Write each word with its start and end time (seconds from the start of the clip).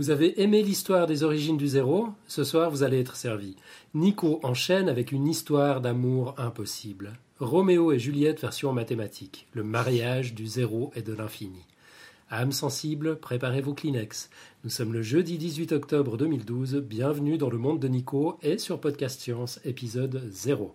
Vous 0.00 0.08
avez 0.08 0.40
aimé 0.40 0.62
l'histoire 0.62 1.06
des 1.06 1.24
origines 1.24 1.58
du 1.58 1.68
zéro 1.68 2.08
Ce 2.26 2.42
soir, 2.42 2.70
vous 2.70 2.82
allez 2.82 3.00
être 3.00 3.16
servi. 3.16 3.56
Nico 3.92 4.40
enchaîne 4.42 4.88
avec 4.88 5.12
une 5.12 5.28
histoire 5.28 5.82
d'amour 5.82 6.34
impossible. 6.38 7.18
Roméo 7.38 7.92
et 7.92 7.98
Juliette 7.98 8.40
version 8.40 8.72
mathématique. 8.72 9.46
Le 9.52 9.62
mariage 9.62 10.32
du 10.32 10.46
zéro 10.46 10.90
et 10.96 11.02
de 11.02 11.12
l'infini. 11.12 11.66
Âme 12.30 12.52
sensible, 12.52 13.18
préparez 13.18 13.60
vos 13.60 13.74
Kleenex. 13.74 14.30
Nous 14.64 14.70
sommes 14.70 14.94
le 14.94 15.02
jeudi 15.02 15.36
18 15.36 15.72
octobre 15.72 16.16
2012. 16.16 16.76
Bienvenue 16.76 17.36
dans 17.36 17.50
le 17.50 17.58
monde 17.58 17.78
de 17.78 17.88
Nico 17.88 18.38
et 18.40 18.56
sur 18.56 18.80
Podcast 18.80 19.20
Science, 19.20 19.60
épisode 19.66 20.26
0. 20.30 20.74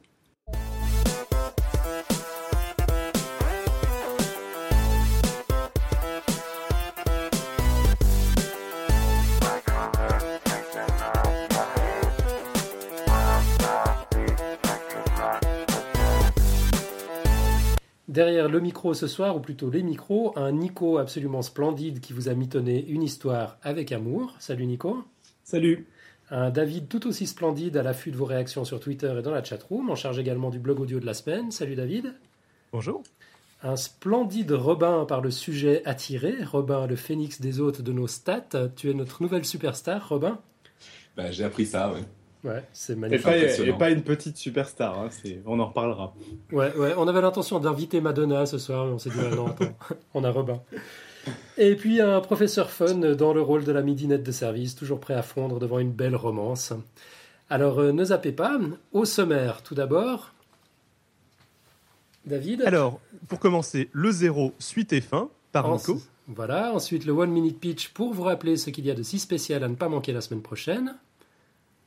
Derrière 18.46 18.60
le 18.60 18.64
micro 18.64 18.94
ce 18.94 19.08
soir, 19.08 19.36
ou 19.36 19.40
plutôt 19.40 19.72
les 19.72 19.82
micros, 19.82 20.32
un 20.38 20.52
Nico 20.52 21.00
absolument 21.00 21.42
splendide 21.42 22.00
qui 22.00 22.14
vous 22.14 22.30
a 22.30 22.36
mitonné 22.36 22.86
une 22.86 23.02
histoire 23.02 23.58
avec 23.64 23.92
amour. 23.92 24.36
Salut 24.38 24.68
Nico. 24.68 25.04
Salut. 25.44 25.88
Un 26.30 26.52
David 26.52 26.88
tout 26.88 27.08
aussi 27.08 27.26
splendide 27.26 27.76
à 27.76 27.82
l'affût 27.82 28.12
de 28.12 28.18
vos 28.18 28.26
réactions 28.26 28.64
sur 28.64 28.80
Twitter 28.80 29.12
et 29.18 29.24
dans 29.24 29.32
la 29.32 29.44
chatroom, 29.44 29.90
en 29.90 29.96
charge 29.96 30.20
également 30.20 30.52
du 30.52 30.60
blog 30.60 30.80
audio 30.80 31.00
de 31.00 31.08
la 31.08 31.16
semaine. 31.16 31.50
Salut 31.50 31.74
David. 31.74 32.14
Bonjour. 32.72 33.02
Un 33.64 33.78
splendide 33.78 34.52
Robin 34.52 35.06
par 35.06 35.22
le 35.22 35.32
sujet 35.32 35.82
attiré. 35.86 36.36
Robin, 36.44 36.86
le 36.86 36.96
phénix 36.96 37.42
des 37.42 37.60
hôtes 37.60 37.82
de 37.82 37.94
nos 37.94 38.06
stats. 38.06 38.70
Tu 38.76 38.92
es 38.92 38.94
notre 38.94 39.24
nouvelle 39.24 39.46
superstar, 39.46 40.08
Robin. 40.08 40.38
Bah, 41.18 41.32
J'ai 41.32 41.46
appris 41.46 41.66
ça, 41.66 41.92
oui. 41.92 42.02
Ouais, 42.46 42.64
c'est 42.74 42.96
magnifique. 42.96 43.28
Et 43.66 43.74
pas, 43.74 43.90
une 43.90 44.04
petite 44.04 44.38
superstar, 44.38 45.00
hein, 45.00 45.10
on 45.48 45.60
en 45.60 45.66
reparlera. 45.66 46.14
Ouais, 46.52 46.72
ouais, 46.76 46.94
on 46.96 47.08
avait 47.08 47.22
l'intention 47.22 47.60
d'inviter 47.60 48.02
Madonna 48.02 48.46
ce 48.46 48.60
soir, 48.60 48.86
mais 48.86 48.94
on 48.94 49.00
s'est 49.00 49.10
dit, 49.10 49.18
ah 49.20 49.36
non, 49.36 49.48
attends, 49.48 49.76
on 50.14 50.24
a 50.24 50.30
Robin. 50.30 50.62
Et 51.58 51.76
puis 51.76 52.02
un 52.02 52.22
professeur 52.22 52.70
fun 52.70 52.94
dans 53.16 53.34
le 53.34 53.42
rôle 53.42 53.64
de 53.64 53.72
la 53.72 53.82
midinette 53.82 54.22
de 54.22 54.32
service, 54.32 54.76
toujours 54.76 55.00
prêt 55.00 55.16
à 55.16 55.24
fondre 55.24 55.58
devant 55.58 55.80
une 55.80 55.92
belle 55.92 56.16
romance. 56.16 56.72
Alors 57.50 57.80
euh, 57.80 57.92
ne 57.92 58.06
zappez 58.06 58.32
pas. 58.32 58.60
Au 58.94 59.06
sommaire, 59.06 59.64
tout 59.64 59.74
d'abord, 59.74 60.32
David. 62.28 62.62
Alors, 62.62 63.00
pour 63.28 63.40
commencer, 63.40 63.90
le 63.92 64.12
zéro, 64.12 64.54
suite 64.60 64.94
et 64.94 65.02
fin, 65.02 65.30
par 65.52 65.72
Nico. 65.72 66.00
Voilà, 66.28 66.74
ensuite 66.74 67.06
le 67.06 67.14
one 67.14 67.32
minute 67.32 67.60
pitch 67.60 67.90
pour 67.90 68.14
vous 68.14 68.24
rappeler 68.24 68.58
ce 68.58 68.70
qu'il 68.70 68.86
y 68.86 68.92
a 68.92 68.96
de 68.96 69.04
si 69.04 69.18
spécial 69.18 69.64
à 69.64 69.68
ne 69.68 69.76
pas 69.76 69.90
manquer 69.90 70.12
la 70.12 70.22
semaine 70.22 70.42
prochaine 70.42 70.96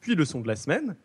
puis 0.00 0.14
le 0.14 0.24
son 0.24 0.40
de 0.40 0.48
la 0.48 0.56
semaine. 0.56 0.96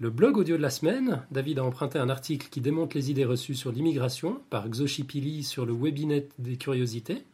Le 0.00 0.10
blog 0.10 0.36
audio 0.36 0.56
de 0.56 0.62
la 0.62 0.70
semaine, 0.70 1.24
David 1.30 1.60
a 1.60 1.64
emprunté 1.64 1.98
un 1.98 2.08
article 2.08 2.48
qui 2.50 2.60
démonte 2.60 2.94
les 2.94 3.10
idées 3.10 3.24
reçues 3.24 3.54
sur 3.54 3.70
l'immigration 3.70 4.40
par 4.50 4.68
Xochipili 4.68 5.44
sur 5.44 5.66
le 5.66 5.72
webinet 5.72 6.28
des 6.38 6.56
curiosités. 6.56 7.24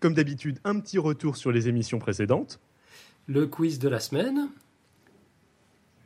Comme 0.00 0.14
d'habitude, 0.14 0.58
un 0.64 0.80
petit 0.80 0.98
retour 0.98 1.36
sur 1.36 1.52
les 1.52 1.68
émissions 1.68 2.00
précédentes. 2.00 2.58
Le 3.28 3.46
quiz 3.46 3.78
de 3.78 3.88
la 3.88 4.00
semaine. 4.00 4.48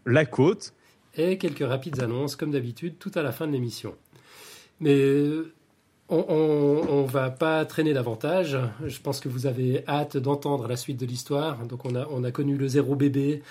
La 0.04 0.26
côte. 0.26 0.74
Et 1.16 1.38
quelques 1.38 1.66
rapides 1.66 2.00
annonces, 2.00 2.36
comme 2.36 2.50
d'habitude, 2.50 2.96
tout 2.98 3.12
à 3.14 3.22
la 3.22 3.32
fin 3.32 3.46
de 3.46 3.52
l'émission. 3.52 3.94
Mais 4.80 5.14
on 6.10 7.02
ne 7.02 7.10
va 7.10 7.30
pas 7.30 7.64
traîner 7.64 7.94
davantage. 7.94 8.58
Je 8.84 9.00
pense 9.00 9.20
que 9.20 9.30
vous 9.30 9.46
avez 9.46 9.82
hâte 9.88 10.18
d'entendre 10.18 10.68
la 10.68 10.76
suite 10.76 10.98
de 10.98 11.06
l'histoire. 11.06 11.64
Donc 11.66 11.84
on 11.86 11.94
a, 11.94 12.06
on 12.10 12.22
a 12.24 12.30
connu 12.30 12.56
le 12.56 12.68
zéro 12.68 12.94
bébé, 12.94 13.42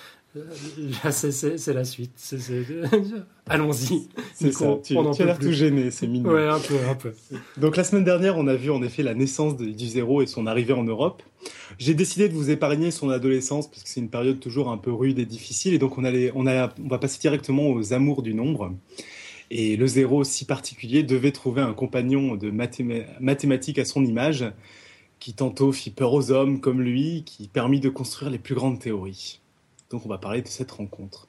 c'est 1.12 1.74
la 1.74 1.84
suite. 1.84 2.12
Allons-y. 3.48 4.08
C'est 4.34 4.52
ça. 4.52 4.78
Tu, 4.84 4.96
tu 5.14 5.22
as 5.22 5.26
l'air 5.26 5.40
tout 5.40 5.52
gêné, 5.52 5.92
c'est 5.92 6.08
mignon. 6.08 6.32
Ouais, 6.32 6.48
un 6.48 6.60
peu, 6.60 6.76
un 6.90 6.96
peu. 6.96 7.14
Donc 7.58 7.78
la 7.78 7.84
semaine 7.84 8.04
dernière, 8.04 8.38
on 8.38 8.48
a 8.48 8.56
vu 8.56 8.72
en 8.72 8.82
effet 8.84 9.04
la 9.04 9.14
naissance 9.14 9.56
du 9.56 9.88
zéro 9.88 10.22
et 10.22 10.28
son 10.28 10.48
arrivée 10.48 10.74
en 10.74 10.84
Europe. 10.84 11.24
J'ai 11.78 11.94
décidé 11.94 12.28
de 12.28 12.34
vous 12.34 12.50
épargner 12.50 12.92
son 12.92 13.10
adolescence 13.10 13.70
parce 13.70 13.84
que 13.84 13.90
c'est 13.90 14.00
une 14.00 14.10
période 14.10 14.40
toujours 14.40 14.70
un 14.70 14.78
peu 14.78 14.92
rude 14.92 15.20
et 15.20 15.26
difficile. 15.26 15.74
Et 15.74 15.80
donc 15.80 15.98
on, 15.98 16.04
allait, 16.04 16.32
on, 16.36 16.48
a, 16.48 16.74
on 16.84 16.88
va 16.88 16.98
passer 16.98 17.20
directement 17.20 17.70
aux 17.70 17.94
amours 17.94 18.22
du 18.22 18.34
nombre. 18.34 18.74
Et 19.52 19.78
le 19.78 19.88
zéro 19.88 20.24
si 20.24 20.46
particulier 20.46 21.04
devait 21.04 21.32
trouver 21.32 21.62
un 21.62 21.74
compagnon 21.74 22.36
de 22.36 22.52
mathématiques 22.52 23.80
à 23.80 23.86
son 23.86 24.04
image 24.04 24.46
qui 25.20 25.34
tantôt 25.34 25.72
fit 25.72 25.92
peur 25.92 26.14
aux 26.14 26.32
hommes 26.32 26.60
comme 26.60 26.82
lui, 26.82 27.24
qui 27.26 27.48
permit 27.48 27.80
de 27.80 27.90
construire 27.90 28.32
les 28.32 28.40
plus 28.40 28.56
grandes 28.56 28.80
théories. 28.80 29.40
Donc 29.92 30.06
on 30.06 30.10
va 30.10 30.18
parler 30.18 30.42
de 30.42 30.48
cette 30.48 30.72
rencontre. 30.72 31.28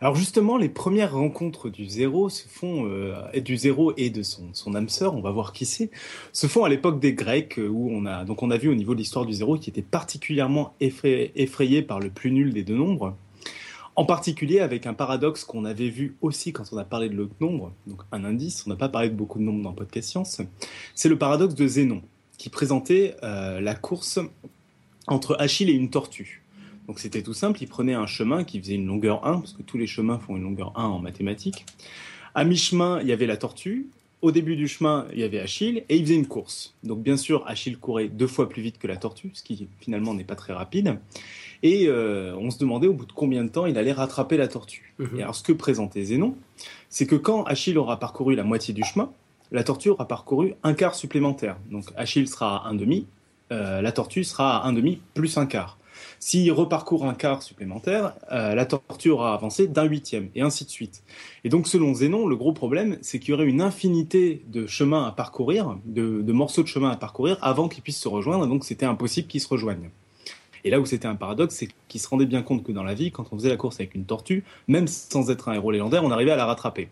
Alors 0.00 0.14
justement, 0.14 0.56
les 0.56 0.68
premières 0.68 1.14
rencontres 1.14 1.68
du 1.68 1.86
zéro 1.86 2.28
se 2.28 2.46
font, 2.46 2.86
euh, 2.86 3.40
du 3.40 3.56
zéro 3.56 3.92
et 3.96 4.10
de 4.10 4.22
son, 4.22 4.50
son 4.52 4.74
âme 4.74 4.88
sœur, 4.88 5.16
on 5.16 5.20
va 5.20 5.32
voir 5.32 5.52
qui 5.52 5.66
c'est, 5.66 5.90
se 6.32 6.46
font 6.46 6.64
à 6.64 6.68
l'époque 6.68 7.00
des 7.00 7.14
Grecs, 7.14 7.58
euh, 7.58 7.66
où 7.66 7.90
on 7.90 8.06
a, 8.06 8.24
donc 8.24 8.42
on 8.42 8.50
a 8.50 8.58
vu 8.58 8.68
au 8.68 8.74
niveau 8.74 8.94
de 8.94 8.98
l'histoire 8.98 9.26
du 9.26 9.32
zéro 9.32 9.58
qui 9.58 9.70
était 9.70 9.82
particulièrement 9.82 10.74
effrayé, 10.80 11.82
par 11.82 11.98
le 11.98 12.10
plus 12.10 12.30
nul 12.30 12.52
des 12.52 12.62
deux 12.62 12.76
nombres. 12.76 13.16
En 13.96 14.04
particulier 14.04 14.60
avec 14.60 14.86
un 14.86 14.94
paradoxe 14.94 15.42
qu'on 15.42 15.64
avait 15.64 15.88
vu 15.88 16.16
aussi 16.20 16.52
quand 16.52 16.64
on 16.72 16.76
a 16.76 16.84
parlé 16.84 17.08
de 17.08 17.16
l'autre 17.16 17.34
nombre, 17.40 17.72
donc 17.86 18.02
un 18.12 18.24
indice, 18.24 18.64
on 18.66 18.70
n'a 18.70 18.76
pas 18.76 18.90
parlé 18.90 19.08
de 19.08 19.14
beaucoup 19.14 19.38
de 19.38 19.44
nombres 19.44 19.62
dans 19.62 19.72
Podcast 19.72 20.10
Science, 20.10 20.42
c'est 20.94 21.08
le 21.08 21.18
paradoxe 21.18 21.54
de 21.54 21.66
Zénon, 21.66 22.02
qui 22.36 22.50
présentait 22.50 23.16
euh, 23.22 23.60
la 23.60 23.74
course 23.74 24.20
entre 25.06 25.36
Achille 25.40 25.70
et 25.70 25.74
une 25.74 25.90
tortue. 25.90 26.45
Donc 26.86 27.00
c'était 27.00 27.22
tout 27.22 27.34
simple, 27.34 27.62
il 27.62 27.68
prenait 27.68 27.94
un 27.94 28.06
chemin 28.06 28.44
qui 28.44 28.60
faisait 28.60 28.74
une 28.74 28.86
longueur 28.86 29.26
1, 29.26 29.40
parce 29.40 29.52
que 29.52 29.62
tous 29.62 29.78
les 29.78 29.86
chemins 29.86 30.18
font 30.18 30.36
une 30.36 30.44
longueur 30.44 30.72
1 30.76 30.84
en 30.84 30.98
mathématiques. 30.98 31.66
À 32.34 32.44
mi-chemin, 32.44 33.00
il 33.00 33.08
y 33.08 33.12
avait 33.12 33.26
la 33.26 33.36
tortue. 33.36 33.86
Au 34.22 34.30
début 34.30 34.56
du 34.56 34.66
chemin, 34.66 35.06
il 35.12 35.18
y 35.18 35.24
avait 35.24 35.40
Achille 35.40 35.84
et 35.88 35.96
il 35.96 36.02
faisait 36.02 36.14
une 36.14 36.26
course. 36.26 36.74
Donc 36.84 37.02
bien 37.02 37.16
sûr, 37.16 37.44
Achille 37.46 37.76
courait 37.76 38.08
deux 38.08 38.26
fois 38.26 38.48
plus 38.48 38.62
vite 38.62 38.78
que 38.78 38.86
la 38.86 38.96
tortue, 38.96 39.30
ce 39.34 39.42
qui 39.42 39.68
finalement 39.80 40.14
n'est 40.14 40.24
pas 40.24 40.36
très 40.36 40.52
rapide. 40.52 40.98
Et 41.62 41.86
euh, 41.88 42.34
on 42.36 42.50
se 42.50 42.58
demandait 42.58 42.86
au 42.86 42.92
bout 42.92 43.06
de 43.06 43.12
combien 43.12 43.44
de 43.44 43.48
temps 43.48 43.66
il 43.66 43.76
allait 43.78 43.92
rattraper 43.92 44.36
la 44.36 44.48
tortue. 44.48 44.94
Mhm. 44.98 45.18
Et 45.18 45.22
alors 45.22 45.34
ce 45.34 45.42
que 45.42 45.52
présentait 45.52 46.04
Zénon, 46.04 46.36
c'est 46.88 47.06
que 47.06 47.16
quand 47.16 47.44
Achille 47.44 47.78
aura 47.78 47.98
parcouru 47.98 48.34
la 48.34 48.44
moitié 48.44 48.72
du 48.72 48.84
chemin, 48.84 49.10
la 49.52 49.64
tortue 49.64 49.90
aura 49.90 50.08
parcouru 50.08 50.54
un 50.62 50.74
quart 50.74 50.94
supplémentaire. 50.94 51.56
Donc 51.70 51.84
Achille 51.96 52.28
sera 52.28 52.66
à 52.66 52.68
un 52.68 52.74
demi, 52.74 53.06
euh, 53.52 53.80
la 53.80 53.92
tortue 53.92 54.24
sera 54.24 54.62
à 54.62 54.68
un 54.68 54.72
demi 54.72 55.00
plus 55.14 55.36
un 55.38 55.46
quart. 55.46 55.78
S'il 56.18 56.50
reparcourt 56.52 57.04
un 57.06 57.14
quart 57.14 57.42
supplémentaire, 57.42 58.14
euh, 58.32 58.54
la 58.54 58.66
tortue 58.66 59.10
aura 59.10 59.34
avancé 59.34 59.68
d'un 59.68 59.84
huitième, 59.84 60.28
et 60.34 60.42
ainsi 60.42 60.64
de 60.64 60.70
suite. 60.70 61.02
Et 61.44 61.48
donc, 61.48 61.68
selon 61.68 61.94
Zénon, 61.94 62.26
le 62.26 62.36
gros 62.36 62.52
problème, 62.52 62.98
c'est 63.02 63.18
qu'il 63.18 63.30
y 63.30 63.32
aurait 63.34 63.46
une 63.46 63.60
infinité 63.60 64.42
de 64.48 64.66
chemins 64.66 65.06
à 65.06 65.12
parcourir, 65.12 65.78
de, 65.84 66.32
morceaux 66.32 66.62
de 66.62 66.68
chemin 66.68 66.90
à 66.90 66.96
parcourir, 66.96 67.38
avant 67.42 67.68
qu'ils 67.68 67.82
puissent 67.82 68.00
se 68.00 68.08
rejoindre, 68.08 68.46
donc 68.46 68.64
c'était 68.64 68.86
impossible 68.86 69.28
qu'ils 69.28 69.40
se 69.40 69.48
rejoignent. 69.48 69.90
Et 70.64 70.70
là 70.70 70.80
où 70.80 70.86
c'était 70.86 71.06
un 71.06 71.14
paradoxe, 71.14 71.54
c'est 71.54 71.68
qu'il 71.86 72.00
se 72.00 72.08
rendait 72.08 72.26
bien 72.26 72.42
compte 72.42 72.64
que 72.64 72.72
dans 72.72 72.82
la 72.82 72.94
vie, 72.94 73.12
quand 73.12 73.26
on 73.32 73.36
faisait 73.36 73.48
la 73.48 73.56
course 73.56 73.76
avec 73.76 73.94
une 73.94 74.04
tortue, 74.04 74.42
même 74.66 74.88
sans 74.88 75.30
être 75.30 75.48
un 75.48 75.52
héros 75.52 75.70
légendaire, 75.70 76.02
on 76.02 76.10
arrivait 76.10 76.32
à 76.32 76.36
la 76.36 76.46
rattraper. 76.46 76.88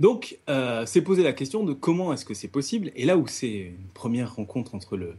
Donc, 0.00 0.38
euh, 0.48 0.84
c'est 0.86 1.02
posé 1.02 1.22
la 1.22 1.34
question 1.34 1.62
de 1.62 1.74
comment 1.74 2.12
est-ce 2.12 2.24
que 2.24 2.32
c'est 2.34 2.48
possible. 2.48 2.90
Et 2.96 3.04
là 3.04 3.18
où 3.18 3.26
c'est 3.26 3.50
une 3.50 3.88
première 3.92 4.34
rencontre 4.34 4.74
entre 4.74 4.96
le, 4.96 5.14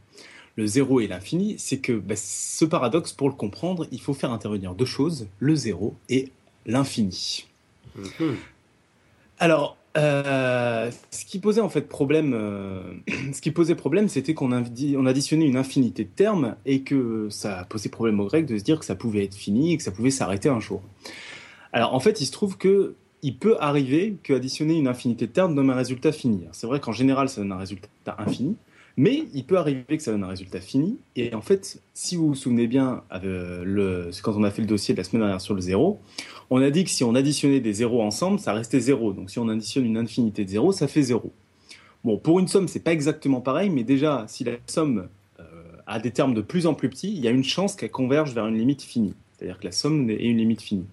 le 0.62 0.68
zéro 0.68 1.00
et 1.00 1.08
l'infini, 1.08 1.56
c'est 1.58 1.80
que 1.80 1.94
bah, 1.94 2.14
ce 2.16 2.66
paradoxe, 2.66 3.14
pour 3.14 3.30
le 3.30 3.34
comprendre, 3.34 3.88
il 3.92 4.00
faut 4.00 4.14
faire 4.14 4.32
intervenir 4.32 4.76
deux 4.76 4.86
choses, 4.86 5.28
le 5.40 5.56
zéro 5.56 5.96
et 6.08 6.32
l'infini. 6.68 7.48
Mhm. 7.96 8.36
Alors, 9.40 9.76
euh, 9.98 10.92
ce 11.10 11.26
qui 11.26 11.40
posait 11.40 11.62
en 11.62 11.70
fait 11.70 11.90
problème, 11.90 12.34
euh, 12.36 12.84
ce 13.34 13.42
qui 13.42 13.50
posait 13.50 13.74
problème, 13.74 14.08
c'était 14.08 14.36
qu'on 14.36 14.52
on 14.52 15.06
additionnait 15.08 15.48
une 15.48 15.58
infinité 15.58 16.04
de 16.04 16.10
termes 16.10 16.56
et 16.68 16.82
que 16.82 17.28
ça 17.32 17.66
posait 17.68 17.90
problème 17.90 18.20
aux 18.20 18.26
Grecs 18.26 18.46
de 18.46 18.60
se 18.60 18.64
dire 18.64 18.78
que 18.78 18.86
ça 18.86 18.94
pouvait 18.94 19.24
être 19.24 19.34
fini 19.34 19.74
et 19.74 19.78
que 19.78 19.84
ça 19.84 19.92
pouvait 19.92 20.12
s'arrêter 20.12 20.48
un 20.48 20.60
jour. 20.60 20.84
Alors 21.74 21.96
en 21.96 22.00
fait, 22.00 22.22
il 22.22 22.28
se 22.28 22.32
trouve 22.32 22.58
que 22.58 22.94
il 23.24 23.36
peut 23.36 23.58
arriver 23.60 24.16
qu'additionner 24.22 24.78
une 24.78 24.88
infinité 24.88 25.26
de 25.26 25.32
termes 25.32 25.56
donne 25.56 25.72
un 25.72 25.76
résultat 25.76 26.12
fini. 26.12 26.44
C'est 26.52 26.68
vrai 26.68 26.80
qu'en 26.80 26.92
général, 26.92 27.30
ça 27.30 27.42
donne 27.42 27.52
un 27.52 27.58
résultat 27.58 27.90
infini, 28.20 28.56
mais 28.98 29.24
il 29.34 29.46
peut 29.46 29.58
arriver 29.58 29.98
que 29.98 30.04
ça 30.04 30.12
donne 30.12 30.24
un 30.24 30.28
résultat 30.28 30.62
fini. 30.62 30.98
Et 31.16 31.34
en 31.34 31.42
fait, 31.42 31.82
si 31.94 32.16
vous 32.16 32.30
vous 32.30 32.36
souvenez 32.36 32.68
bien, 32.68 33.04
euh, 33.24 34.12
quand 34.22 34.36
on 34.36 34.44
a 34.44 34.52
fait 34.52 34.62
le 34.62 34.68
dossier 34.68 34.94
de 34.94 35.00
la 35.00 35.04
semaine 35.04 35.22
dernière 35.22 35.42
sur 35.42 35.54
le 35.54 35.62
zéro, 35.62 36.00
on 36.50 36.62
a 36.62 36.70
dit 36.70 36.84
que 36.84 36.90
si 36.90 37.04
on 37.04 37.16
additionnait 37.16 37.60
des 37.60 37.74
zéros 37.74 38.02
ensemble, 38.02 38.40
ça 38.40 38.54
restait 38.54 38.80
zéro. 38.80 39.14
Donc 39.14 39.30
si 39.30 39.40
on 39.40 39.48
additionne 39.50 39.86
une 39.86 39.98
infinité 39.98 40.44
de 40.44 40.50
zéros, 40.50 40.72
ça 40.72 40.88
fait 40.88 41.04
zéro. 41.04 41.32
Bon, 42.04 42.18
pour 42.18 42.40
une 42.40 42.48
somme, 42.48 42.68
c'est 42.68 42.80
pas 42.80 42.94
exactement 42.94 43.42
pareil, 43.42 43.70
mais 43.70 43.84
déjà, 43.84 44.26
si 44.28 44.44
la 44.44 44.54
somme 44.66 45.08
euh, 45.40 45.44
a 45.86 46.00
des 46.00 46.12
termes 46.12 46.34
de 46.34 46.42
plus 46.42 46.66
en 46.66 46.74
plus 46.74 46.90
petits, 46.90 47.14
il 47.14 47.20
y 47.20 47.28
a 47.28 47.32
une 47.32 47.44
chance 47.44 47.76
qu'elle 47.76 47.92
converge 47.92 48.34
vers 48.34 48.48
une 48.48 48.58
limite 48.58 48.82
finie. 48.82 49.14
C'est-à-dire 49.38 49.60
que 49.60 49.66
la 49.66 49.72
somme 49.72 50.10
est 50.10 50.16
une 50.16 50.38
limite 50.38 50.62
finie. 50.62 50.86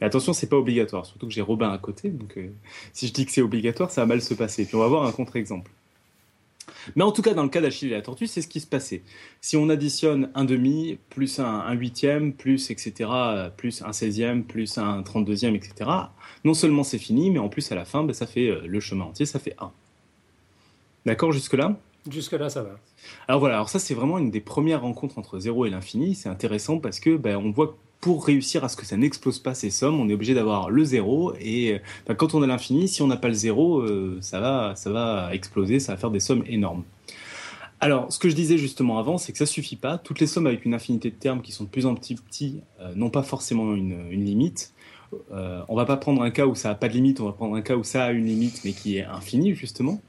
Mais 0.00 0.06
attention, 0.06 0.32
c'est 0.32 0.48
pas 0.48 0.56
obligatoire, 0.56 1.06
surtout 1.06 1.26
que 1.26 1.32
j'ai 1.32 1.42
Robin 1.42 1.70
à 1.70 1.78
côté, 1.78 2.08
donc 2.08 2.36
euh, 2.36 2.48
si 2.92 3.06
je 3.06 3.12
dis 3.12 3.26
que 3.26 3.32
c'est 3.32 3.42
obligatoire, 3.42 3.90
ça 3.90 4.02
va 4.02 4.06
mal 4.06 4.22
se 4.22 4.34
passer. 4.34 4.64
Puis 4.64 4.74
on 4.74 4.80
va 4.80 4.88
voir 4.88 5.04
un 5.04 5.12
contre-exemple. 5.12 5.70
Mais 6.94 7.04
en 7.04 7.12
tout 7.12 7.22
cas, 7.22 7.34
dans 7.34 7.42
le 7.42 7.48
cas 7.48 7.60
d'Achille 7.60 7.88
et 7.88 7.96
la 7.96 8.02
tortue, 8.02 8.26
c'est 8.26 8.42
ce 8.42 8.48
qui 8.48 8.60
se 8.60 8.66
passait. 8.66 9.02
Si 9.40 9.56
on 9.56 9.68
additionne 9.68 10.30
un 10.34 10.44
demi, 10.44 10.98
plus 11.10 11.38
un, 11.38 11.72
huitième, 11.72 12.32
plus 12.32 12.70
etc., 12.70 13.10
plus 13.56 13.82
un 13.82 13.92
seizième, 13.92 14.44
plus 14.44 14.78
un 14.78 15.02
trente-deuxième, 15.02 15.54
etc., 15.54 15.90
non 16.44 16.54
seulement 16.54 16.84
c'est 16.84 16.98
fini, 16.98 17.30
mais 17.30 17.38
en 17.38 17.48
plus 17.48 17.70
à 17.72 17.74
la 17.74 17.84
fin, 17.84 18.04
ben, 18.04 18.12
ça 18.12 18.26
fait 18.26 18.48
euh, 18.48 18.62
le 18.66 18.80
chemin 18.80 19.04
entier, 19.04 19.26
ça 19.26 19.38
fait 19.38 19.54
1. 19.58 19.72
D'accord 21.04 21.32
jusque-là? 21.32 21.76
Jusque-là, 22.10 22.48
ça 22.48 22.62
va. 22.62 22.78
Alors 23.26 23.40
voilà, 23.40 23.56
alors 23.56 23.68
ça 23.68 23.78
c'est 23.78 23.94
vraiment 23.94 24.18
une 24.18 24.30
des 24.30 24.40
premières 24.40 24.82
rencontres 24.82 25.18
entre 25.18 25.38
0 25.38 25.66
et 25.66 25.70
l'infini. 25.70 26.14
C'est 26.14 26.28
intéressant 26.28 26.78
parce 26.78 27.00
que 27.00 27.16
ben, 27.16 27.36
on 27.36 27.50
voit 27.50 27.68
que 27.68 27.74
pour 28.00 28.24
réussir 28.26 28.64
à 28.64 28.68
ce 28.68 28.76
que 28.76 28.86
ça 28.86 28.96
n'explose 28.96 29.38
pas 29.38 29.54
ces 29.54 29.70
sommes, 29.70 30.00
on 30.00 30.08
est 30.08 30.14
obligé 30.14 30.34
d'avoir 30.34 30.70
le 30.70 30.84
0 30.84 31.34
et 31.40 31.80
ben, 32.06 32.14
quand 32.14 32.34
on 32.34 32.42
a 32.42 32.46
l'infini, 32.46 32.88
si 32.88 33.02
on 33.02 33.06
n'a 33.06 33.16
pas 33.16 33.28
le 33.28 33.34
0, 33.34 33.80
euh, 33.80 34.18
ça, 34.20 34.40
va, 34.40 34.74
ça 34.76 34.90
va 34.90 35.34
exploser, 35.34 35.80
ça 35.80 35.92
va 35.92 35.98
faire 35.98 36.10
des 36.10 36.20
sommes 36.20 36.44
énormes. 36.46 36.84
Alors, 37.80 38.10
ce 38.10 38.18
que 38.18 38.28
je 38.28 38.34
disais 38.34 38.56
justement 38.56 38.98
avant, 38.98 39.18
c'est 39.18 39.32
que 39.32 39.38
ça 39.38 39.46
suffit 39.46 39.76
pas. 39.76 39.98
Toutes 39.98 40.20
les 40.20 40.26
sommes 40.26 40.46
avec 40.46 40.64
une 40.64 40.72
infinité 40.72 41.10
de 41.10 41.16
termes 41.16 41.42
qui 41.42 41.52
sont 41.52 41.64
de 41.64 41.68
plus 41.68 41.84
en 41.84 41.94
plus 41.94 42.14
petits 42.14 42.60
euh, 42.80 42.94
n'ont 42.94 43.10
pas 43.10 43.22
forcément 43.22 43.74
une, 43.74 44.10
limite. 44.10 44.72
Euh, 45.30 45.62
on 45.68 45.76
va 45.76 45.84
pas 45.84 45.96
prendre 45.96 46.22
un 46.22 46.30
cas 46.30 46.46
où 46.46 46.54
ça 46.54 46.70
n'a 46.70 46.74
pas 46.74 46.88
de 46.88 46.94
limite, 46.94 47.20
on 47.20 47.26
va 47.26 47.32
prendre 47.32 47.54
un 47.54 47.62
cas 47.62 47.76
où 47.76 47.84
ça 47.84 48.04
a 48.04 48.10
une 48.12 48.26
limite 48.26 48.62
mais 48.64 48.72
qui 48.72 48.96
est 48.96 49.04
infini 49.04 49.54
justement 49.54 50.00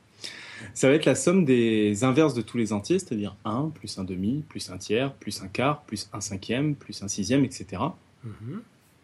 ça 0.74 0.88
va 0.90 0.96
être 0.96 1.06
la 1.06 1.16
somme 1.16 1.46
des 1.46 2.04
inverses 2.04 2.34
de 2.34 2.42
tous 2.42 2.58
les 2.58 2.74
entiers, 2.74 3.00
c'est-à-dire 3.00 3.36
1 3.46 3.72
plus 3.74 3.98
un 3.98 4.04
demi, 4.04 4.44
plus 4.50 4.70
un 4.70 4.78
tiers, 4.78 5.14
plus 5.14 5.42
un 5.42 5.48
quart, 5.48 5.82
plus 5.84 6.10
un 6.14 6.22
cinquième, 6.22 6.76
plus 6.76 7.02
un 7.04 7.08
sixième, 7.08 7.44
etc. 7.44 7.82
Mhm. 8.24 8.62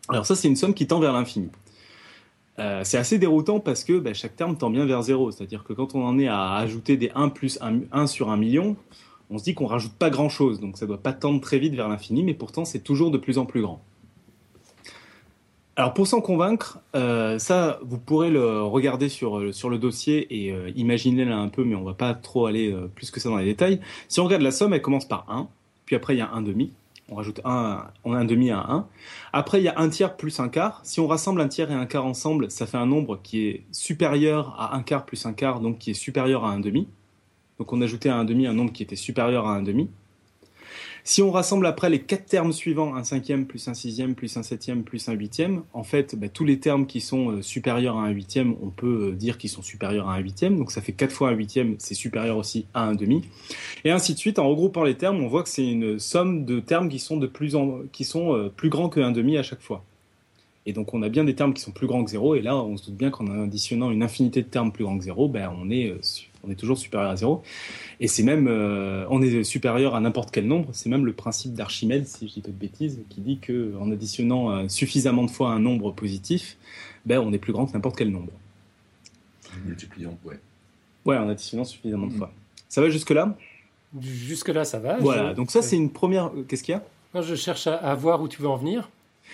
Alors 0.09 0.25
ça, 0.25 0.35
c'est 0.35 0.47
une 0.47 0.55
somme 0.55 0.73
qui 0.73 0.88
tend 0.88 1.00
vers 1.00 1.13
l'infini. 1.13 1.50
Euh, 2.59 2.81
c'est 2.83 2.97
assez 2.97 3.17
déroutant 3.17 3.59
parce 3.59 3.83
que 3.83 3.97
bah, 4.00 4.13
chaque 4.13 4.35
terme 4.35 4.57
tend 4.57 4.69
bien 4.69 4.85
vers 4.85 5.01
0, 5.01 5.31
c'est-à-dire 5.31 5.63
que 5.63 5.73
quand 5.73 5.95
on 5.95 6.05
en 6.05 6.19
est 6.19 6.27
à 6.27 6.55
ajouter 6.55 6.97
des 6.97 7.11
1 7.15 7.29
plus 7.29 7.57
1, 7.61 7.81
1 7.91 8.07
sur 8.07 8.29
1 8.29 8.38
million, 8.38 8.75
on 9.29 9.39
se 9.39 9.44
dit 9.44 9.56
qu'on 9.56 9.65
rajoute 9.65 9.94
pas 9.94 10.11
grand-chose, 10.11 10.59
donc 10.59 10.77
ça 10.77 10.85
ne 10.85 10.89
doit 10.89 11.01
pas 11.01 11.13
tendre 11.13 11.41
très 11.41 11.57
vite 11.57 11.73
vers 11.73 11.89
l'infini, 11.89 12.23
mais 12.23 12.35
pourtant 12.35 12.65
c'est 12.65 12.81
toujours 12.81 13.09
de 13.09 13.17
plus 13.17 13.39
en 13.39 13.45
plus 13.45 13.61
grand. 13.61 13.81
Alors 15.75 15.95
pour 15.95 16.05
s'en 16.05 16.21
convaincre, 16.21 16.79
euh, 16.93 17.39
ça 17.39 17.79
vous 17.81 17.97
pourrez 17.97 18.29
le 18.29 18.61
regarder 18.61 19.09
sur, 19.09 19.39
euh, 19.39 19.51
sur 19.51 19.71
le 19.71 19.79
dossier 19.79 20.27
et 20.29 20.51
euh, 20.51 20.69
imaginer 20.75 21.25
là 21.25 21.37
un 21.37 21.47
peu, 21.49 21.63
mais 21.63 21.73
on 21.73 21.83
va 21.83 21.95
pas 21.95 22.13
trop 22.13 22.45
aller 22.45 22.71
plus 22.93 23.09
que 23.09 23.19
ça 23.19 23.29
dans 23.29 23.37
les 23.37 23.45
détails. 23.45 23.79
Si 24.07 24.19
on 24.19 24.25
regarde 24.25 24.43
la 24.43 24.51
somme, 24.51 24.73
elle 24.75 24.83
commence 24.83 25.07
par 25.07 25.25
1, 25.29 25.47
puis 25.85 25.95
après 25.95 26.13
il 26.13 26.19
y 26.19 26.21
a 26.21 26.29
un 26.29 26.43
demi, 26.43 26.73
on 27.09 27.15
rajoute 27.15 27.41
un, 27.43 27.87
on 28.03 28.13
a 28.13 28.19
un 28.19 28.25
demi 28.25 28.51
à 28.51 28.59
1. 28.59 28.87
Après 29.33 29.61
il 29.61 29.63
y 29.63 29.67
a 29.67 29.79
un 29.79 29.89
tiers 29.89 30.15
plus 30.15 30.39
un 30.39 30.47
quart. 30.47 30.79
Si 30.83 30.99
on 30.99 31.07
rassemble 31.07 31.41
un 31.41 31.47
tiers 31.47 31.71
et 31.71 31.75
un 31.75 31.87
quart 31.87 32.05
ensemble, 32.05 32.51
ça 32.51 32.67
fait 32.67 32.77
un 32.77 32.85
nombre 32.85 33.19
qui 33.23 33.47
est 33.47 33.63
supérieur 33.71 34.55
à 34.59 34.75
un 34.75 34.83
quart 34.83 35.05
plus 35.05 35.25
un 35.25 35.33
quart, 35.33 35.59
donc 35.59 35.79
qui 35.79 35.89
est 35.89 35.95
supérieur 35.95 36.45
à 36.45 36.51
un 36.51 36.59
demi. 36.59 36.87
Donc 37.57 37.73
on 37.73 37.81
ajoutait 37.81 38.09
à 38.09 38.17
un 38.17 38.25
demi 38.25 38.45
un 38.45 38.53
nombre 38.53 38.71
qui 38.71 38.83
était 38.83 38.95
supérieur 38.95 39.47
à 39.47 39.55
un 39.55 39.63
demi. 39.63 39.89
Si 41.05 41.21
on 41.21 41.31
rassemble 41.31 41.65
après 41.65 41.89
les 41.89 42.00
quatre 42.00 42.27
termes 42.27 42.53
suivants, 42.53 42.95
un 42.95 43.03
cinquième 43.03 43.45
plus 43.45 43.67
un 43.67 43.73
sixième 43.73 44.15
plus 44.15 44.38
un 44.38 44.44
septième 44.44 44.83
plus 44.83 45.09
un 45.09 45.13
huitième, 45.13 45.63
en 45.73 45.83
fait, 45.83 46.15
bah, 46.15 46.29
tous 46.29 46.45
les 46.45 46.59
termes 46.59 46.85
qui 46.85 47.01
sont 47.01 47.29
euh, 47.29 47.41
supérieurs 47.41 47.97
à 47.97 48.03
un 48.03 48.09
huitième, 48.11 48.55
on 48.61 48.69
peut 48.69 49.09
euh, 49.09 49.11
dire 49.11 49.38
qu'ils 49.38 49.50
sont 49.50 49.61
supérieurs 49.61 50.07
à 50.07 50.15
un 50.15 50.19
huitième. 50.19 50.57
Donc 50.57 50.71
ça 50.71 50.81
fait 50.81 50.94
quatre 50.94 51.11
fois 51.11 51.29
un 51.29 51.33
huitième, 51.33 51.75
c'est 51.77 51.94
supérieur 51.94 52.38
aussi 52.38 52.67
à 52.73 52.85
un 52.85 52.95
demi. 52.95 53.21
Et 53.83 53.91
ainsi 53.91 54.13
de 54.13 54.17
suite. 54.17 54.39
En 54.39 54.47
regroupant 54.47 54.85
les 54.85 54.95
termes, 54.95 55.21
on 55.21 55.27
voit 55.27 55.44
que 55.44 55.50
c'est 55.50 55.67
une 55.67 56.00
somme 56.00 56.45
de 56.45 56.61
termes 56.61 56.88
qui 56.88 57.00
sont 57.00 57.21
euh, 57.21 58.49
plus 58.56 58.69
grands 58.69 58.88
qu'un 58.88 59.11
demi 59.11 59.38
à 59.38 59.44
chaque 59.44 59.61
fois. 59.61 59.83
Et 60.65 60.71
donc 60.71 60.94
on 60.94 61.03
a 61.03 61.09
bien 61.09 61.25
des 61.25 61.35
termes 61.35 61.53
qui 61.53 61.61
sont 61.61 61.71
plus 61.71 61.88
grands 61.88 62.06
que 62.06 62.11
zéro. 62.11 62.35
Et 62.35 62.41
là, 62.41 62.56
on 62.56 62.77
se 62.77 62.85
doute 62.85 62.95
bien 62.95 63.09
qu'en 63.09 63.27
additionnant 63.27 63.91
une 63.91 64.03
infinité 64.03 64.41
de 64.41 64.47
termes 64.47 64.71
plus 64.71 64.85
grands 64.85 64.97
que 64.97 65.03
zéro, 65.03 65.27
ben, 65.27 65.51
on 65.61 65.69
est 65.69 65.94
on 66.44 66.51
est 66.51 66.56
toujours 66.56 66.78
supérieur 66.78 67.10
à 67.10 67.16
zéro. 67.16 67.42
Et 68.00 68.07
c'est 68.07 68.24
même, 68.24 68.48
euh, 68.48 69.06
on 69.10 69.22
est 69.22 69.44
supérieur 69.44 69.95
à 69.95 70.01
n'importe 70.01 70.31
quel 70.31 70.45
nombre. 70.45 70.69
C'est 70.74 70.90
même 70.90 71.06
le 71.06 71.13
principe 71.13 71.54
d'Archimède, 71.54 72.07
si 72.07 72.28
je 72.28 72.34
dis 72.34 72.42
pas 72.42 72.50
de 72.50 72.54
bêtises, 72.54 73.00
qui 73.10 73.22
dit 73.22 73.40
que 73.40 73.75
en 73.80 73.92
additionnant 73.92 74.51
euh, 74.51 74.68
suffisamment 74.68 75.24
de 75.24 75.31
fois 75.31 75.51
un 75.51 75.60
nombre 75.60 75.92
positif, 75.92 76.57
ben 77.06 77.19
on 77.19 77.31
est 77.34 77.38
plus 77.38 77.54
grand 77.54 77.66
que 77.66 77.74
n'importe 77.74 77.98
quel 77.98 78.12
nombre. 78.12 78.34
Multipliant, 79.66 80.18
ouais. 80.25 80.40
Ouais, 81.06 81.18
en 81.18 81.30
additionnant 81.30 81.63
suffisamment 81.63 82.07
de 82.07 82.13
mm. 82.13 82.18
fois. 82.18 82.34
Ça 82.69 82.81
va 82.81 82.90
jusque 82.90 83.12
là 83.12 83.36
Jusque 84.00 84.50
là, 84.50 84.66
ça 84.66 84.80
va. 84.80 84.98
Voilà. 84.98 85.34
Donc 85.34 85.51
ça, 85.51 85.62
c'est 85.62 85.75
une 85.75 85.92
première. 85.92 86.31
Qu'est-ce 86.48 86.63
qu'il 86.63 86.74
y 86.74 86.78
a? 86.78 87.22
Je 87.22 87.36
cherche 87.36 87.68
à 87.68 87.94
voir 87.94 88.22
où 88.22 88.28
tu 88.28 88.42
veux 88.42 88.48
en 88.48 88.57
venir. 88.57 88.90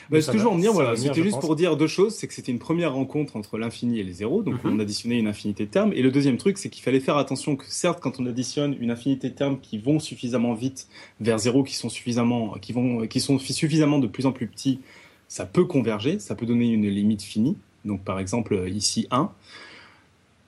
Bah, 0.09 0.21
ce 0.21 0.31
que 0.31 0.37
je 0.37 0.43
veux 0.43 0.49
en 0.49 0.55
venir, 0.55 0.73
voilà, 0.73 0.95
c'était 0.95 1.23
juste 1.23 1.39
pour 1.39 1.55
dire 1.55 1.77
deux 1.77 1.87
choses. 1.87 2.15
C'est 2.15 2.27
que 2.27 2.33
c'était 2.33 2.51
une 2.51 2.59
première 2.59 2.93
rencontre 2.93 3.35
entre 3.35 3.57
l'infini 3.57 3.99
et 3.99 4.03
le 4.03 4.11
zéro, 4.11 4.41
donc 4.41 4.63
mhm. 4.63 4.73
on 4.73 4.79
additionnait 4.79 5.19
une 5.19 5.27
infinité 5.27 5.65
de 5.65 5.71
termes. 5.71 5.93
Et 5.93 6.01
le 6.01 6.11
deuxième 6.11 6.37
truc, 6.37 6.57
c'est 6.57 6.69
qu'il 6.69 6.83
fallait 6.83 6.99
faire 6.99 7.17
attention 7.17 7.55
que 7.55 7.65
certes, 7.67 7.99
quand 8.01 8.19
on 8.19 8.25
additionne 8.25 8.75
une 8.79 8.91
infinité 8.91 9.29
de 9.29 9.35
termes 9.35 9.59
qui 9.59 9.77
vont 9.77 9.99
suffisamment 9.99 10.53
vite 10.53 10.87
vers 11.19 11.39
zéro, 11.39 11.63
qui 11.63 11.75
sont 11.75 11.89
suffisamment, 11.89 12.55
qui 12.61 12.73
vont, 12.73 13.07
qui 13.07 13.19
sont 13.19 13.39
suffisamment 13.39 13.99
de 13.99 14.07
plus 14.07 14.25
en 14.25 14.31
plus 14.31 14.47
petits, 14.47 14.79
ça 15.27 15.45
peut 15.45 15.65
converger, 15.65 16.19
ça 16.19 16.35
peut 16.35 16.45
donner 16.45 16.69
une 16.71 16.87
limite 16.87 17.21
finie. 17.21 17.57
Donc 17.85 18.03
par 18.03 18.19
exemple 18.19 18.67
ici 18.67 19.07
1. 19.11 19.31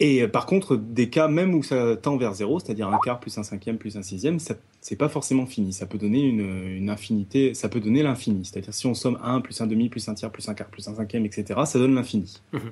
Et 0.02 0.24
euh, 0.24 0.28
par 0.28 0.48
contre, 0.48 0.78
des 0.78 1.10
cas 1.10 1.28
même 1.28 1.54
où 1.54 1.62
ça 1.62 1.96
tend 1.96 2.18
vers 2.18 2.34
zéro, 2.34 2.60
c'est-à-dire 2.60 2.90
un 2.90 2.98
quart 3.04 3.20
plus 3.20 3.38
un 3.38 3.44
cinquième 3.44 3.78
plus 3.78 3.98
un 3.98 4.02
sixième, 4.02 4.40
c'est 4.40 4.96
pas 4.96 5.10
forcément 5.10 5.46
fini. 5.46 5.74
Ça 5.74 5.86
peut 5.86 6.00
donner 6.00 6.22
une, 6.24 6.90
infinité, 6.90 7.54
ça 7.54 7.70
peut 7.70 7.80
donner 7.80 8.02
l'infini. 8.02 8.44
C'est-à-dire 8.44 8.74
si 8.74 8.88
on 8.88 8.96
somme 8.96 9.20
1 9.24 9.42
plus 9.42 9.62
un 9.62 9.68
demi 9.68 9.90
plus 9.90 10.10
un 10.10 10.16
tiers 10.16 10.32
plus 10.32 10.50
un 10.50 10.56
quart 10.56 10.68
plus 10.70 10.88
un 10.88 10.96
cinquième, 10.96 11.24
etc., 11.26 11.62
ça 11.66 11.78
donne 11.78 11.94
l'infini. 11.94 12.42
Mhm. 12.52 12.72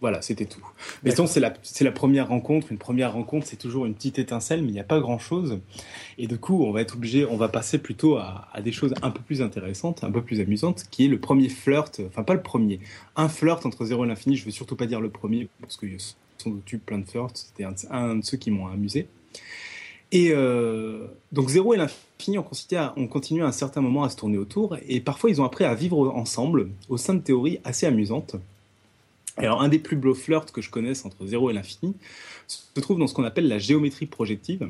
Voilà, 0.00 0.22
c'était 0.22 0.46
tout. 0.46 0.66
Mais 1.04 1.12
c'est 1.14 1.40
la, 1.40 1.52
la 1.82 1.92
première 1.92 2.28
rencontre. 2.28 2.72
Une 2.72 2.78
première 2.78 3.12
rencontre, 3.12 3.46
c'est 3.46 3.56
toujours 3.58 3.84
une 3.84 3.94
petite 3.94 4.18
étincelle, 4.18 4.62
mais 4.62 4.68
il 4.68 4.72
n'y 4.72 4.80
a 4.80 4.84
pas 4.84 4.98
grand-chose. 4.98 5.60
Et 6.16 6.26
du 6.26 6.38
coup, 6.38 6.64
on 6.64 6.72
va 6.72 6.80
être 6.80 6.94
obligé, 6.94 7.26
on 7.26 7.36
va 7.36 7.48
passer 7.48 7.78
plutôt 7.78 8.16
à, 8.16 8.48
à, 8.52 8.62
des 8.62 8.72
choses 8.72 8.94
un 9.02 9.10
peu 9.10 9.20
plus 9.20 9.42
intéressantes, 9.42 10.02
un 10.02 10.10
peu 10.10 10.22
plus 10.22 10.40
amusantes, 10.40 10.86
qui 10.90 11.04
est 11.04 11.08
le 11.08 11.20
premier 11.20 11.50
flirt, 11.50 12.00
enfin 12.08 12.24
pas 12.24 12.34
le 12.34 12.42
premier, 12.42 12.80
un 13.14 13.28
flirt 13.28 13.64
entre 13.64 13.84
0 13.84 14.06
et 14.06 14.08
l'infini. 14.08 14.36
Je 14.36 14.46
veux 14.46 14.50
surtout 14.50 14.74
pas 14.74 14.86
dire 14.86 15.00
le 15.00 15.10
premier, 15.10 15.48
parce 15.60 15.76
que 15.76 15.86
de 16.50 16.60
tube 16.64 16.80
plein 16.80 16.98
de 16.98 17.08
firsts. 17.08 17.48
C'était 17.48 17.68
un, 17.90 18.16
de 18.16 18.24
ceux 18.24 18.36
qui 18.36 18.50
m'ont 18.50 18.66
amusé. 18.66 19.06
Et 20.12 20.30
euh, 20.32 21.06
donc 21.32 21.48
Zéro 21.48 21.72
et 21.72 21.78
l'infini 21.78 22.38
ont, 22.38 22.46
on 22.96 23.06
continue 23.06 23.42
à 23.42 23.46
un 23.46 23.52
certain 23.52 23.80
moment 23.80 24.04
à 24.04 24.10
se 24.10 24.16
tourner 24.16 24.36
autour, 24.36 24.76
et 24.86 25.00
parfois 25.00 25.30
ils 25.30 25.40
ont 25.40 25.44
appris 25.44 25.64
à 25.64 25.74
vivre 25.74 26.10
ensemble 26.14 26.68
au 26.90 26.98
sein 26.98 27.14
de 27.14 27.20
théories 27.20 27.60
assez 27.64 27.86
amusantes. 27.86 28.36
Alors 29.38 29.62
un 29.62 29.68
des 29.68 29.78
plus 29.78 29.96
beaux 29.96 30.14
flirts 30.14 30.52
que 30.52 30.60
je 30.60 30.70
connaisse 30.70 31.06
entre 31.06 31.26
Zéro 31.26 31.48
et 31.48 31.54
l'infini 31.54 31.94
se 32.46 32.80
trouve 32.80 32.98
dans 32.98 33.06
ce 33.06 33.14
qu'on 33.14 33.24
appelle 33.24 33.48
la 33.48 33.58
géométrie 33.58 34.04
projective. 34.04 34.68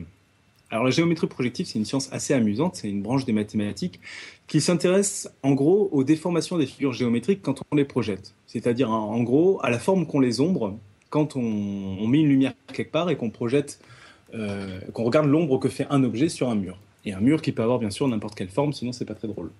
Alors 0.70 0.84
la 0.84 0.90
géométrie 0.90 1.26
projective, 1.26 1.66
c'est 1.66 1.78
une 1.78 1.84
science 1.84 2.08
assez 2.12 2.32
amusante, 2.32 2.76
c'est 2.76 2.88
une 2.88 3.02
branche 3.02 3.24
des 3.24 3.32
mathématiques 3.32 4.00
qui 4.46 4.60
s'intéresse 4.60 5.28
en 5.42 5.52
gros 5.52 5.88
aux 5.92 6.04
déformations 6.04 6.56
des 6.56 6.66
figures 6.66 6.92
géométriques 6.92 7.42
quand 7.42 7.60
on 7.70 7.76
les 7.76 7.84
projette. 7.84 8.34
C'est-à-dire 8.46 8.90
en 8.90 9.22
gros 9.22 9.58
à 9.64 9.70
la 9.70 9.80
forme 9.80 10.06
qu'ont 10.06 10.20
les 10.20 10.40
ombres 10.40 10.78
quand 11.12 11.36
on, 11.36 12.08
met 12.08 12.20
une 12.20 12.28
lumière 12.28 12.54
quelque 12.72 12.90
part 12.90 13.10
et 13.10 13.16
qu'on 13.16 13.28
projette, 13.28 13.78
euh, 14.34 14.80
qu'on 14.94 15.04
regarde 15.04 15.26
l'ombre 15.26 15.58
que 15.58 15.68
fait 15.68 15.86
un 15.90 16.02
objet 16.04 16.30
sur 16.30 16.48
un 16.48 16.54
mur. 16.54 16.78
Et 17.04 17.12
un 17.12 17.20
mur 17.20 17.42
qui 17.42 17.52
peut 17.52 17.62
avoir 17.62 17.78
bien 17.78 17.90
sûr 17.90 18.08
n'importe 18.08 18.34
quelle 18.34 18.48
forme, 18.48 18.72
sinon 18.72 18.92
c'est 18.92 19.04
pas 19.04 19.14
très 19.14 19.28
drôle. 19.28 19.50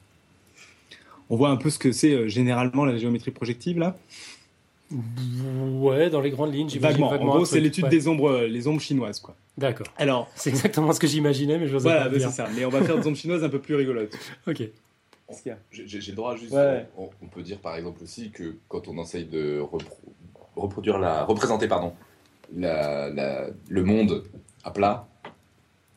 On 1.28 1.37
voit 1.37 1.50
un 1.50 1.56
peu 1.56 1.68
ce 1.68 1.78
que 1.78 1.92
c'est 1.92 2.14
euh, 2.14 2.26
généralement 2.26 2.87
la 2.87 2.97
géométrie 2.97 3.32
projective 3.32 3.78
là? 3.78 3.97
Ouais, 4.90 6.09
dans 6.09 6.23
les 6.23 6.30
grandes 6.30 6.54
lignes, 6.54 6.68
vaguement. 6.78 7.11
vaguement. 7.11 7.32
En 7.32 7.37
gros, 7.37 7.44
c'est 7.44 7.61
l'étude 7.61 7.88
des 7.88 8.09
ombres, 8.09 8.30
euh, 8.30 8.47
les 8.47 8.66
ombres 8.66 8.80
chinoises, 8.80 9.21
quoi. 9.21 9.37
D'accord. 9.59 9.87
Alors, 9.99 10.30
c'est 10.35 10.50
exactement 10.50 10.92
ce 10.92 11.00
que 11.00 11.06
j'imaginais, 11.06 11.59
mais 11.59 11.66
je 11.66 11.76
voilà, 11.76 12.11
c'est 12.11 12.30
ça. 12.30 12.49
Mais 12.56 12.64
on 12.64 12.71
va 12.71 12.82
faire 12.82 12.99
des 12.99 13.06
ombres 13.06 13.16
chinoises 13.16 13.44
un 13.44 13.49
peu 13.50 13.59
plus 13.59 13.75
rigolotes. 13.75 14.16
ok. 14.47 14.62
J'ai 15.71 16.11
le 16.11 16.16
droit 16.16 16.37
juste. 16.37 16.54
On, 16.97 17.26
peut 17.26 17.42
dire 17.42 17.59
par 17.59 17.76
exemple 17.76 18.02
aussi 18.02 18.30
que 18.30 18.56
quand 18.68 18.88
on 18.88 19.02
essaye 19.02 19.25
de 19.25 19.61
reproduire 20.56 20.99
la, 20.99 21.25
représenter 21.25 21.68
pardon, 21.68 21.92
la, 22.54 23.09
le 23.68 23.85
monde 23.85 24.25
à 24.64 24.71
plat, 24.71 25.06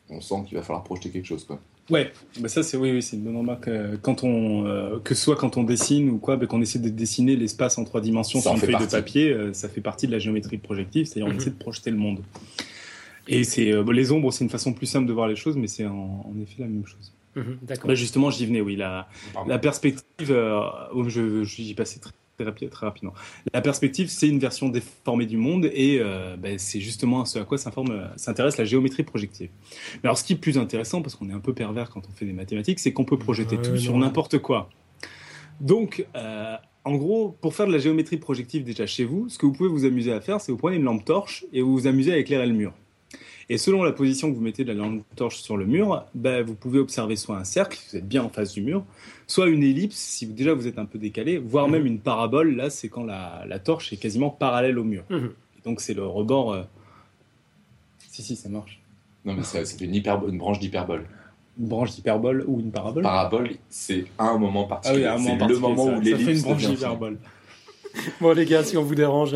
on 0.08 0.20
sent 0.20 0.44
qu'il 0.46 0.56
va 0.56 0.62
falloir 0.62 0.84
projeter 0.84 1.10
quelque 1.10 1.26
chose. 1.26 1.44
Quoi. 1.44 1.60
Ouais, 1.88 2.12
bah 2.40 2.48
ça 2.48 2.64
c'est 2.64 2.76
oui, 2.76 2.90
oui 2.90 3.02
c'est 3.02 3.16
une 3.16 3.22
bonne 3.22 3.36
remarque. 3.36 3.68
Euh, 3.68 3.96
quand 4.00 4.24
on, 4.24 4.66
euh, 4.66 4.98
que 4.98 5.14
ce 5.14 5.22
soit 5.22 5.36
quand 5.36 5.56
on 5.56 5.62
dessine 5.62 6.10
ou 6.10 6.18
quoi, 6.18 6.36
bah, 6.36 6.46
qu'on 6.46 6.60
essaie 6.60 6.80
de 6.80 6.88
dessiner 6.88 7.36
l'espace 7.36 7.78
en 7.78 7.84
trois 7.84 8.00
dimensions 8.00 8.40
sur 8.40 8.52
une 8.52 8.58
feuille 8.58 8.76
de 8.76 8.90
papier, 8.90 9.30
euh, 9.30 9.52
ça 9.52 9.68
fait 9.68 9.80
partie 9.80 10.08
de 10.08 10.12
la 10.12 10.18
géométrie 10.18 10.58
projective, 10.58 11.06
c'est-à-dire 11.06 11.26
on 11.26 11.34
mhm. 11.34 11.40
essaie 11.40 11.50
de 11.50 11.56
projeter 11.56 11.90
le 11.90 11.96
monde. 11.96 12.22
Et 13.28 13.44
c'est 13.44 13.72
les 13.92 14.12
ombres, 14.12 14.32
c'est 14.32 14.44
une 14.44 14.50
façon 14.50 14.72
plus 14.72 14.86
simple 14.86 15.06
de 15.06 15.12
voir 15.12 15.28
les 15.28 15.36
choses, 15.36 15.56
mais 15.56 15.66
c'est 15.66 15.86
en, 15.86 16.32
effet 16.40 16.62
la 16.62 16.66
même 16.66 16.86
chose. 16.86 17.12
Mhm, 17.34 17.58
d'accord. 17.62 17.88
Bah, 17.88 17.94
justement, 17.94 18.30
j'y 18.30 18.46
venais, 18.46 18.60
oui. 18.60 18.76
La, 18.76 19.08
la 19.48 19.58
perspective, 19.58 20.04
je, 20.28 21.42
j'y 21.44 21.74
passais 21.74 21.98
très 21.98 22.12
très, 22.44 22.68
très 22.68 22.86
rapidement. 22.86 23.14
La 23.52 23.60
perspective, 23.60 24.08
c'est 24.08 24.28
une 24.28 24.38
version 24.38 24.68
déformée 24.68 25.26
du 25.26 25.36
monde 25.36 25.70
et 25.72 25.98
euh, 26.00 26.36
ben, 26.36 26.58
c'est 26.58 26.80
justement 26.80 27.24
ce 27.24 27.38
à 27.38 27.44
quoi 27.44 27.58
s'intéresse 27.58 28.56
la 28.58 28.64
géométrie 28.64 29.02
projective. 29.02 29.50
Mais 29.94 30.08
alors, 30.08 30.18
ce 30.18 30.24
qui 30.24 30.34
est 30.34 30.36
plus 30.36 30.58
intéressant, 30.58 31.02
parce 31.02 31.14
qu'on 31.14 31.28
est 31.30 31.34
un 31.34 31.40
peu 31.40 31.54
pervers 31.54 31.90
quand 31.90 32.02
on 32.08 32.12
fait 32.12 32.26
des 32.26 32.32
mathématiques, 32.32 32.78
c'est 32.78 32.92
qu'on 32.92 33.04
peut 33.04 33.18
projeter 33.18 33.56
tout 33.56 33.76
sur 33.76 33.96
n'importe 33.96 34.38
quoi. 34.38 34.68
Donc, 35.60 36.06
euh, 36.14 36.56
en 36.84 36.94
gros, 36.96 37.36
pour 37.40 37.54
faire 37.54 37.66
de 37.66 37.72
la 37.72 37.78
géométrie 37.78 38.18
projective 38.18 38.62
déjà 38.62 38.86
chez 38.86 39.04
vous, 39.04 39.28
ce 39.28 39.38
que 39.38 39.46
vous 39.46 39.52
pouvez 39.52 39.68
vous 39.68 39.84
amuser 39.84 40.12
à 40.12 40.20
faire, 40.20 40.40
c'est 40.40 40.52
vous 40.52 40.58
prenez 40.58 40.76
une 40.76 40.84
lampe 40.84 41.04
torche 41.04 41.44
et 41.52 41.62
vous 41.62 41.72
vous 41.72 41.86
amusez 41.86 42.12
à 42.12 42.18
éclairer 42.18 42.46
le 42.46 42.52
mur. 42.52 42.72
Et 43.48 43.58
selon 43.58 43.84
la 43.84 43.92
position 43.92 44.30
que 44.30 44.34
vous 44.34 44.42
mettez 44.42 44.64
de 44.64 44.72
la 44.72 44.74
lampe 44.74 45.04
torche 45.14 45.36
sur 45.36 45.56
le 45.56 45.66
mur, 45.66 46.04
bah, 46.14 46.42
vous 46.42 46.54
pouvez 46.54 46.80
observer 46.80 47.14
soit 47.14 47.36
un 47.36 47.44
cercle, 47.44 47.78
si 47.78 47.90
vous 47.90 47.96
êtes 47.98 48.08
bien 48.08 48.24
en 48.24 48.28
face 48.28 48.52
du 48.52 48.60
mur, 48.60 48.84
soit 49.28 49.46
une 49.46 49.62
ellipse, 49.62 49.96
si 49.96 50.26
déjà 50.26 50.52
vous 50.52 50.66
êtes 50.66 50.78
un 50.78 50.84
peu 50.84 50.98
décalé, 50.98 51.38
voire 51.38 51.68
même 51.68 51.86
une 51.86 52.00
parabole. 52.00 52.56
Là, 52.56 52.70
c'est 52.70 52.88
quand 52.88 53.04
la, 53.04 53.58
torche 53.62 53.92
est 53.92 53.98
quasiment 53.98 54.30
parallèle 54.30 54.78
au 54.78 54.84
mur. 54.84 55.04
donc 55.64 55.80
c'est 55.80 55.94
le 55.94 56.04
rebord. 56.04 56.52
Euh, 56.52 56.62
si, 58.10 58.22
si, 58.22 58.34
ça 58.34 58.48
marche. 58.48 58.80
Non, 59.24 59.34
mais 59.34 59.42
c'est 59.42 59.80
une, 59.80 59.94
une 59.94 60.38
branche 60.38 60.58
d'hyperbole. 60.58 61.06
Une 61.58 61.68
branche 61.68 61.94
d'hyperbole 61.94 62.44
ou 62.48 62.60
une 62.60 62.72
parabole? 62.72 63.04
Parabole, 63.04 63.50
c'est 63.68 64.06
un 64.18 64.38
moment 64.38 64.64
particulier. 64.64 65.04
Ah 65.04 65.16
oui, 65.18 65.24
c'est 65.24 65.46
le 65.46 65.58
moment 65.58 65.86
où 65.86 66.00
l'ellipse. 66.00 66.18
Ça 66.18 66.26
fait 66.26 66.36
une 66.36 66.42
branche 66.42 66.66
d'hyperbole. 66.66 67.18
Bon 68.20 68.32
les 68.32 68.44
gars, 68.44 68.64
si 68.64 68.76
on 68.76 68.82
vous 68.82 68.94
dérange. 68.94 69.34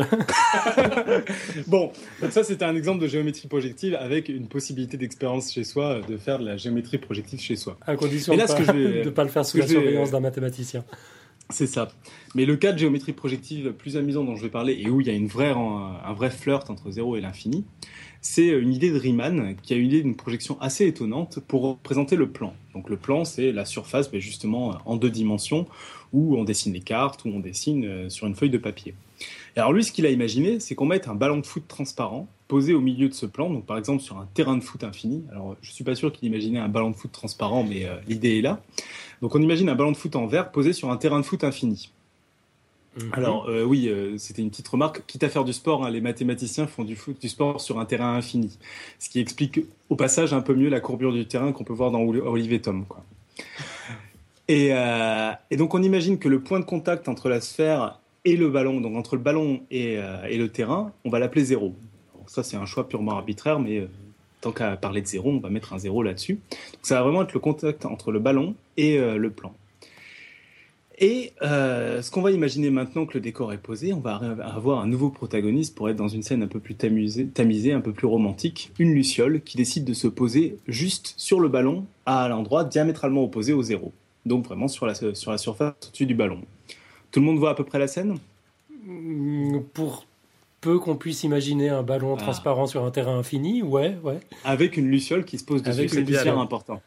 bon, 1.67 1.91
donc 2.21 2.31
ça 2.31 2.43
c'était 2.43 2.65
un 2.65 2.75
exemple 2.75 3.01
de 3.01 3.07
géométrie 3.07 3.47
projective 3.47 3.95
avec 3.95 4.29
une 4.29 4.47
possibilité 4.47 4.97
d'expérience 4.97 5.51
chez 5.51 5.63
soi 5.63 6.01
de 6.07 6.17
faire 6.17 6.39
de 6.39 6.45
la 6.45 6.57
géométrie 6.57 6.97
projective 6.97 7.39
chez 7.39 7.55
soi. 7.55 7.77
À 7.85 7.95
condition 7.95 8.33
de 8.35 8.39
ne 9.03 9.09
pas, 9.09 9.23
le 9.23 9.29
faire 9.29 9.45
sous 9.45 9.57
la 9.57 9.67
surveillance 9.67 10.11
d'un 10.11 10.19
mathématicien. 10.19 10.83
C'est 11.49 11.67
ça. 11.67 11.89
Mais 12.33 12.45
le 12.45 12.55
cas 12.55 12.71
de 12.71 12.77
géométrie 12.77 13.11
projective 13.11 13.65
le 13.65 13.73
plus 13.73 13.97
amusant 13.97 14.23
dont 14.23 14.35
je 14.35 14.43
vais 14.43 14.49
parler 14.49 14.81
et 14.81 14.89
où 14.89 15.01
il 15.01 15.07
y 15.07 15.09
a 15.09 15.13
une 15.13 15.27
vraie, 15.27 15.51
un 15.51 16.13
vrai 16.13 16.29
flirt 16.29 16.69
entre 16.69 16.91
zéro 16.91 17.17
et 17.17 17.21
l'infini, 17.21 17.65
c'est 18.21 18.47
une 18.47 18.71
idée 18.71 18.91
de 18.91 18.97
Riemann 18.97 19.55
qui 19.61 19.73
a 19.73 19.77
une 19.77 19.87
idée 19.87 20.01
d'une 20.01 20.15
projection 20.15 20.59
assez 20.61 20.85
étonnante 20.87 21.39
pour 21.39 21.63
représenter 21.63 22.15
le 22.15 22.29
plan. 22.29 22.53
Donc 22.73 22.89
le 22.89 22.95
plan, 22.95 23.25
c'est 23.25 23.51
la 23.51 23.65
surface, 23.65 24.13
mais 24.13 24.21
justement 24.21 24.77
en 24.85 24.95
deux 24.95 25.09
dimensions, 25.09 25.67
où 26.13 26.37
on 26.37 26.43
dessine 26.43 26.73
les 26.73 26.81
cartes, 26.81 27.25
où 27.25 27.29
on 27.29 27.39
dessine 27.39 27.85
euh, 27.85 28.09
sur 28.09 28.27
une 28.27 28.35
feuille 28.35 28.49
de 28.49 28.57
papier. 28.57 28.93
Et 29.55 29.59
alors 29.59 29.73
lui, 29.73 29.83
ce 29.83 29.91
qu'il 29.91 30.05
a 30.05 30.09
imaginé, 30.09 30.59
c'est 30.59 30.75
qu'on 30.75 30.85
mette 30.85 31.07
un 31.07 31.15
ballon 31.15 31.37
de 31.37 31.45
foot 31.45 31.63
transparent 31.67 32.27
posé 32.47 32.73
au 32.73 32.81
milieu 32.81 33.07
de 33.07 33.13
ce 33.13 33.25
plan, 33.25 33.49
donc 33.49 33.65
par 33.65 33.77
exemple 33.77 34.01
sur 34.01 34.17
un 34.17 34.27
terrain 34.33 34.57
de 34.57 34.63
foot 34.63 34.83
infini. 34.83 35.23
Alors 35.31 35.55
je 35.61 35.71
suis 35.71 35.83
pas 35.83 35.95
sûr 35.95 36.11
qu'il 36.11 36.27
imaginait 36.27 36.59
un 36.59 36.67
ballon 36.67 36.89
de 36.89 36.95
foot 36.95 37.11
transparent, 37.11 37.63
mais 37.63 37.85
euh, 37.85 37.95
l'idée 38.07 38.39
est 38.39 38.41
là. 38.41 38.61
Donc 39.21 39.35
on 39.35 39.41
imagine 39.41 39.69
un 39.69 39.75
ballon 39.75 39.91
de 39.91 39.97
foot 39.97 40.15
en 40.15 40.27
verre 40.27 40.51
posé 40.51 40.73
sur 40.73 40.91
un 40.91 40.97
terrain 40.97 41.19
de 41.19 41.25
foot 41.25 41.43
infini. 41.43 41.91
Mhm. 42.97 43.09
Alors 43.13 43.47
euh, 43.47 43.63
oui, 43.63 43.89
c'était 44.17 44.41
une 44.41 44.49
petite 44.49 44.67
remarque. 44.67 45.03
Quitte 45.07 45.23
à 45.23 45.29
faire 45.29 45.45
du 45.45 45.53
sport, 45.53 45.85
hein, 45.85 45.89
les 45.89 46.01
mathématiciens 46.01 46.67
font 46.67 46.83
du, 46.83 46.97
foot, 46.97 47.21
du 47.21 47.29
sport 47.29 47.61
sur 47.61 47.79
un 47.79 47.85
terrain 47.85 48.15
infini, 48.15 48.57
ce 48.99 49.09
qui 49.09 49.19
explique 49.19 49.61
au 49.89 49.95
passage 49.95 50.33
un 50.33 50.41
peu 50.41 50.53
mieux 50.53 50.69
la 50.69 50.81
courbure 50.81 51.13
du 51.13 51.25
terrain 51.25 51.53
qu'on 51.53 51.63
peut 51.63 51.73
voir 51.73 51.91
dans 51.91 52.01
Olivier 52.01 52.59
Tom. 52.59 52.85
Quoi. 52.85 53.01
Euh, 54.49 55.31
et, 55.49 55.57
donc 55.57 55.73
on 55.73 55.83
imagine 55.83 56.17
que 56.17 56.27
le 56.27 56.41
point 56.41 56.59
de 56.59 56.65
contact 56.65 57.07
entre 57.07 57.29
la 57.29 57.41
sphère 57.41 57.99
et 58.25 58.35
le 58.35 58.49
ballon, 58.49 58.81
donc 58.81 58.95
entre 58.95 59.15
le 59.15 59.21
ballon 59.21 59.61
et, 59.71 59.97
euh, 59.97 60.27
le 60.27 60.49
terrain, 60.49 60.91
on 61.05 61.09
va 61.09 61.19
l'appeler 61.19 61.45
zéro. 61.45 61.73
ça 62.27 62.43
c'est 62.43 62.57
un 62.57 62.65
choix 62.65 62.87
purement 62.87 63.13
arbitraire, 63.13 63.59
mais 63.59 63.79
euh, 63.79 63.87
tant 64.41 64.51
qu'à 64.51 64.75
parler 64.75 65.01
de 65.01 65.07
zéro, 65.07 65.31
on 65.31 65.39
va 65.39 65.49
mettre 65.49 65.73
un 65.73 65.79
zéro 65.79 66.03
là-dessus. 66.03 66.39
ça 66.81 66.95
va 66.95 67.03
vraiment 67.03 67.23
être 67.23 67.33
le 67.33 67.39
contact 67.39 67.85
entre 67.85 68.11
le 68.11 68.19
ballon 68.19 68.55
et 68.77 68.97
le 68.97 69.29
plan. 69.29 69.53
Et 70.97 71.33
ce 71.41 72.09
qu'on 72.09 72.23
va 72.23 72.31
imaginer 72.31 72.71
maintenant 72.71 73.05
que 73.05 73.13
le 73.13 73.21
décor 73.21 73.53
est 73.53 73.59
posé, 73.59 73.93
on 73.93 73.99
va 73.99 74.19
avoir 74.43 74.79
un 74.79 74.87
nouveau 74.87 75.09
protagoniste 75.09 75.75
pour 75.75 75.89
être 75.89 75.95
dans 75.95 76.07
une 76.07 76.23
scène 76.23 76.41
un 76.41 76.47
peu 76.47 76.59
plus 76.59 76.73
tamisée, 76.73 77.73
un 77.73 77.81
peu 77.81 77.91
plus 77.91 78.07
romantique, 78.07 78.71
une 78.79 78.93
luciole 78.93 79.41
qui 79.41 79.57
décide 79.57 79.85
de 79.85 79.93
se 79.93 80.07
poser 80.07 80.57
juste 80.67 81.13
sur 81.17 81.39
le 81.39 81.47
ballon 81.47 81.85
à 82.07 82.27
l'endroit 82.27 82.63
diamétralement 82.63 83.23
opposé 83.23 83.53
au 83.53 83.61
zéro 83.61 83.93
donc 84.25 84.45
vraiment 84.45 84.67
sur 84.67 84.85
la, 84.85 84.93
sur 84.93 85.31
la 85.31 85.37
surface 85.37 85.73
au-dessus 85.87 86.05
du 86.05 86.15
ballon. 86.15 86.41
Tout 87.11 87.19
le 87.19 87.25
monde 87.25 87.39
voit 87.39 87.51
à 87.51 87.55
peu 87.55 87.63
près 87.63 87.79
la 87.79 87.87
scène? 87.87 88.17
Mm, 88.85 89.59
Pour 89.73 90.05
peu 90.61 90.77
qu'on 90.77 90.95
puisse 90.95 91.23
imaginer 91.23 91.69
un 91.69 91.81
ballon 91.81 92.15
ah. 92.17 92.21
transparent 92.21 92.67
sur 92.67 92.85
un 92.85 92.91
terrain 92.91 93.17
infini, 93.17 93.63
ouais, 93.63 93.97
ouais. 94.03 94.19
Avec 94.45 94.77
une 94.77 94.87
luciole 94.87 95.25
qui 95.25 95.39
se 95.39 95.43
pose 95.43 95.63
dessus, 95.63 95.89
c'est 95.89 96.01
hyper 96.01 96.39
important. 96.39 96.81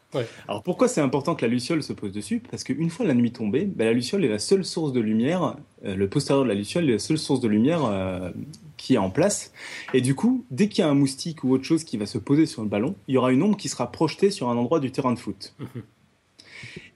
Alors 0.47 0.63
pourquoi 0.63 0.87
c'est 0.87 1.01
important 1.01 1.35
que 1.35 1.45
la 1.45 1.49
luciole 1.49 1.83
se 1.83 1.93
pose 1.93 2.13
dessus? 2.13 2.41
Parce 2.49 2.63
qu'une 2.63 2.89
fois 2.89 3.05
la 3.05 3.13
nuit 3.13 3.31
tombée, 3.31 3.65
bah, 3.65 3.83
la 3.83 3.93
luciole 3.93 4.23
est 4.23 4.29
la 4.29 4.39
seule 4.39 4.65
source 4.65 4.93
de 4.93 5.01
lumière, 5.01 5.57
euh, 5.83 5.95
le 5.95 6.07
postérieur 6.07 6.45
de 6.45 6.49
la 6.49 6.55
luciole 6.55 6.89
est 6.89 6.93
la 6.93 6.99
seule 6.99 7.17
source 7.17 7.41
de 7.41 7.49
lumière 7.49 7.83
euh, 7.83 8.31
qui 8.77 8.95
est 8.95 8.97
en 8.97 9.09
place. 9.09 9.51
Et 9.93 9.99
du 9.99 10.15
coup, 10.15 10.45
dès 10.51 10.69
qu'il 10.69 10.83
y 10.83 10.87
a 10.87 10.89
un 10.89 10.95
moustique 10.95 11.43
ou 11.43 11.51
autre 11.51 11.65
chose 11.65 11.83
qui 11.83 11.97
va 11.97 12.05
se 12.05 12.17
poser 12.17 12.45
sur 12.45 12.61
le 12.61 12.69
ballon, 12.69 12.95
il 13.09 13.15
y 13.15 13.17
aura 13.17 13.33
une 13.33 13.43
ombre 13.43 13.57
qui 13.57 13.67
sera 13.67 13.91
projetée 13.91 14.31
sur 14.31 14.49
un 14.49 14.55
endroit 14.55 14.79
du 14.79 14.91
terrain 14.91 15.13
de 15.13 15.19
foot. 15.19 15.53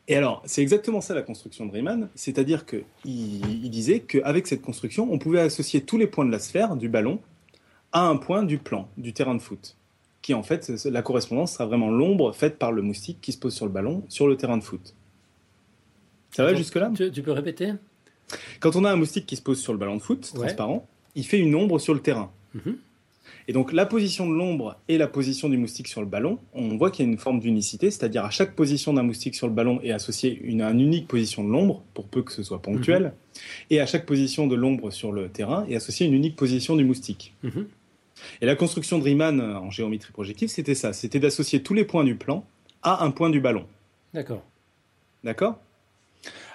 Et 0.10 0.16
alors, 0.16 0.42
c'est 0.46 0.64
exactement 0.64 1.02
ça 1.02 1.14
la 1.14 1.22
construction 1.22 1.68
de 1.68 1.72
Riemann, 1.72 2.10
c'est-à-dire 2.16 2.66
qu'il 2.66 2.84
il 3.06 3.70
disait 3.70 4.00
qu'avec 4.00 4.48
cette 4.48 4.64
construction, 4.64 5.08
on 5.12 5.20
pouvait 5.20 5.40
associer 5.40 5.82
tous 5.82 6.00
les 6.00 6.08
points 6.08 6.26
de 6.26 6.32
la 6.32 6.40
sphère, 6.40 6.76
du 6.76 6.90
ballon, 6.90 7.20
à 7.92 8.08
un 8.08 8.18
point 8.18 8.42
du 8.42 8.58
plan, 8.58 8.90
du 8.98 9.14
terrain 9.14 9.36
de 9.36 9.40
foot. 9.40 9.78
Qui 10.24 10.34
en 10.34 10.42
fait, 10.42 10.68
la 10.86 11.04
correspondance 11.04 11.54
sera 11.54 11.68
vraiment 11.68 11.92
l'ombre 11.92 12.34
faite 12.34 12.58
par 12.58 12.72
le 12.72 12.82
moustique 12.82 13.20
qui 13.22 13.32
se 13.32 13.38
pose 13.38 13.54
sur 13.54 13.68
le 13.68 13.72
ballon, 13.72 14.04
sur 14.10 14.28
le 14.28 14.36
terrain 14.36 14.58
de 14.58 14.64
foot. 14.64 14.96
Ça 16.32 16.44
va 16.44 16.56
jusque-là? 16.56 16.92
tu, 16.96 17.22
peux 17.22 17.32
répéter? 17.32 17.74
Quand 18.60 18.76
on 18.76 18.86
a 18.86 18.92
un 18.92 18.96
moustique 18.96 19.28
qui 19.28 19.36
se 19.36 19.44
pose 19.44 19.60
sur 19.60 19.74
le 19.74 19.80
ballon 19.80 19.96
de 19.96 20.02
foot, 20.02 20.32
transparent, 20.34 20.88
il 21.14 21.24
fait 21.24 21.40
une 21.40 21.54
ombre 21.54 21.78
sur 21.78 21.94
le 21.94 22.00
terrain. 22.00 22.32
Mhm. 22.56 22.78
Et 23.50 23.52
donc 23.52 23.74
la 23.74 23.88
position 23.88 24.30
de 24.30 24.36
l'ombre 24.36 24.80
et 24.88 25.00
la 25.00 25.08
position 25.08 25.50
du 25.50 25.58
moustique 25.58 25.88
sur 25.88 26.02
le 26.02 26.08
ballon, 26.08 26.38
on 26.54 26.78
voit 26.78 26.92
qu'il 26.92 27.04
y 27.04 27.10
a 27.10 27.12
une 27.12 27.18
forme 27.18 27.40
d'unicité, 27.40 27.90
c'est-à-dire 27.90 28.24
à 28.24 28.30
chaque 28.30 28.56
position 28.56 28.94
d'un 28.94 29.02
moustique 29.02 29.34
sur 29.34 29.48
le 29.48 29.54
ballon 29.54 29.82
est 29.82 29.92
associée 29.92 30.40
une, 30.44 30.62
une 30.62 30.80
unique 30.80 31.08
position 31.08 31.44
de 31.44 31.50
l'ombre, 31.50 31.82
pour 31.96 32.08
peu 32.08 32.22
que 32.22 32.32
ce 32.32 32.44
soit 32.44 32.62
ponctuel, 32.62 33.06
mhm. 33.06 33.12
et 33.72 33.80
à 33.82 33.88
chaque 33.88 34.06
position 34.06 34.46
de 34.46 34.54
l'ombre 34.54 34.92
sur 34.92 35.12
le 35.12 35.30
terrain 35.30 35.66
est 35.68 35.76
associée 35.76 36.06
une 36.06 36.14
unique 36.14 36.36
position 36.36 36.76
du 36.76 36.84
moustique. 36.84 37.34
Mhm. 37.42 37.68
Et 38.42 38.46
la 38.46 38.56
construction 38.56 39.00
de 39.00 39.04
Riemann 39.04 39.40
euh, 39.40 39.58
en 39.58 39.72
géométrie 39.72 40.12
projective, 40.12 40.50
c'était 40.50 40.76
ça, 40.76 40.94
c'était 40.94 41.20
d'associer 41.20 41.64
tous 41.64 41.74
les 41.74 41.86
points 41.86 42.04
du 42.04 42.14
plan 42.14 42.46
à 42.84 43.04
un 43.04 43.10
point 43.10 43.32
du 43.32 43.40
ballon. 43.40 43.66
D'accord. 44.14 44.44
D'accord? 45.24 45.60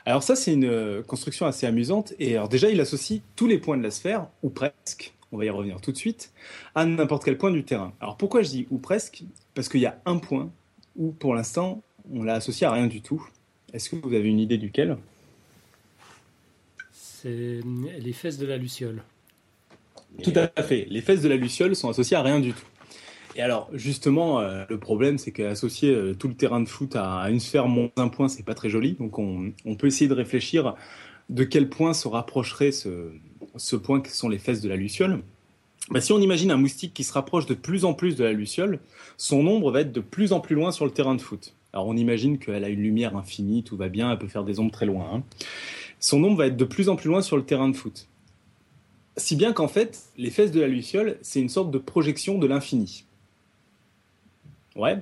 Alors 0.07 0.23
ça, 0.23 0.37
c'est 0.37 0.53
une 0.53 0.67
euh, 0.67 1.03
construction 1.03 1.47
assez 1.47 1.67
amusante. 1.67 2.13
Et 2.19 2.37
alors 2.37 2.49
déjà, 2.49 2.69
il 2.71 2.81
associe 2.81 3.21
tous 3.37 3.47
les 3.47 3.59
points 3.59 3.77
de 3.79 3.83
la 3.83 3.91
sphère, 3.91 4.29
ou 4.43 4.51
presque, 4.51 5.14
on 5.35 5.39
va 5.39 5.45
y 5.45 5.51
revenir 5.51 5.81
tout 5.81 5.93
de 5.93 5.97
suite, 5.97 6.33
à 6.75 6.87
n'importe 6.87 7.25
quel 7.25 7.37
point 7.37 7.51
du 7.51 7.65
terrain. 7.65 7.93
Alors 8.01 8.17
pourquoi 8.17 8.43
je 8.43 8.51
dis 8.51 8.67
ou 8.71 8.79
presque? 8.79 9.25
Parce 9.55 9.69
qu'il 9.69 9.81
y 9.81 9.87
a 9.87 10.01
un 10.07 10.19
point 10.19 10.51
où 10.97 11.11
pour 11.11 11.35
l'instant 11.35 11.83
on 12.13 12.23
l'a 12.23 12.35
associé 12.35 12.67
à 12.67 12.73
rien 12.73 12.87
du 12.87 13.03
tout. 13.03 13.27
Est-ce 13.73 13.91
que 13.91 13.97
vous 13.97 14.15
avez 14.15 14.29
une 14.29 14.39
idée 14.39 14.59
duquel? 14.59 14.97
C'est 16.93 17.61
les 17.99 18.13
fesses 18.13 18.39
de 18.39 18.47
la 18.47 18.57
luciole. 18.57 19.03
Tout 20.23 20.33
à 20.37 20.63
fait. 20.63 20.87
Les 20.89 21.01
fesses 21.01 21.23
de 21.23 21.29
la 21.29 21.37
luciole 21.37 21.75
sont 21.75 21.89
associées 21.89 22.17
à 22.17 22.23
rien 22.23 22.39
du 22.39 22.53
tout. 22.53 22.67
Et 23.37 23.43
alors, 23.43 23.69
justement, 23.73 24.39
euh, 24.41 24.65
le 24.69 24.79
problème, 24.79 25.19
c'est 25.19 25.33
qu'associer 25.33 25.93
euh, 25.93 26.15
tout 26.15 26.29
le 26.29 26.35
terrain 26.35 26.61
de 26.61 26.69
foot 26.69 26.95
à, 26.95 27.29
une 27.31 27.41
sphère 27.41 27.67
moins 27.67 27.91
un 27.97 28.07
point, 28.07 28.29
c'est 28.29 28.45
pas 28.45 28.55
très 28.55 28.69
joli. 28.69 28.93
Donc, 28.93 29.19
on, 29.19 29.53
peut 29.77 29.89
essayer 29.89 30.07
de 30.07 30.15
réfléchir 30.15 30.77
de 31.31 31.43
quel 31.43 31.69
point 31.69 31.95
se 31.95 32.07
rapprocherait 32.07 32.71
ce, 32.71 33.11
ce 33.57 33.77
point 33.77 34.01
que 34.01 34.11
sont 34.11 34.29
les 34.29 34.39
fesses 34.39 34.61
de 34.61 34.69
la 34.69 34.77
luciole, 34.77 35.23
bah, 35.91 36.01
si 36.01 36.13
on 36.13 36.21
imagine 36.21 36.51
un 36.51 36.57
moustique 36.57 36.95
qui 36.95 37.05
se 37.05 37.13
rapproche 37.13 37.47
de 37.47 37.55
plus 37.55 37.85
en 37.85 37.95
plus 37.95 38.17
de 38.17 38.25
la 38.25 38.33
luciole, 38.33 38.81
son 39.17 39.47
ombre 39.47 39.71
va 39.71 39.83
être 39.83 39.93
de 39.93 40.01
plus 40.01 40.33
en 40.33 40.41
plus 40.41 40.55
loin 40.55 40.73
sur 40.73 40.87
le 40.87 40.91
terrain 40.91 41.15
de 41.15 41.21
foot. 41.21 41.55
Alors 41.73 41.87
on 41.87 41.97
imagine 41.97 42.39
qu'elle 42.39 42.65
a 42.65 42.69
une 42.69 42.81
lumière 42.81 43.17
infinie, 43.17 43.65
tout 43.65 43.77
va 43.77 43.89
bien, 43.89 44.11
elle 44.11 44.19
peut 44.19 44.29
faire 44.29 44.45
des 44.45 44.61
ombres 44.61 44.73
très 44.73 44.87
loin. 44.87 45.11
Hein. 45.13 45.23
Son 46.01 46.23
ombre 46.25 46.39
va 46.39 46.47
être 46.47 46.57
de 46.57 46.65
plus 46.65 46.89
en 46.89 46.97
plus 46.97 47.09
loin 47.09 47.21
sur 47.21 47.37
le 47.37 47.45
terrain 47.45 47.69
de 47.69 47.77
foot. 47.77 48.07
Si 49.17 49.37
bien 49.37 49.53
qu'en 49.53 49.69
fait, 49.69 50.05
les 50.17 50.31
fesses 50.31 50.53
de 50.53 50.61
la 50.61 50.69
luciole, 50.69 51.19
c'est 51.23 51.41
une 51.41 51.49
sorte 51.49 51.71
de 51.71 51.79
projection 51.79 52.39
de 52.39 52.47
l'infini. 52.47 53.05
Ouais, 54.77 54.99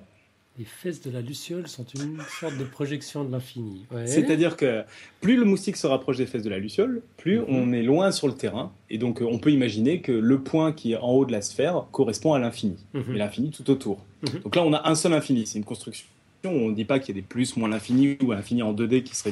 les 0.58 0.64
fesses 0.64 1.00
de 1.00 1.10
la 1.10 1.22
luciole 1.22 1.66
sont 1.66 1.84
une 1.94 2.20
sorte 2.40 2.58
de 2.58 2.64
projection 2.64 3.24
de 3.24 3.32
l'infini. 3.32 3.86
C'est-à-dire 4.04 4.56
que 4.56 4.82
plus 5.20 5.36
le 5.36 5.44
moustique 5.44 5.76
se 5.76 5.86
rapproche 5.86 6.18
des 6.18 6.26
fesses 6.26 6.42
de 6.42 6.50
la 6.50 6.58
luciole, 6.58 7.02
plus 7.16 7.38
mhm. 7.38 7.46
on 7.48 7.72
est 7.72 7.82
loin 7.82 8.12
sur 8.12 8.28
le 8.28 8.34
terrain. 8.34 8.72
Et 8.90 8.98
donc 8.98 9.22
on 9.22 9.38
peut 9.38 9.50
imaginer 9.50 10.00
que 10.00 10.12
le 10.12 10.40
point 10.40 10.72
qui 10.72 10.92
est 10.92 10.96
en 10.96 11.10
haut 11.10 11.24
de 11.24 11.32
la 11.32 11.42
sphère 11.42 11.84
correspond 11.90 12.34
à 12.34 12.38
l'infini. 12.38 12.76
Mhm. 12.92 13.14
Et 13.14 13.18
l'infini 13.18 13.50
tout 13.50 13.70
autour. 13.70 14.04
Mhm. 14.22 14.40
Donc 14.40 14.56
là 14.56 14.62
on 14.62 14.72
a 14.72 14.88
un 14.88 14.94
seul 14.94 15.14
infini, 15.14 15.46
c'est 15.46 15.58
une 15.58 15.64
construction. 15.64 16.06
On 16.44 16.70
ne 16.70 16.74
dit 16.74 16.84
pas 16.84 16.98
qu'il 16.98 17.14
y 17.14 17.18
a 17.18 17.22
des 17.22 17.26
plus, 17.26 17.56
moins 17.56 17.68
l'infini 17.68 18.18
ou 18.20 18.32
un 18.32 18.38
infini 18.38 18.62
en 18.62 18.74
2D 18.74 19.04
qui 19.04 19.14
serait, 19.14 19.30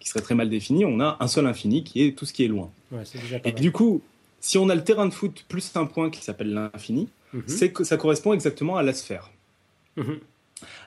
qui 0.00 0.08
serait 0.08 0.20
très 0.20 0.34
mal 0.34 0.50
défini. 0.50 0.84
On 0.84 0.98
a 0.98 1.16
un 1.20 1.28
seul 1.28 1.46
infini 1.46 1.84
qui 1.84 2.02
est 2.02 2.18
tout 2.18 2.26
ce 2.26 2.32
qui 2.32 2.44
est 2.44 2.48
loin. 2.48 2.70
et 3.44 3.52
du 3.52 3.70
coup, 3.70 4.02
si 4.40 4.58
on 4.58 4.68
a 4.68 4.74
le 4.74 4.82
terrain 4.82 5.06
de 5.06 5.14
foot 5.14 5.44
plus 5.48 5.70
un 5.76 5.86
point 5.86 6.10
qui 6.10 6.24
s'appelle 6.24 6.52
l'infini, 6.52 7.08
c'est 7.46 7.70
que 7.70 7.84
ça 7.84 7.96
correspond 7.96 8.32
exactement 8.32 8.76
à 8.76 8.82
la 8.82 8.92
sphère. 8.92 9.30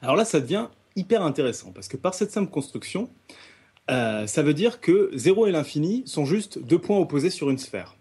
Alors 0.02 0.16
là, 0.16 0.26
ça 0.26 0.40
devient 0.40 0.68
hyper 0.96 1.24
intéressant 1.24 1.72
parce 1.72 1.88
que 1.88 1.98
par 1.98 2.14
cette 2.14 2.32
simple 2.32 2.52
construction, 2.52 3.10
euh, 3.92 4.28
ça 4.28 4.44
veut 4.44 4.54
dire 4.54 4.80
que 4.80 5.12
0 5.14 5.48
et 5.48 5.52
l'infini 5.52 6.04
sont 6.06 6.26
juste 6.26 6.60
deux 6.60 6.80
points 6.80 6.98
opposés 6.98 7.30
sur 7.30 7.50
une 7.50 7.58
sphère. 7.58 7.96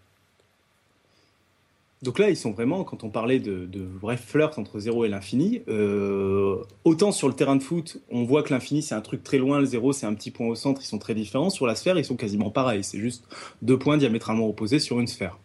Donc 2.03 2.19
là, 2.19 2.29
ils 2.29 2.35
sont 2.35 2.51
vraiment, 2.51 2.83
quand 2.83 3.05
on 3.05 3.09
parlait 3.09 3.39
de, 3.39 3.65
de 3.65 3.81
vrai 3.81 4.17
flirt 4.17 4.59
entre 4.59 4.77
0 4.77 5.05
et 5.05 5.07
l'infini, 5.07 5.61
euh, 5.69 6.61
autant 6.83 7.13
sur 7.13 7.29
le 7.29 7.33
terrain 7.33 7.55
de 7.55 7.63
foot, 7.63 8.01
on 8.11 8.25
voit 8.25 8.43
que 8.43 8.53
l'infini 8.53 8.81
c'est 8.81 8.93
un 8.93 9.01
truc 9.01 9.23
très 9.23 9.37
loin, 9.37 9.59
le 9.59 9.65
0 9.65 9.93
c'est 9.93 10.05
un 10.05 10.13
petit 10.13 10.29
point 10.29 10.47
au 10.47 10.55
centre, 10.55 10.81
ils 10.81 10.87
sont 10.87 10.99
très 10.99 11.15
différents. 11.15 11.49
Sur 11.49 11.65
la 11.65 11.75
sphère, 11.75 11.97
ils 11.97 12.03
sont 12.03 12.17
quasiment 12.17 12.49
pareils, 12.49 12.83
c'est 12.83 12.99
juste 12.99 13.25
deux 13.61 13.79
points 13.79 13.97
diamétralement 13.97 14.47
opposés 14.47 14.79
sur 14.79 14.99
une 14.99 15.07
sphère. 15.07 15.39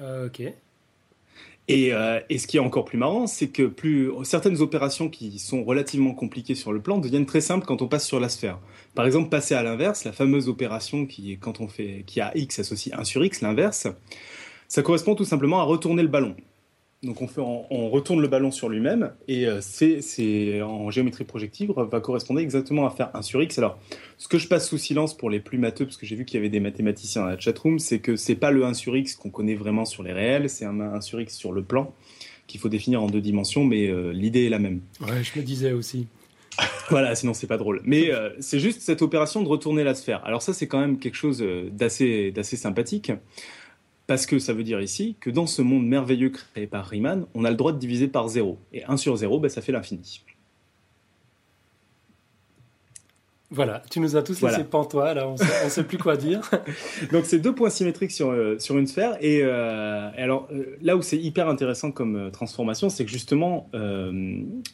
Euh, 0.00 0.28
ok. 0.28 0.42
Et, 1.70 1.92
euh, 1.92 2.18
et, 2.30 2.38
ce 2.38 2.46
qui 2.46 2.56
est 2.56 2.60
encore 2.60 2.86
plus 2.86 2.96
marrant, 2.96 3.26
c'est 3.26 3.48
que 3.48 3.64
plus 3.64 4.10
certaines 4.24 4.62
opérations 4.62 5.10
qui 5.10 5.38
sont 5.38 5.64
relativement 5.64 6.14
compliquées 6.14 6.54
sur 6.54 6.72
le 6.72 6.80
plan 6.80 6.96
deviennent 6.96 7.26
très 7.26 7.42
simples 7.42 7.66
quand 7.66 7.82
on 7.82 7.88
passe 7.88 8.06
sur 8.06 8.20
la 8.20 8.30
sphère. 8.30 8.58
Par 8.94 9.04
exemple, 9.04 9.28
passer 9.28 9.54
à 9.54 9.62
l'inverse, 9.62 10.04
la 10.04 10.12
fameuse 10.12 10.48
opération 10.48 11.04
qui 11.04 11.32
est 11.32 11.36
quand 11.36 11.60
on 11.60 11.68
fait 11.68 12.04
qui 12.06 12.22
a 12.22 12.34
x 12.34 12.58
associé 12.58 12.94
1 12.94 13.04
sur 13.04 13.22
x, 13.22 13.42
l'inverse, 13.42 13.86
ça 14.66 14.82
correspond 14.82 15.14
tout 15.14 15.26
simplement 15.26 15.60
à 15.60 15.64
retourner 15.64 16.02
le 16.02 16.08
ballon. 16.08 16.34
Donc 17.04 17.22
on, 17.22 17.28
fait, 17.28 17.40
on, 17.40 17.90
retourne 17.90 18.20
le 18.20 18.26
ballon 18.26 18.50
sur 18.50 18.68
lui-même 18.68 19.12
et 19.28 19.46
euh, 19.46 19.60
c'est 19.60 20.60
en 20.62 20.90
géométrie 20.90 21.22
projective 21.22 21.72
va 21.76 22.00
correspondre 22.00 22.40
exactement 22.40 22.86
à 22.86 22.90
faire 22.90 23.10
1 23.14 23.22
sur 23.22 23.40
x. 23.40 23.56
Alors 23.58 23.78
ce 24.16 24.26
que 24.26 24.36
je 24.36 24.48
passe 24.48 24.68
sous 24.68 24.78
silence 24.78 25.16
pour 25.16 25.30
les 25.30 25.38
plus 25.38 25.58
matheux, 25.58 25.84
parce 25.84 25.96
que 25.96 26.06
j'ai 26.06 26.16
vu 26.16 26.24
qu'il 26.24 26.38
y 26.38 26.40
avait 26.40 26.48
des 26.48 26.58
mathématiciens 26.58 27.22
dans 27.22 27.28
la 27.28 27.38
chatroom, 27.38 27.78
c'est 27.78 28.00
que 28.00 28.16
c'est 28.16 28.34
pas 28.34 28.50
le 28.50 28.64
1 28.64 28.74
sur 28.74 28.96
x 28.96 29.14
qu'on 29.14 29.30
connaît 29.30 29.54
vraiment 29.54 29.84
sur 29.84 30.02
les 30.02 30.12
réels, 30.12 30.50
c'est 30.50 30.64
un 30.64 30.80
1 30.80 31.00
sur 31.00 31.20
x 31.20 31.36
sur 31.36 31.52
le 31.52 31.62
plan 31.62 31.94
qu'il 32.48 32.58
faut 32.58 32.68
définir 32.68 33.00
en 33.00 33.06
deux 33.06 33.20
dimensions, 33.20 33.62
mais 33.62 33.86
euh, 33.88 34.10
l'idée 34.10 34.46
est 34.46 34.48
la 34.48 34.58
même. 34.58 34.80
Ouais, 35.00 35.22
je 35.22 35.38
me 35.38 35.44
disais 35.44 35.70
aussi. 35.70 36.08
voilà, 36.90 37.14
sinon 37.14 37.32
c'est 37.32 37.46
pas 37.46 37.58
drôle. 37.58 37.80
Mais 37.84 38.10
euh, 38.10 38.30
c'est 38.40 38.58
juste 38.58 38.80
cette 38.80 39.02
opération 39.02 39.40
de 39.40 39.48
retourner 39.48 39.84
la 39.84 39.94
sphère. 39.94 40.24
Alors 40.24 40.42
ça 40.42 40.52
c'est 40.52 40.66
quand 40.66 40.80
même 40.80 40.98
quelque 40.98 41.14
chose 41.14 41.44
d'assez 41.70 42.32
d'assez 42.32 42.56
sympathique. 42.56 43.12
Parce 44.08 44.24
que 44.24 44.38
ça 44.38 44.54
veut 44.54 44.64
dire 44.64 44.80
ici 44.80 45.16
que 45.20 45.28
dans 45.28 45.46
ce 45.46 45.60
monde 45.60 45.86
merveilleux 45.86 46.30
créé 46.30 46.66
par 46.66 46.86
Riemann, 46.86 47.26
on 47.34 47.44
a 47.44 47.50
le 47.50 47.56
droit 47.56 47.72
de 47.72 47.78
diviser 47.78 48.08
par 48.08 48.26
0. 48.26 48.58
Et 48.72 48.82
1 48.84 48.96
sur 48.96 49.14
0, 49.14 49.38
ben, 49.38 49.50
ça 49.50 49.60
fait 49.60 49.70
l'infini. 49.70 50.24
Voilà, 53.50 53.82
tu 53.90 54.00
nous 54.00 54.16
as 54.16 54.22
tous 54.22 54.40
laissé 54.40 54.64
pantois, 54.64 55.12
là, 55.12 55.28
on 55.28 55.32
ne 55.32 55.68
sait 55.68 55.84
plus 55.84 55.98
quoi 55.98 56.16
dire. 56.16 56.40
Donc, 57.12 57.26
c'est 57.26 57.38
deux 57.38 57.54
points 57.54 57.68
symétriques 57.68 58.10
sur, 58.10 58.30
euh, 58.30 58.58
sur 58.58 58.78
une 58.78 58.86
sphère. 58.86 59.18
Et, 59.20 59.40
euh, 59.42 60.10
alors, 60.16 60.48
euh, 60.52 60.76
là 60.80 60.96
où 60.96 61.02
c'est 61.02 61.18
hyper 61.18 61.46
intéressant 61.48 61.90
comme 61.90 62.30
transformation, 62.30 62.88
c'est 62.88 63.04
que 63.04 63.10
justement, 63.10 63.70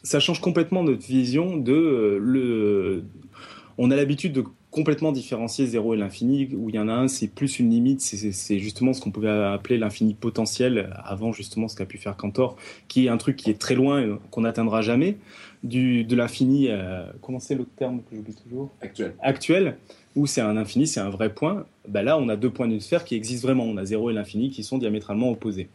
ça 0.03 0.21
change 0.21 0.39
complètement 0.39 0.81
notre 0.81 1.05
vision 1.05 1.57
de. 1.57 2.17
le... 2.21 3.03
On 3.77 3.91
a 3.91 3.97
l'habitude 3.97 4.31
de 4.31 4.45
complètement 4.75 5.13
différencier 5.13 5.65
0 5.67 5.93
et 5.93 5.97
l'infini, 5.97 6.49
où 6.53 6.67
il 6.67 6.75
y 6.75 6.79
en 6.79 6.89
a 6.89 6.91
un, 6.91 7.07
c'est 7.07 7.29
plus 7.29 7.59
une 7.59 7.69
limite, 7.69 8.01
c'est 8.01 8.59
justement 8.59 8.91
ce 8.91 8.99
qu'on 8.99 9.09
pouvait 9.09 9.29
appeler 9.29 9.77
l'infini 9.77 10.13
potentiel, 10.13 10.93
avant 11.01 11.31
justement 11.31 11.69
ce 11.69 11.77
qu'a 11.77 11.85
pu 11.85 11.97
faire 11.97 12.17
Cantor, 12.17 12.57
qui 12.89 13.05
est 13.05 13.09
un 13.09 13.15
truc 13.15 13.37
qui 13.37 13.49
est 13.49 13.57
très 13.57 13.73
loin, 13.73 14.19
qu'on 14.31 14.41
n'atteindra 14.41 14.81
jamais, 14.81 15.15
du, 15.63 16.03
de 16.03 16.13
l'infini, 16.17 16.67
euh, 16.67 17.05
comment 17.21 17.39
c'est 17.39 17.55
l'autre 17.55 17.71
terme 17.77 18.01
que 18.01 18.17
j'oublie 18.17 18.35
toujours? 18.35 18.69
Actuel. 18.81 19.15
Actuel, 19.21 19.77
où 20.17 20.27
c'est 20.27 20.41
un 20.41 20.57
infini, 20.57 20.87
c'est 20.87 20.99
un 20.99 21.09
vrai 21.09 21.33
point. 21.33 21.65
Bah 21.87 22.03
là, 22.03 22.17
on 22.17 22.27
a 22.27 22.35
deux 22.35 22.49
points 22.49 22.67
d'une 22.67 22.81
sphère 22.81 23.05
qui 23.05 23.15
existent 23.15 23.47
vraiment, 23.47 23.63
on 23.63 23.77
a 23.77 23.85
0 23.85 24.09
et 24.09 24.13
l'infini 24.13 24.49
qui 24.49 24.65
sont 24.65 24.77
diamétralement 24.77 25.31
opposés. 25.31 25.69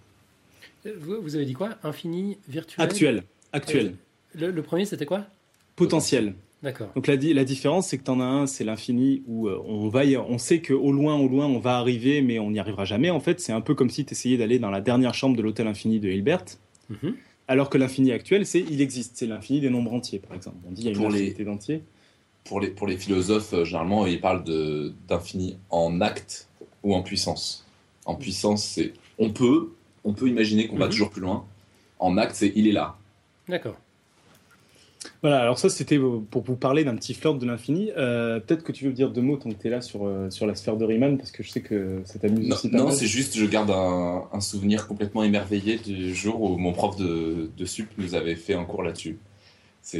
Vous, 0.84 1.36
avez 1.36 1.46
dit 1.46 1.54
quoi? 1.54 1.70
Infini 1.84 2.36
virtuel? 2.50 2.84
Actuel. 2.84 3.22
Actuel. 3.54 3.94
le 4.34 4.62
premier, 4.62 4.84
c'était 4.84 5.06
quoi? 5.06 5.24
Potentiel. 5.74 6.34
D'accord. 6.62 6.88
Donc 6.94 7.06
la, 7.06 7.16
la 7.16 7.44
différence, 7.44 7.88
c'est 7.88 7.98
que 7.98 8.04
tu 8.04 8.10
en 8.10 8.20
as 8.20 8.24
un, 8.24 8.46
c'est 8.46 8.64
l'infini, 8.64 9.22
où 9.26 9.48
euh, 9.48 9.62
on, 9.66 9.88
va 9.88 10.02
on 10.28 10.36
sait 10.36 10.60
qu'au 10.60 10.92
loin, 10.92 11.16
au 11.16 11.26
loin, 11.26 11.46
on 11.46 11.58
va 11.58 11.78
arriver, 11.78 12.20
mais 12.20 12.38
on 12.38 12.50
n'y 12.50 12.58
arrivera 12.58 12.84
jamais. 12.84 13.08
En 13.10 13.20
fait, 13.20 13.40
c'est 13.40 13.52
un 13.52 13.62
peu 13.62 13.74
comme 13.74 13.88
si 13.88 14.04
tu 14.04 14.12
essayais 14.12 14.36
d'aller 14.36 14.58
dans 14.58 14.70
la 14.70 14.82
dernière 14.82 15.14
chambre 15.14 15.36
de 15.36 15.42
l'hôtel 15.42 15.66
infini 15.66 16.00
de 16.00 16.10
Hilbert. 16.10 16.44
Mhm. 16.90 17.14
Alors 17.48 17.70
que 17.70 17.78
l'infini 17.78 18.12
actuel, 18.12 18.46
c'est 18.46 18.60
il 18.60 18.80
existe, 18.80 19.16
c'est 19.16 19.26
l'infini 19.26 19.60
des 19.60 19.70
nombres 19.70 19.92
entiers, 19.92 20.18
par 20.18 20.36
exemple. 20.36 20.58
On 20.68 20.72
dit 20.72 20.82
il 20.82 20.84
y 20.84 20.88
a 20.88 20.92
une 20.92 20.98
pour 20.98 21.06
infinité 21.06 21.44
d'entiers. 21.44 21.82
Pour 22.44 22.60
les, 22.60 22.68
pour 22.68 22.86
les 22.86 22.96
philosophes, 22.96 23.54
euh, 23.54 23.64
généralement, 23.64 24.06
ils 24.06 24.20
parlent 24.20 24.44
d'infini 25.08 25.56
en 25.70 26.00
acte 26.00 26.48
ou 26.82 26.94
en 26.94 27.02
puissance. 27.02 27.66
En 28.04 28.14
puissance, 28.14 28.64
c'est 28.64 28.92
on 29.18 29.30
peut, 29.30 29.72
on 30.04 30.12
peut 30.12 30.28
imaginer 30.28 30.68
qu'on 30.68 30.76
va 30.76 30.86
mhm. 30.86 30.90
toujours 30.90 31.10
plus 31.10 31.22
loin. 31.22 31.46
En 31.98 32.18
acte, 32.18 32.34
c'est 32.34 32.52
il 32.54 32.68
est 32.68 32.72
là. 32.72 32.96
D'accord. 33.48 33.76
Voilà, 35.22 35.40
alors 35.40 35.58
ça 35.58 35.68
c'était 35.68 35.98
pour 35.98 36.42
vous 36.42 36.56
parler 36.56 36.82
d'un 36.82 36.96
petit 36.96 37.12
flirt 37.12 37.38
de 37.38 37.44
l'infini. 37.44 37.90
Euh, 37.96 38.40
peut-être 38.40 38.62
que 38.62 38.72
tu 38.72 38.86
veux 38.86 38.92
dire 38.92 39.10
deux 39.10 39.20
mots 39.20 39.36
tant 39.36 39.50
que 39.50 39.54
tu 39.60 39.66
es 39.66 39.70
là 39.70 39.82
sur, 39.82 40.06
euh, 40.06 40.30
sur 40.30 40.46
la 40.46 40.54
sphère 40.54 40.76
de 40.78 40.84
Riemann, 40.84 41.18
parce 41.18 41.30
que 41.30 41.42
je 41.42 41.50
sais 41.50 41.60
que 41.60 42.00
ça 42.04 42.18
t'amuse 42.18 42.50
aussi. 42.50 42.68
non, 42.68 42.90
c'est 42.90 43.06
juste, 43.06 43.36
je 43.36 43.44
garde 43.44 43.70
un, 43.70 44.40
souvenir 44.40 44.86
complètement 44.86 45.22
émerveillé 45.22 45.76
du 45.76 46.14
jour 46.14 46.40
où 46.40 46.56
mon 46.56 46.72
prof 46.72 46.96
de, 46.96 47.50
de 47.54 47.64
sup 47.66 47.90
nous 47.98 48.14
avait 48.14 48.36
fait 48.36 48.54
un 48.54 48.64
cours 48.64 48.82
là-dessus. 48.82 49.18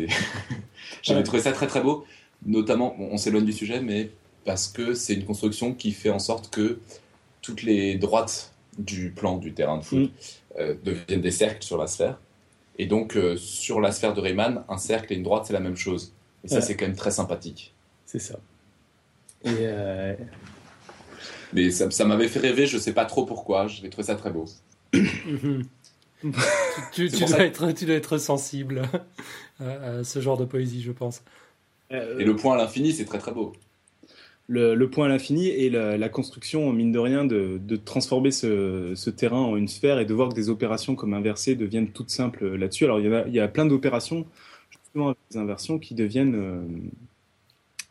J'avais 1.03 1.23
trouvé 1.23 1.43
ça 1.43 1.53
très 1.53 1.67
très 1.67 1.83
beau, 1.83 2.05
notamment, 2.47 2.97
on 2.99 3.17
s'éloigne 3.19 3.45
du 3.45 3.53
sujet, 3.53 3.81
mais 3.81 4.11
parce 4.45 4.69
que 4.69 4.95
c'est 4.95 5.15
une 5.15 5.25
construction 5.25 5.75
qui 5.75 5.93
fait 5.93 6.11
en 6.11 6.19
sorte 6.19 6.51
que 6.51 6.79
toutes 7.43 7.63
les 7.63 7.97
droites 7.97 8.55
du 8.79 9.11
plan 9.11 9.37
du 9.37 9.53
terrain 9.53 9.79
de 9.79 9.85
foot 9.85 9.99
mm. 9.99 10.09
euh, 10.59 10.75
deviennent 10.83 11.21
des 11.21 11.31
cercles 11.31 11.63
sur 11.63 11.77
la 11.77 11.87
sphère 11.87 12.19
et 12.81 12.87
donc, 12.87 13.15
euh, 13.15 13.37
sur 13.37 13.79
la 13.79 13.93
sphère 13.93 14.15
de 14.15 14.23
Riemann, 14.23 14.65
un 14.71 14.79
cercle 14.79 15.13
et 15.13 15.17
une 15.17 15.23
droite, 15.23 15.45
c'est 15.45 15.53
la 15.53 15.61
même 15.61 15.77
chose. 15.77 16.15
Et 16.45 16.49
ça, 16.49 16.63
c'est 16.63 16.77
quand 16.77 16.87
même 16.87 16.97
très 16.97 17.11
sympathique. 17.11 17.75
C'est 18.07 18.19
ça. 18.19 18.39
Euh, 19.47 20.17
Mais 21.53 21.71
ça, 21.71 22.05
m'avait 22.07 22.29
fait 22.29 22.41
rêver, 22.41 22.65
je 22.65 22.79
sais 22.79 22.95
pas 22.95 23.05
trop 23.05 23.27
pourquoi, 23.27 23.67
j'ai 23.67 23.91
trouvé 23.91 24.07
ça 24.07 24.15
très 24.15 24.31
beau. 24.31 24.47
tu, 24.93 25.67
dois 27.11 27.41
être, 27.41 27.71
tu, 27.73 27.85
dois 27.85 27.97
être, 27.97 28.17
sensible 28.17 28.81
à, 29.61 30.03
ce 30.03 30.23
genre 30.23 30.39
de 30.39 30.47
poésie, 30.47 30.81
je 30.81 30.93
pense. 30.93 31.23
Et 31.91 32.25
le 32.25 32.35
point 32.35 32.55
à 32.55 32.57
l'infini, 32.57 32.93
c'est 32.93 33.05
très 33.05 33.19
très 33.19 33.33
beau 33.33 33.53
le, 34.51 34.87
point 34.87 35.07
à 35.07 35.09
l'infini 35.09 35.49
et 35.49 35.71
la, 35.71 36.09
construction, 36.09 36.73
mine 36.73 36.91
de 36.91 36.99
rien, 36.99 37.25
de, 37.25 37.77
transformer 37.77 38.33
ce, 38.33 39.11
terrain 39.11 39.39
en 39.41 39.57
une 39.57 39.69
sphère 39.69 40.01
et 40.01 40.05
de 40.05 40.15
voir 40.15 40.29
que 40.29 40.35
des 40.35 40.49
opérations 40.49 40.97
comme 40.97 41.15
inverser 41.15 41.55
deviennent 41.55 41.89
toutes 41.89 42.11
simples 42.11 42.57
là-dessus. 42.57 42.85
Alors, 42.85 42.99
il 43.01 43.09
y, 43.09 43.15
a, 43.15 43.27
il 43.29 43.35
y 43.35 43.41
a 43.41 43.49
plein 43.49 43.65
d'opérations, 43.65 44.27
justement, 44.71 45.09
avec 45.09 45.19
des 45.31 45.39
inversions 45.39 45.79
qui 45.79 45.95
deviennent, 45.95 46.35
euh, 46.35 46.63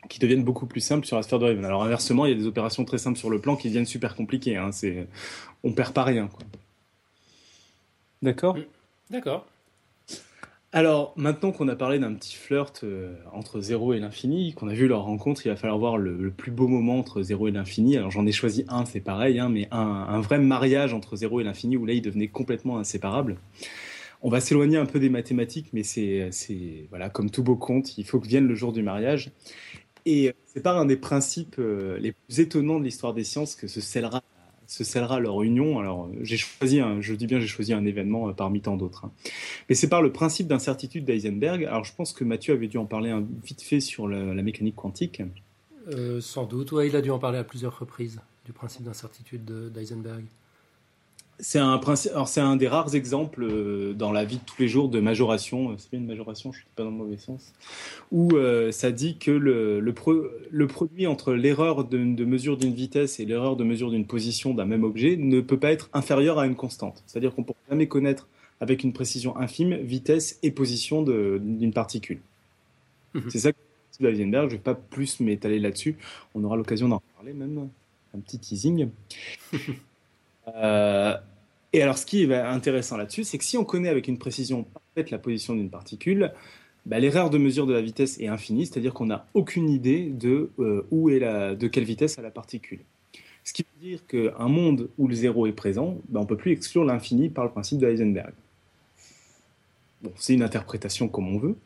qui 0.08 0.18
deviennent 0.18 0.44
beaucoup 0.44 0.66
plus 0.66 0.82
simples 0.82 1.06
sur 1.06 1.16
la 1.16 1.22
sphère 1.22 1.38
de 1.38 1.46
Riemann. 1.46 1.64
Alors, 1.64 1.82
inversement, 1.82 2.26
il 2.26 2.32
y 2.32 2.34
a 2.34 2.38
des 2.38 2.46
opérations 2.46 2.84
très 2.84 2.98
simples 2.98 3.18
sur 3.18 3.30
le 3.30 3.40
plan 3.40 3.56
qui 3.56 3.68
deviennent 3.68 3.86
super 3.86 4.14
compliquées. 4.14 4.56
Hein. 4.56 4.70
C'est, 4.70 5.06
on 5.64 5.72
perd 5.72 5.94
pas 5.94 6.04
rien. 6.04 6.28
D'accord 8.20 8.58
D'accord. 9.08 9.46
Alors, 10.72 11.14
maintenant 11.16 11.50
qu'on 11.50 11.66
a 11.66 11.74
parlé 11.74 11.98
d'un 11.98 12.14
petit 12.14 12.36
flirt 12.36 12.84
euh, 12.84 13.16
entre 13.32 13.60
zéro 13.60 13.92
et 13.92 13.98
l'infini, 13.98 14.54
qu'on 14.54 14.68
a 14.68 14.72
vu 14.72 14.86
leur 14.86 15.02
rencontre, 15.02 15.44
il 15.44 15.48
va 15.48 15.56
falloir 15.56 15.78
voir 15.80 15.98
le, 15.98 16.30
plus 16.30 16.52
beau 16.52 16.68
moment 16.68 16.96
entre 17.00 17.22
zéro 17.22 17.48
et 17.48 17.50
l'infini. 17.50 17.96
Alors, 17.96 18.12
j'en 18.12 18.24
ai 18.24 18.30
choisi 18.30 18.64
un, 18.68 18.84
c'est 18.84 19.00
pareil, 19.00 19.40
hein, 19.40 19.48
mais 19.48 19.66
un, 19.72 20.20
vrai 20.20 20.38
mariage 20.38 20.94
entre 20.94 21.16
zéro 21.16 21.40
et 21.40 21.44
l'infini 21.44 21.76
où 21.76 21.86
là, 21.86 21.92
ils 21.92 22.02
devenaient 22.02 22.28
complètement 22.28 22.78
inséparables. 22.78 23.36
On 24.22 24.28
va 24.28 24.40
s'éloigner 24.40 24.76
un 24.76 24.86
peu 24.86 25.00
des 25.00 25.08
mathématiques, 25.08 25.70
mais 25.72 25.82
c'est, 25.82 26.30
voilà, 26.90 27.10
comme 27.10 27.30
tout 27.30 27.42
beau 27.42 27.56
conte, 27.56 27.98
il 27.98 28.04
faut 28.04 28.20
que 28.20 28.28
vienne 28.28 28.46
le 28.46 28.54
jour 28.54 28.72
du 28.72 28.82
mariage. 28.82 29.32
Et 30.06 30.32
c'est 30.46 30.62
pas 30.62 30.72
un 30.72 30.84
des 30.84 30.96
principes 30.96 31.56
euh, 31.58 31.98
les 31.98 32.12
plus 32.12 32.40
étonnants 32.40 32.78
de 32.78 32.84
l'histoire 32.84 33.12
des 33.12 33.24
sciences 33.24 33.56
que 33.56 33.66
se 33.66 33.80
scellera 33.80 34.22
se 34.70 34.84
scellera 34.84 35.18
leur 35.18 35.42
union. 35.42 35.80
Alors, 35.80 36.08
j'ai 36.22 36.36
choisi, 36.36 36.78
un, 36.78 37.00
je 37.00 37.12
dis 37.14 37.26
bien, 37.26 37.40
j'ai 37.40 37.48
choisi 37.48 37.72
un 37.72 37.84
événement 37.84 38.28
euh, 38.28 38.32
parmi 38.32 38.60
tant 38.60 38.76
d'autres. 38.76 39.06
Hein. 39.06 39.12
Mais 39.68 39.74
c'est 39.74 39.88
par 39.88 40.00
le 40.00 40.12
principe 40.12 40.46
d'incertitude 40.46 41.04
d'Eisenberg. 41.04 41.64
Alors, 41.64 41.84
je 41.84 41.92
pense 41.92 42.12
que 42.12 42.22
Mathieu 42.22 42.54
avait 42.54 42.68
dû 42.68 42.78
en 42.78 42.86
parler 42.86 43.10
un, 43.10 43.24
vite 43.44 43.62
fait 43.62 43.80
sur 43.80 44.06
la, 44.06 44.42
mécanique 44.42 44.76
quantique. 44.76 45.22
Euh, 45.88 46.20
sans 46.20 46.44
doute, 46.44 46.70
ouais, 46.70 46.86
il 46.86 46.94
a 46.94 47.02
dû 47.02 47.10
en 47.10 47.18
parler 47.18 47.38
à 47.38 47.44
plusieurs 47.44 47.76
reprises 47.76 48.20
du 48.44 48.52
principe 48.52 48.84
d'incertitude 48.84 49.44
d'Eisenberg. 49.72 50.24
C'est 51.42 51.58
un 51.58 51.78
principe, 51.78 52.12
alors 52.12 52.28
c'est 52.28 52.40
un 52.40 52.56
des 52.56 52.68
rares 52.68 52.94
exemples 52.94 53.44
euh, 53.44 53.94
dans 53.94 54.12
la 54.12 54.24
vie 54.24 54.36
de 54.36 54.44
tous 54.44 54.60
les 54.60 54.68
jours 54.68 54.88
de 54.88 55.00
majoration. 55.00 55.70
Euh, 55.70 55.74
c'est 55.78 55.90
bien 55.90 56.00
une 56.00 56.06
majoration, 56.06 56.52
je 56.52 56.58
ne 56.58 56.60
suis 56.62 56.70
pas 56.76 56.82
dans 56.82 56.90
le 56.90 56.96
mauvais 56.96 57.16
sens. 57.16 57.52
Où 58.12 58.36
euh, 58.36 58.70
ça 58.72 58.92
dit 58.92 59.16
que 59.18 59.30
le, 59.30 59.80
le, 59.80 60.66
produit 60.66 61.06
entre 61.06 61.32
l'erreur 61.32 61.84
de, 61.84 61.98
mesure 61.98 62.56
d'une 62.56 62.74
vitesse 62.74 63.20
et 63.20 63.24
l'erreur 63.24 63.56
de 63.56 63.64
mesure 63.64 63.90
d'une 63.90 64.06
position 64.06 64.54
d'un 64.54 64.66
même 64.66 64.84
objet 64.84 65.16
ne 65.16 65.40
peut 65.40 65.58
pas 65.58 65.72
être 65.72 65.88
inférieur 65.94 66.38
à 66.38 66.46
une 66.46 66.56
constante. 66.56 67.02
C'est-à-dire 67.06 67.34
qu'on 67.34 67.42
ne 67.42 67.46
pourra 67.46 67.58
jamais 67.70 67.88
connaître 67.88 68.28
avec 68.60 68.84
une 68.84 68.92
précision 68.92 69.36
infime 69.36 69.74
vitesse 69.76 70.38
et 70.42 70.50
position 70.50 71.02
d'une 71.02 71.72
particule. 71.72 72.20
Mhm. 73.14 73.30
C'est 73.30 73.38
ça 73.38 73.52
que. 73.52 73.58
Je 74.02 74.06
ne 74.06 74.46
vais 74.46 74.56
pas 74.56 74.74
plus 74.74 75.20
m'étaler 75.20 75.58
là-dessus. 75.58 75.98
On 76.34 76.42
aura 76.44 76.56
l'occasion 76.56 76.88
d'en 76.88 77.02
parler 77.16 77.34
même. 77.34 77.68
Un 78.14 78.20
petit 78.20 78.38
teasing. 78.38 78.88
euh, 80.48 81.16
et 81.72 81.82
alors, 81.82 81.98
ce 81.98 82.06
qui 82.06 82.24
est 82.24 82.34
intéressant 82.34 82.96
là-dessus, 82.96 83.24
c'est 83.24 83.38
que 83.38 83.44
si 83.44 83.56
on 83.56 83.64
connaît 83.64 83.88
avec 83.88 84.08
une 84.08 84.18
précision 84.18 84.64
parfaite 84.64 85.10
la 85.10 85.18
position 85.18 85.54
d'une 85.54 85.70
particule, 85.70 86.32
bah, 86.86 86.98
l'erreur 86.98 87.30
de 87.30 87.38
mesure 87.38 87.66
de 87.66 87.72
la 87.72 87.80
vitesse 87.80 88.18
est 88.20 88.26
infinie, 88.26 88.66
c'est-à-dire 88.66 88.92
qu'on 88.94 89.06
n'a 89.06 89.26
aucune 89.34 89.68
idée 89.68 90.08
de 90.08 90.50
euh, 90.58 90.86
où 90.90 91.10
est 91.10 91.18
la, 91.18 91.54
de 91.54 91.68
quelle 91.68 91.84
vitesse 91.84 92.18
a 92.18 92.22
la 92.22 92.30
particule. 92.30 92.80
Ce 93.44 93.52
qui 93.52 93.62
veut 93.62 93.88
dire 93.88 94.06
qu'un 94.06 94.48
monde 94.48 94.88
où 94.98 95.08
le 95.08 95.14
zéro 95.14 95.46
est 95.46 95.52
présent, 95.52 95.98
bah, 96.08 96.20
on 96.20 96.24
ne 96.24 96.28
peut 96.28 96.36
plus 96.36 96.52
exclure 96.52 96.84
l'infini 96.84 97.28
par 97.28 97.44
le 97.44 97.50
principe 97.50 97.78
de 97.78 97.88
Heisenberg. 97.88 98.32
Bon, 100.02 100.12
c'est 100.16 100.32
une 100.32 100.42
interprétation 100.42 101.08
comme 101.08 101.28
on 101.28 101.38
veut. 101.38 101.56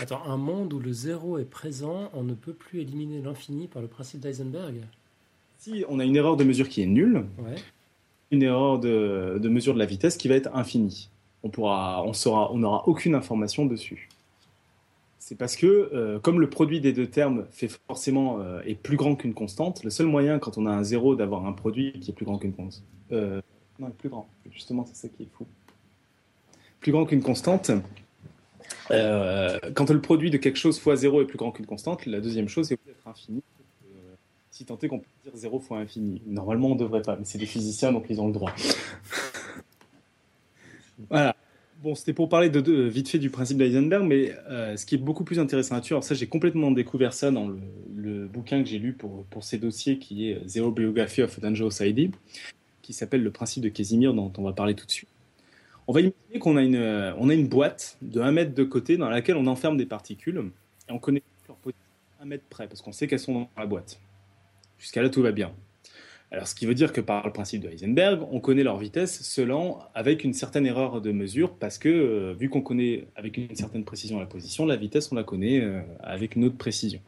Attends, 0.00 0.24
un 0.24 0.36
monde 0.36 0.72
où 0.72 0.80
le 0.80 0.92
zéro 0.92 1.38
est 1.38 1.44
présent, 1.44 2.10
on 2.12 2.24
ne 2.24 2.34
peut 2.34 2.52
plus 2.52 2.80
éliminer 2.80 3.22
l'infini 3.22 3.68
par 3.68 3.80
le 3.82 3.88
principe 3.88 4.20
d'Heisenberg? 4.20 4.74
Si 5.58 5.84
on 5.88 6.00
a 6.00 6.04
une 6.04 6.16
erreur 6.16 6.36
de 6.36 6.42
mesure 6.42 6.68
qui 6.68 6.82
est 6.82 6.86
nulle, 6.86 7.24
une 8.34 8.42
erreur 8.42 8.78
de, 8.78 9.48
mesure 9.48 9.74
de 9.74 9.78
la 9.78 9.86
vitesse 9.86 10.16
qui 10.16 10.28
va 10.28 10.34
être 10.34 10.50
infinie. 10.54 11.10
On 11.42 11.48
pourra, 11.48 12.02
on 12.04 12.12
saura, 12.12 12.52
on 12.52 12.58
n'aura 12.58 12.86
aucune 12.88 13.14
information 13.14 13.66
dessus. 13.66 14.08
C'est 15.18 15.36
parce 15.36 15.56
que, 15.56 15.90
euh, 15.94 16.18
comme 16.18 16.38
le 16.38 16.50
produit 16.50 16.80
des 16.80 16.92
deux 16.92 17.06
termes 17.06 17.46
fait 17.50 17.68
forcément 17.88 18.40
euh, 18.40 18.60
est 18.66 18.74
plus 18.74 18.98
grand 18.98 19.16
qu'une 19.16 19.32
constante, 19.32 19.82
le 19.82 19.88
seul 19.88 20.06
moyen 20.06 20.38
quand 20.38 20.58
on 20.58 20.66
a 20.66 20.70
un 20.70 20.82
zéro 20.82 21.16
d'avoir 21.16 21.46
un 21.46 21.52
produit 21.52 21.98
qui 22.00 22.10
est 22.10 22.14
plus 22.14 22.26
grand 22.26 22.38
qu'une 22.38 22.52
constante. 22.52 22.84
Euh, 23.10 23.40
non, 23.78 23.90
plus 23.90 24.10
grand. 24.10 24.28
Justement, 24.50 24.84
c'est 24.84 24.96
ça 24.96 25.08
qui 25.08 25.22
est 25.22 25.28
fou. 25.32 25.46
Plus 26.80 26.92
grand 26.92 27.06
qu'une 27.06 27.22
constante. 27.22 27.70
quand 28.90 29.90
le 29.90 30.00
produit 30.02 30.30
de 30.30 30.36
quelque 30.36 30.58
chose 30.58 30.78
fois 30.78 30.96
zéro 30.96 31.22
est 31.22 31.26
plus 31.26 31.38
grand 31.38 31.52
qu'une 31.52 31.66
constante, 31.66 32.04
la 32.04 32.20
deuxième 32.20 32.48
chose 32.48 32.68
c'est 32.68 32.78
d'être 32.86 33.08
infini. 33.08 33.42
Si 34.54 34.64
tant 34.64 34.78
est 34.78 34.86
qu'on 34.86 35.00
peut 35.00 35.06
dire 35.24 35.32
zéro 35.34 35.58
fois 35.58 35.78
infini. 35.78 36.22
Normalement, 36.26 36.68
on 36.68 36.74
ne 36.74 36.78
devrait 36.78 37.02
pas, 37.02 37.16
mais 37.16 37.24
c'est 37.24 37.38
des 37.38 37.46
physiciens, 37.46 37.90
donc 37.90 38.06
ils 38.08 38.20
ont 38.20 38.28
le 38.28 38.32
droit. 38.32 38.54
voilà. 41.10 41.34
Bon, 41.82 41.96
c'était 41.96 42.12
pour 42.12 42.28
parler 42.28 42.50
de, 42.50 42.82
vite 42.82 43.08
fait 43.08 43.18
du 43.18 43.30
principe 43.30 43.58
d'Eisenberg, 43.58 44.04
mais 44.04 44.32
euh, 44.48 44.76
ce 44.76 44.86
qui 44.86 44.94
est 44.94 44.98
beaucoup 44.98 45.24
plus 45.24 45.40
intéressant 45.40 45.74
là-dessus, 45.74 45.94
alors 45.94 46.04
ça 46.04 46.14
j'ai 46.14 46.28
complètement 46.28 46.70
découvert 46.70 47.12
ça 47.12 47.32
dans 47.32 47.48
le, 47.48 48.28
bouquin 48.28 48.62
que 48.62 48.68
j'ai 48.68 48.78
lu 48.78 48.92
pour, 48.92 49.24
pour 49.24 49.42
ces 49.42 49.58
dossiers 49.58 49.98
qui 49.98 50.30
est 50.30 50.40
Zero 50.46 50.70
Biography 50.70 51.22
of 51.22 51.36
a 51.36 51.40
Dangerous 51.40 51.80
ID, 51.80 52.12
qui 52.80 52.92
s'appelle 52.92 53.24
le 53.24 53.32
principe 53.32 53.64
de 53.64 53.68
Casimir 53.68 54.14
dont 54.14 54.32
on 54.38 54.42
va 54.42 54.52
parler 54.52 54.76
tout 54.76 54.86
de 54.86 54.92
suite. 54.92 55.08
On 55.88 55.92
va 55.92 56.00
imaginer 56.00 56.38
qu'on 56.38 56.56
a 56.56 56.62
une, 56.62 56.76
euh, 56.76 57.12
on 57.18 57.28
a 57.28 57.34
une 57.34 57.48
boîte 57.48 57.98
de 58.02 58.20
1 58.20 58.30
mètre 58.30 58.54
de 58.54 58.62
côté 58.62 58.98
dans 58.98 59.08
laquelle 59.08 59.36
on 59.36 59.48
enferme 59.48 59.76
des 59.76 59.86
particules 59.86 60.52
et 60.88 60.92
on 60.92 61.00
connaît 61.00 61.22
leur 61.48 61.56
position 61.56 61.82
à 62.20 62.22
1 62.22 62.26
mètre 62.26 62.44
près 62.48 62.68
parce 62.68 62.82
qu'on 62.82 62.92
sait 62.92 63.08
qu'elles 63.08 63.18
sont 63.18 63.34
dans 63.34 63.50
la 63.56 63.66
boîte. 63.66 63.98
Jusqu'à 64.78 65.02
là 65.02 65.08
tout 65.08 65.22
va 65.22 65.32
bien. 65.32 65.52
Alors, 66.34 66.48
ce 66.48 66.56
qui 66.56 66.66
veut 66.66 66.74
dire 66.74 66.92
que 66.92 67.00
par 67.00 67.24
le 67.24 67.32
principe 67.32 67.62
de 67.62 67.68
Heisenberg, 67.68 68.26
on 68.32 68.40
connaît 68.40 68.64
leur 68.64 68.76
vitesse 68.76 69.22
selon 69.22 69.78
avec 69.94 70.24
une 70.24 70.32
certaine 70.32 70.66
erreur 70.66 71.00
de 71.00 71.12
mesure, 71.12 71.54
parce 71.54 71.78
que 71.78 71.88
euh, 71.88 72.34
vu 72.36 72.48
qu'on 72.48 72.60
connaît 72.60 73.06
avec 73.14 73.36
une 73.36 73.54
certaine 73.54 73.84
précision 73.84 74.18
la 74.18 74.26
position, 74.26 74.66
la 74.66 74.74
vitesse, 74.74 75.12
on 75.12 75.14
la 75.14 75.22
connaît 75.22 75.60
euh, 75.60 75.80
avec 76.00 76.34
une 76.34 76.44
autre 76.44 76.56
précision. 76.56 77.00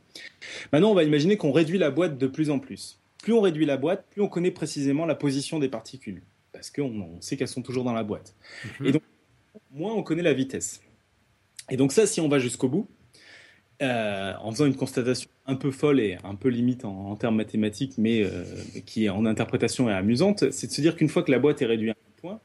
Maintenant, 0.73 0.93
on 0.93 0.95
va 0.95 1.03
imaginer 1.03 1.37
qu'on 1.37 1.51
réduit 1.51 1.77
la 1.77 1.91
boîte 1.91 2.19
de 2.19 2.29
plus 2.29 2.51
en 2.51 2.61
plus. 2.61 3.01
Plus 3.21 3.33
on 3.33 3.41
réduit 3.41 3.67
la 3.67 3.77
boîte, 3.77 4.05
plus 4.11 4.23
on 4.23 4.29
connaît 4.29 4.53
précisément 4.53 5.07
la 5.07 5.17
position 5.17 5.59
des 5.59 5.69
particules, 5.69 6.23
parce 6.53 6.71
qu'on 6.71 7.21
sait 7.21 7.37
qu'elles 7.37 7.49
sont 7.49 7.63
toujours 7.63 7.83
dans 7.83 7.95
la 7.95 8.05
boîte. 8.05 8.33
Mhm. 8.79 8.87
Et 8.87 8.93
donc, 8.93 9.03
moins 9.73 9.93
on 9.93 10.05
connaît 10.05 10.23
la 10.23 10.35
vitesse. 10.35 10.83
Et 11.69 11.77
donc 11.77 11.91
ça, 11.91 12.07
si 12.07 12.21
on 12.21 12.29
va 12.29 12.39
jusqu'au 12.39 12.69
bout, 12.69 12.87
euh, 13.83 14.33
en 14.41 14.51
faisant 14.53 14.67
une 14.67 14.77
constatation 14.77 15.29
un 15.47 15.55
peu 15.55 15.71
folle 15.71 16.01
et 16.01 16.17
un 16.25 16.35
peu 16.35 16.49
limite 16.49 16.85
en, 16.87 17.15
termes 17.17 17.37
mathématiques, 17.37 17.95
mais 17.99 18.23
euh, 18.23 18.45
qui 18.87 19.09
en 19.11 19.27
interprétation 19.27 19.91
est 19.91 19.93
amusante, 19.93 20.51
c'est 20.51 20.69
de 20.69 20.73
se 20.73 20.81
dire 20.81 20.97
qu'une 20.97 21.11
fois 21.11 21.23
que 21.23 21.31
la 21.31 21.39
boîte 21.39 21.61
est 21.61 21.67
réduite 21.67 21.95
à 21.95 22.01
un 22.01 22.21
point 22.21 22.41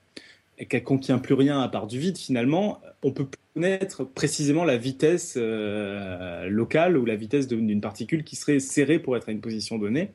et 0.57 0.65
qu'elle 0.65 0.83
contient 0.83 1.19
plus 1.19 1.33
rien 1.33 1.61
à 1.61 1.69
part 1.69 1.87
du 1.87 1.99
vide, 1.99 2.17
finalement, 2.17 2.81
on 3.01 3.11
peut 3.11 3.27
connaître 3.53 4.03
précisément 4.03 4.65
la 4.65 4.77
vitesse 4.77 5.35
euh, 5.37 6.49
locale 6.49 6.97
ou 6.97 7.05
la 7.05 7.15
vitesse 7.15 7.47
d'une 7.47 7.81
particule 7.81 8.23
qui 8.23 8.35
serait 8.35 8.59
serrée 8.59 8.99
pour 8.99 9.15
être 9.15 9.29
à 9.29 9.31
une 9.31 9.41
position 9.41 9.77
donnée. 9.77 10.11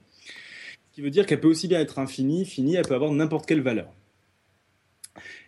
Ce 0.90 0.96
qui 0.96 1.00
veut 1.00 1.10
dire 1.10 1.26
qu'elle 1.26 1.40
peut 1.40 1.48
aussi 1.48 1.66
bien 1.66 1.80
être 1.80 1.98
infinie, 1.98 2.44
finie, 2.44 2.76
elle 2.76 2.86
peut 2.86 2.94
avoir 2.94 3.10
n'importe 3.12 3.46
quelle 3.46 3.62
valeur. 3.62 3.88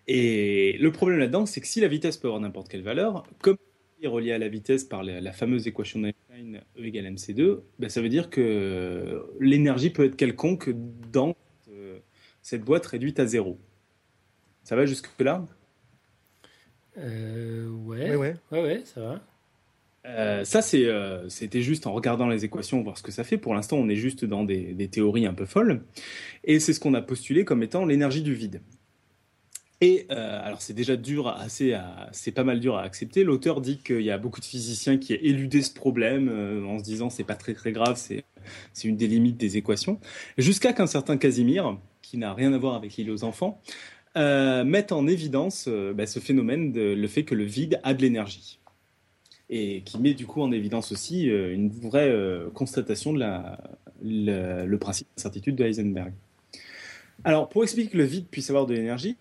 Et 0.07 0.79
le 0.81 0.91
problème 0.91 1.19
là-dedans, 1.19 1.45
c'est 1.45 1.61
que 1.61 1.67
si 1.67 1.81
la 1.81 1.89
vitesse 1.89 2.17
peut 2.17 2.29
avoir 2.29 2.41
n'importe 2.41 2.69
quelle 2.69 2.83
valeur, 2.83 3.25
comme 3.41 3.59
relié 4.07 4.33
à 4.33 4.39
la 4.39 4.49
vitesse 4.49 4.85
par 4.85 5.03
la, 5.03 5.33
fameuse 5.33 5.67
équation 5.67 6.01
d'Einstein 6.01 6.61
E 6.79 6.85
égale 6.85 7.07
mc2, 7.07 7.61
ben 7.79 7.89
ça 7.89 8.01
veut 8.01 8.09
dire 8.09 8.31
que 8.31 9.25
l'énergie 9.41 9.91
peut 9.91 10.05
être 10.05 10.17
quelconque 10.17 10.71
dans 11.13 11.37
euh, 11.71 11.99
cette 12.43 12.63
boîte 12.63 12.87
réduite 12.87 13.19
à 13.19 13.27
zéro. 13.27 13.59
Ça 14.63 14.77
va 14.77 14.87
jusque-là? 14.87 15.45
Euh, 16.99 17.69
ouais. 17.69 18.15
Ouais, 18.15 18.37
ouais. 18.53 18.83
ça 18.85 19.01
va. 19.01 19.23
Euh, 20.07 20.45
ça, 20.45 20.63
c'était 20.63 21.63
juste 21.63 21.87
en 21.87 21.93
regardant 21.93 22.29
les 22.29 22.45
équations, 22.45 22.83
voir 22.83 22.97
ce 22.97 23.03
que 23.03 23.13
ça 23.13 23.25
fait. 23.25 23.37
Pour 23.37 23.55
l'instant, 23.55 23.77
on 23.77 23.89
est 23.89 23.97
juste 23.97 24.25
dans 24.25 24.45
des, 24.45 24.73
des 24.73 24.89
théories 24.89 25.27
un 25.27 25.35
peu 25.35 25.45
folles. 25.45 25.83
Et 26.45 26.61
c'est 26.61 26.73
ce 26.73 26.81
qu'on 26.81 26.95
a 26.95 27.03
postulé 27.03 27.45
comme 27.45 27.63
étant 27.63 27.85
l'énergie 27.85 28.23
du 28.23 28.35
vide. 28.35 28.61
Et 29.81 30.07
euh, 30.11 30.41
alors 30.43 30.61
c'est 30.61 30.73
déjà 30.73 30.97
dur, 30.97 31.29
assez, 31.29 31.79
c'est 32.11 32.33
pas 32.33 32.43
mal 32.43 32.59
dur 32.59 32.77
à 32.77 32.83
accepter. 32.83 33.23
L'auteur 33.23 33.61
dit 33.61 33.79
qu'il 33.79 34.01
y 34.01 34.11
a 34.11 34.19
beaucoup 34.19 34.41
de 34.41 34.45
physiciens 34.45 34.99
qui 34.99 35.13
ont 35.13 35.19
éludé 35.21 35.63
ce 35.63 35.73
problème 35.73 36.29
euh, 36.29 36.65
en 36.65 36.79
se 36.79 36.85
disant 36.85 37.11
c'est 37.11 37.25
pas 37.25 37.37
très 37.37 37.55
très 37.55 37.71
grave, 37.71 37.97
c'est 37.97 38.25
une 38.85 38.97
des 38.97 39.07
limites 39.07 39.37
des 39.37 39.57
équations. 39.57 40.01
Jusqu'à 40.37 40.73
qu'un 40.73 40.89
certain 40.89 41.17
Casimir, 41.17 41.79
qui 42.03 42.19
n'a 42.19 42.35
rien 42.35 42.53
à 42.53 42.59
voir 42.59 42.75
avec 42.75 42.97
l'île 42.97 43.11
aux 43.13 43.23
enfants, 43.23 43.61
euh, 44.17 44.65
mette 44.65 44.91
en 44.91 45.07
évidence 45.07 45.69
bah, 45.69 46.07
ce 46.07 46.19
phénomène, 46.19 46.73
le 46.75 47.09
fait 47.09 47.23
que 47.23 47.37
le 47.37 47.45
vide 47.45 47.79
a 47.85 47.95
de 47.95 48.03
l'énergie, 48.03 48.59
et 49.49 49.83
qui 49.83 50.01
met 50.01 50.15
du 50.15 50.27
coup 50.27 50.43
en 50.43 50.51
évidence 50.51 50.91
aussi 50.91 51.27
une 51.27 51.69
vraie 51.69 52.13
constatation 52.53 53.13
de 53.13 53.21
la, 53.21 53.61
le 54.03 54.77
principe 54.77 55.07
d'incertitude 55.17 55.55
de 55.55 55.65
Heisenberg. 55.65 56.13
Alors, 57.23 57.49
pour 57.49 57.63
expliquer 57.63 57.91
que 57.91 57.99
le 57.99 58.05
vide 58.05 58.27
puisse 58.29 58.49
avoir 58.51 58.67
de 58.67 58.75
l'énergie, 58.75 59.17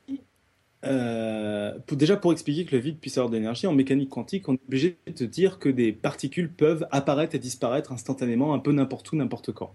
euh, 0.85 1.73
déjà, 1.91 2.17
pour 2.17 2.31
expliquer 2.31 2.65
que 2.65 2.75
le 2.75 2.81
vide 2.81 2.97
puisse 2.99 3.17
avoir 3.17 3.29
de 3.29 3.35
l'énergie, 3.35 3.67
en 3.67 3.73
mécanique 3.73 4.09
quantique, 4.09 4.47
on 4.47 4.53
est 4.53 4.65
obligé 4.67 4.97
de 5.07 5.25
dire 5.25 5.59
que 5.59 5.69
des 5.69 5.91
particules 5.91 6.51
peuvent 6.51 6.87
apparaître 6.91 7.35
et 7.35 7.39
disparaître 7.39 7.91
instantanément, 7.91 8.53
un 8.53 8.59
peu 8.59 8.71
n'importe 8.71 9.11
où, 9.11 9.15
n'importe 9.15 9.51
quand. 9.51 9.73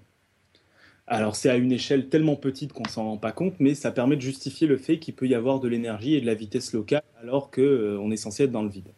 Alors, 1.09 1.35
c'est 1.35 1.51
à 1.51 1.57
une 1.57 1.73
échelle 1.73 2.09
tellement 2.09 2.37
petite 2.37 2.73
qu'on 2.73 2.89
s'en 2.89 3.05
rend 3.05 3.17
pas 3.19 3.33
compte, 3.33 3.55
mais 3.59 3.75
ça 3.75 3.91
permet 3.91 4.17
de 4.17 4.21
justifier 4.21 4.67
le 4.67 4.77
fait 4.77 4.99
qu'il 4.99 5.15
peut 5.15 5.27
y 5.27 5.35
avoir 5.35 5.59
de 5.59 5.69
l'énergie 5.69 6.15
et 6.15 6.21
de 6.21 6.27
la 6.27 6.35
vitesse 6.35 6.73
locale 6.73 7.03
alors 7.21 7.51
qu'on 7.51 7.61
euh, 7.63 8.11
est 8.11 8.17
censé 8.17 8.45
être 8.45 8.53
dans 8.53 8.63
le 8.63 8.71
vide. 8.71 8.89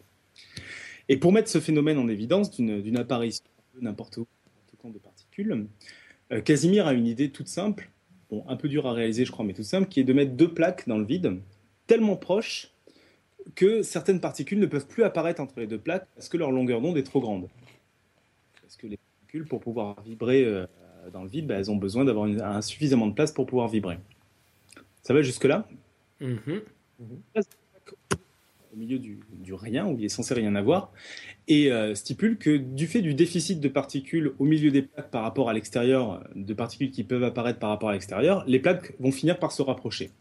Et 1.09 1.17
pour 1.17 1.31
mettre 1.31 1.49
ce 1.49 1.59
phénomène 1.59 1.97
en 1.97 2.07
évidence 2.07 2.51
d'une 2.51 2.97
apparition 2.97 3.43
n'importe 3.81 4.17
où, 4.17 4.27
quand 4.81 4.89
de 4.89 4.99
particules, 4.99 5.67
euh, 6.31 6.41
Casimir 6.41 6.87
a 6.87 6.93
une 6.93 7.07
idée 7.07 7.31
toute 7.31 7.47
simple, 7.47 7.89
bon, 8.29 8.45
un 8.47 8.55
peu 8.55 8.69
dure 8.69 8.85
à 8.87 8.93
réaliser, 8.93 9.25
je 9.25 9.31
crois, 9.31 9.43
mais 9.43 9.53
toute 9.53 9.65
simple, 9.65 9.87
qui 9.87 9.99
est 9.99 10.03
de 10.03 10.13
mettre 10.13 10.31
deux 10.31 10.53
plaques 10.53 10.87
dans 10.87 10.97
le 10.97 11.05
vide 11.05 11.39
tellement 11.87 12.15
proches 12.15 12.71
que 13.53 13.83
certaines 13.83 14.19
particules 14.19 14.59
ne 14.59 14.65
peuvent 14.65 14.87
plus 14.87 15.03
apparaître 15.03 15.41
entre 15.41 15.59
les 15.59 15.67
deux 15.67 15.77
plaques 15.77 16.07
parce 16.15 16.29
que 16.29 16.37
leur 16.37 16.51
longueur 16.51 16.81
d'onde 16.81 16.97
est 16.97 17.03
trop 17.03 17.21
grande. 17.21 17.47
Parce 18.61 18.75
que 18.75 18.87
les 18.87 18.97
particules, 18.97 19.45
pour 19.45 19.59
pouvoir 19.59 20.01
vibrer 20.01 20.43
euh, 20.43 20.65
dans 21.13 21.23
le 21.23 21.29
vide, 21.29 21.47
bah, 21.47 21.55
elles 21.55 21.69
ont 21.69 21.75
besoin 21.75 22.05
d'avoir 22.05 22.63
suffisamment 22.63 23.07
de 23.07 23.13
place 23.13 23.31
pour 23.31 23.45
pouvoir 23.45 23.67
vibrer. 23.67 23.99
Ça 25.03 25.13
va 25.13 25.21
jusque-là? 25.21 25.67
Mm-hmm. 26.21 26.61
Au 28.73 28.77
milieu 28.77 28.99
du, 28.99 29.19
rien, 29.53 29.85
où 29.85 29.97
il 29.97 30.05
est 30.05 30.09
censé 30.09 30.33
rien 30.33 30.55
avoir, 30.55 30.91
et 31.47 31.71
euh, 31.71 31.95
stipule 31.95 32.37
que 32.37 32.57
du 32.57 32.87
fait 32.87 33.01
du 33.01 33.13
déficit 33.13 33.61
de 33.61 33.69
particules 33.69 34.33
au 34.39 34.43
milieu 34.43 34.71
des 34.71 34.81
plaques 34.81 35.11
par 35.11 35.21
rapport 35.21 35.49
à 35.49 35.53
l'extérieur, 35.53 36.27
de 36.35 36.53
particules 36.53 36.91
qui 36.91 37.03
peuvent 37.03 37.23
apparaître 37.23 37.59
par 37.59 37.69
rapport 37.69 37.89
à 37.89 37.93
l'extérieur, 37.93 38.43
les 38.47 38.59
plaques 38.59 38.93
vont 38.99 39.11
finir 39.11 39.39
par 39.39 39.51
se 39.51 39.61
rapprocher 39.61 40.11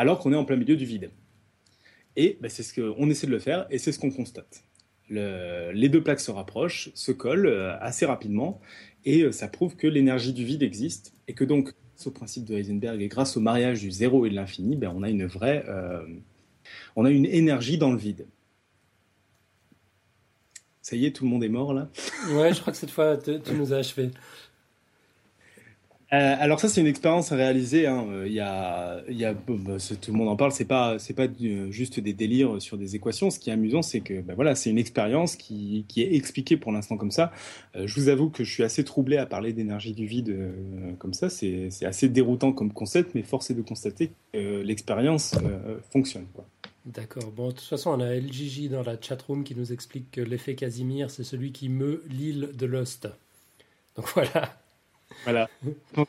alors 0.00 0.18
qu'on 0.18 0.32
est 0.32 0.36
en 0.36 0.46
plein 0.46 0.56
milieu 0.56 0.76
du 0.76 0.86
vide. 0.86 1.10
Et 2.16 2.38
ben, 2.40 2.48
c'est 2.48 2.62
ce 2.62 2.72
qu'on 2.72 3.10
essaie 3.10 3.26
de 3.26 3.32
le 3.32 3.38
faire 3.38 3.66
et 3.68 3.76
c'est 3.76 3.92
ce 3.92 3.98
qu'on 3.98 4.10
constate. 4.10 4.64
les 5.10 5.88
deux 5.90 6.02
plaques 6.02 6.20
se 6.20 6.30
rapprochent, 6.30 6.90
se 6.94 7.12
collent 7.12 7.48
euh, 7.48 7.78
assez 7.80 8.06
rapidement 8.06 8.62
et 9.04 9.24
euh, 9.24 9.30
ça 9.30 9.46
prouve 9.46 9.76
que 9.76 9.86
l'énergie 9.86 10.32
du 10.32 10.42
vide 10.42 10.62
existe 10.62 11.12
et 11.28 11.34
que 11.34 11.44
donc, 11.44 11.74
grâce 11.94 12.06
au 12.06 12.12
principe 12.12 12.46
de 12.46 12.54
Heisenberg 12.54 13.02
et 13.02 13.08
grâce 13.08 13.36
au 13.36 13.40
mariage 13.40 13.82
du 13.82 13.90
zéro 13.90 14.24
et 14.24 14.30
de 14.30 14.34
l'infini, 14.36 14.74
ben, 14.74 14.90
on 14.96 15.02
a 15.02 15.10
une 15.10 15.26
vraie, 15.26 15.66
euh, 15.68 16.02
on 16.96 17.04
a 17.04 17.10
une 17.10 17.26
énergie 17.26 17.76
dans 17.76 17.92
le 17.92 17.98
vide. 17.98 18.26
Ça 20.80 20.96
y 20.96 21.04
est, 21.04 21.14
tout 21.14 21.24
le 21.24 21.30
monde 21.30 21.44
est 21.44 21.50
mort 21.50 21.74
là? 21.74 21.90
Ouais, 22.30 22.54
je 22.54 22.60
crois 22.62 22.72
que 22.72 22.78
cette 22.78 22.90
fois, 22.90 23.18
tu 23.18 23.52
nous 23.52 23.74
as 23.74 23.76
achevé. 23.76 24.10
Euh, 26.12 26.34
alors 26.40 26.58
ça 26.58 26.68
c'est 26.68 26.80
une 26.80 26.88
expérience 26.88 27.30
à 27.30 27.36
réaliser. 27.36 27.86
Hein. 27.86 28.04
Euh, 28.10 28.26
il 28.26 28.32
y 28.32 28.40
a, 28.40 29.02
bah, 29.32 29.76
tout 29.78 30.12
le 30.12 30.18
monde 30.18 30.28
en 30.28 30.36
parle. 30.36 30.50
C'est 30.50 30.64
pas, 30.64 30.98
c'est 30.98 31.14
pas 31.14 31.26
juste 31.70 32.00
des 32.00 32.12
délires 32.12 32.60
sur 32.60 32.76
des 32.76 32.96
équations. 32.96 33.30
Ce 33.30 33.38
qui 33.38 33.50
est 33.50 33.52
amusant, 33.52 33.82
c'est 33.82 34.00
que 34.00 34.20
bah, 34.20 34.34
voilà, 34.34 34.54
c'est 34.54 34.70
une 34.70 34.78
expérience 34.78 35.36
qui, 35.36 35.84
qui, 35.88 36.02
est 36.02 36.14
expliquée 36.14 36.56
pour 36.56 36.72
l'instant 36.72 36.96
comme 36.96 37.12
ça. 37.12 37.32
Euh, 37.76 37.86
je 37.86 38.00
vous 38.00 38.08
avoue 38.08 38.28
que 38.28 38.42
je 38.42 38.52
suis 38.52 38.64
assez 38.64 38.84
troublé 38.84 39.18
à 39.18 39.26
parler 39.26 39.52
d'énergie 39.52 39.92
du 39.92 40.06
vide 40.06 40.36
comme 40.98 41.14
ça. 41.14 41.30
C'est, 41.30 41.70
assez 41.84 42.08
déroutant 42.08 42.52
comme 42.52 42.72
concept, 42.72 43.14
mais 43.14 43.22
force 43.22 43.50
est 43.50 43.54
de 43.54 43.62
constater 43.62 44.10
que 44.32 44.60
l'expérience 44.62 45.34
fonctionne. 45.90 46.26
D'accord. 46.86 47.30
Bon, 47.30 47.48
de 47.48 47.52
toute 47.52 47.60
façon, 47.60 47.90
on 47.90 48.00
a 48.00 48.14
LGJ 48.14 48.68
dans 48.68 48.82
la 48.82 49.00
chatroom 49.00 49.44
qui 49.44 49.54
nous 49.54 49.72
explique 49.72 50.10
que 50.10 50.20
l'effet 50.20 50.54
Casimir, 50.54 51.10
c'est 51.10 51.24
celui 51.24 51.52
qui 51.52 51.68
meut 51.68 52.02
l'île 52.08 52.50
de 52.54 52.66
Lost. 52.66 53.08
Donc 53.96 54.06
voilà. 54.14 54.59
Voilà. 55.24 55.48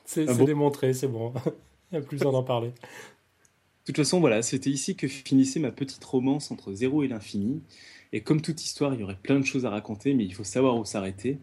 c'est 0.05 0.25
démontré, 0.45 0.93
c'est 0.93 1.07
bon. 1.07 1.33
Il 1.91 1.97
n'y 1.97 1.97
a 1.97 2.01
plus 2.01 2.17
besoin 2.17 2.31
d'en 2.31 2.43
parler. 2.43 2.69
De 2.69 3.85
toute 3.85 3.97
façon, 3.97 4.19
voilà, 4.19 4.41
c'était 4.41 4.69
ici 4.69 4.95
que 4.95 5.07
finissait 5.07 5.59
ma 5.59 5.71
petite 5.71 6.03
romance 6.03 6.51
entre 6.51 6.73
zéro 6.73 7.03
et 7.03 7.07
l'infini. 7.07 7.61
Et 8.13 8.21
comme 8.21 8.41
toute 8.41 8.63
histoire, 8.63 8.93
il 8.93 8.99
y 8.99 9.03
aurait 9.03 9.17
plein 9.21 9.39
de 9.39 9.45
choses 9.45 9.65
à 9.65 9.69
raconter, 9.69 10.13
mais 10.13 10.23
il 10.23 10.33
faut 10.33 10.43
savoir 10.43 10.77
où 10.77 10.85
s'arrêter. 10.85 11.39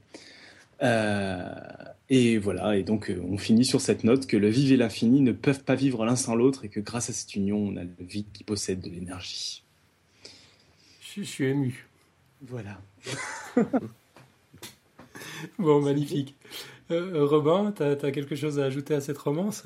et 0.81 2.39
voilà, 2.39 2.77
et 2.77 2.83
donc 2.83 3.13
on 3.29 3.37
finit 3.37 3.65
sur 3.65 3.81
cette 3.81 4.05
note 4.05 4.27
que 4.27 4.37
le 4.37 4.49
vivre 4.49 4.73
et 4.73 4.77
l'infini 4.77 5.21
ne 5.21 5.33
peuvent 5.33 5.65
pas 5.65 5.75
vivre 5.75 6.05
l'un 6.05 6.17
sans 6.17 6.35
l'autre 6.35 6.65
et 6.65 6.69
que 6.69 6.81
grâce 6.81 7.11
à 7.11 7.13
cette 7.13 7.35
union, 7.35 7.59
on 7.59 7.77
a 7.77 7.85
le 7.85 7.91
vide 8.01 8.27
qui 8.33 8.45
possède 8.45 8.81
de 8.81 8.91
l'énergie. 8.91 9.65
Je, 11.17 11.23
suis 11.23 11.47
ému. 11.47 11.89
Voilà. 12.43 12.81
bon, 15.59 15.81
magnifique. 15.81 16.37
Euh, 16.91 17.27
Robin, 17.27 17.73
tu 17.73 17.83
as, 17.83 17.97
quelque 18.13 18.35
chose 18.35 18.59
à 18.59 18.65
ajouter 18.65 18.95
à 18.95 19.01
cette 19.01 19.19
romance? 19.19 19.65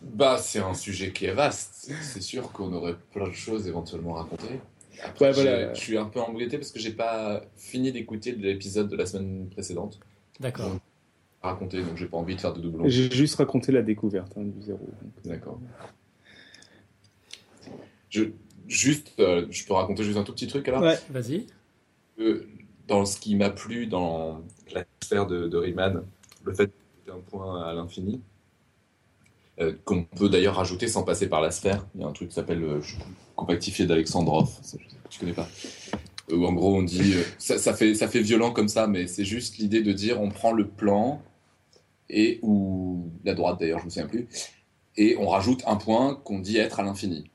Bah, 0.00 0.38
c'est 0.38 0.60
un 0.60 0.74
sujet 0.74 1.12
qui 1.12 1.26
est 1.26 1.34
vaste. 1.34 1.92
C'est 2.00 2.22
sûr 2.22 2.52
qu'on 2.52 2.72
aurait 2.72 2.96
plein 3.12 3.28
de 3.28 3.34
choses 3.34 3.68
éventuellement 3.68 4.16
à 4.16 4.22
raconter. 4.22 4.60
Après, 5.02 5.32
Je 5.32 5.78
suis 5.78 5.98
un 5.98 6.06
peu 6.06 6.20
embêté 6.20 6.58
parce 6.58 6.72
que 6.72 6.80
j'ai 6.80 6.92
pas 6.92 7.42
fini 7.56 7.92
d'écouter 7.92 8.32
l'épisode 8.32 8.88
de 8.88 8.96
la 8.96 9.06
semaine 9.06 9.48
précédente. 9.50 9.98
D'accord. 10.38 10.78
Raconter, 11.42 11.82
donc 11.82 11.96
j'ai 11.96 12.06
pas 12.06 12.18
envie 12.18 12.36
de 12.36 12.40
faire 12.40 12.52
de 12.52 12.60
doublons. 12.60 12.86
J'ai 12.86 13.10
juste 13.10 13.36
raconté 13.36 13.72
la 13.72 13.82
découverte 13.82 14.32
hein, 14.36 14.42
du 14.44 14.62
zéro. 14.62 14.88
D'accord. 15.24 15.58
Je, 18.10 18.24
juste, 18.66 19.12
euh, 19.20 19.46
je 19.50 19.64
peux 19.64 19.72
raconter 19.72 20.02
juste 20.02 20.18
un 20.18 20.24
tout 20.24 20.32
petit 20.32 20.48
truc 20.48 20.68
alors? 20.68 20.82
Ouais, 20.82 20.98
vas-y. 21.10 21.46
Euh, 22.18 22.46
dans 22.90 23.06
ce 23.06 23.18
qui 23.18 23.36
m'a 23.36 23.50
plu 23.50 23.86
dans 23.86 24.42
la 24.74 24.84
sphère 25.00 25.26
de, 25.26 25.56
Riemann, 25.56 26.02
le 26.44 26.52
fait 26.52 26.70
un 27.08 27.20
point 27.20 27.62
à 27.62 27.72
l'infini, 27.72 28.20
euh, 29.60 29.72
qu'on 29.84 30.02
peut 30.04 30.28
d'ailleurs 30.28 30.56
rajouter 30.56 30.88
sans 30.88 31.04
passer 31.04 31.28
par 31.28 31.40
la 31.40 31.52
sphère. 31.52 31.86
Il 31.94 32.00
y 32.00 32.04
a 32.04 32.08
un 32.08 32.12
truc 32.12 32.28
qui 32.28 32.34
s'appelle 32.34 32.62
euh, 32.62 32.80
compactifié 33.36 33.86
d'Alexandrov, 33.86 34.50
je 35.08 35.18
connais 35.18 35.32
pas. 35.32 35.48
Où 36.32 36.44
en 36.44 36.52
gros 36.52 36.76
on 36.76 36.82
dit, 36.82 37.14
ça, 37.38 37.58
ça, 37.58 37.74
fait, 37.74 37.94
ça 37.94 38.08
fait 38.08 38.22
violent 38.22 38.52
comme 38.52 38.68
ça, 38.68 38.86
mais 38.86 39.06
c'est 39.06 39.24
juste 39.24 39.58
l'idée 39.58 39.82
de 39.82 39.92
dire 39.92 40.20
on 40.20 40.28
prend 40.28 40.52
le 40.52 40.66
plan, 40.68 41.22
et 42.08 42.40
ou 42.42 43.08
la 43.24 43.34
droite 43.34 43.60
d'ailleurs, 43.60 43.78
je 43.78 43.84
me 43.84 43.90
souviens 43.90 44.08
plus, 44.08 44.28
et 44.96 45.16
on 45.16 45.28
rajoute 45.28 45.62
un 45.66 45.76
point 45.76 46.16
qu'on 46.16 46.40
dit 46.40 46.58
être 46.58 46.80
à 46.80 46.82
l'infini. 46.82 47.30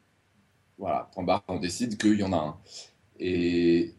Voilà, 0.77 1.09
point 1.13 1.23
barre, 1.23 1.43
on 1.47 1.59
décide 1.59 1.97
qu'il 1.97 2.19
y 2.19 2.23
en 2.23 2.33
a 2.33 2.37
un. 2.37 2.57
Et 3.19 3.93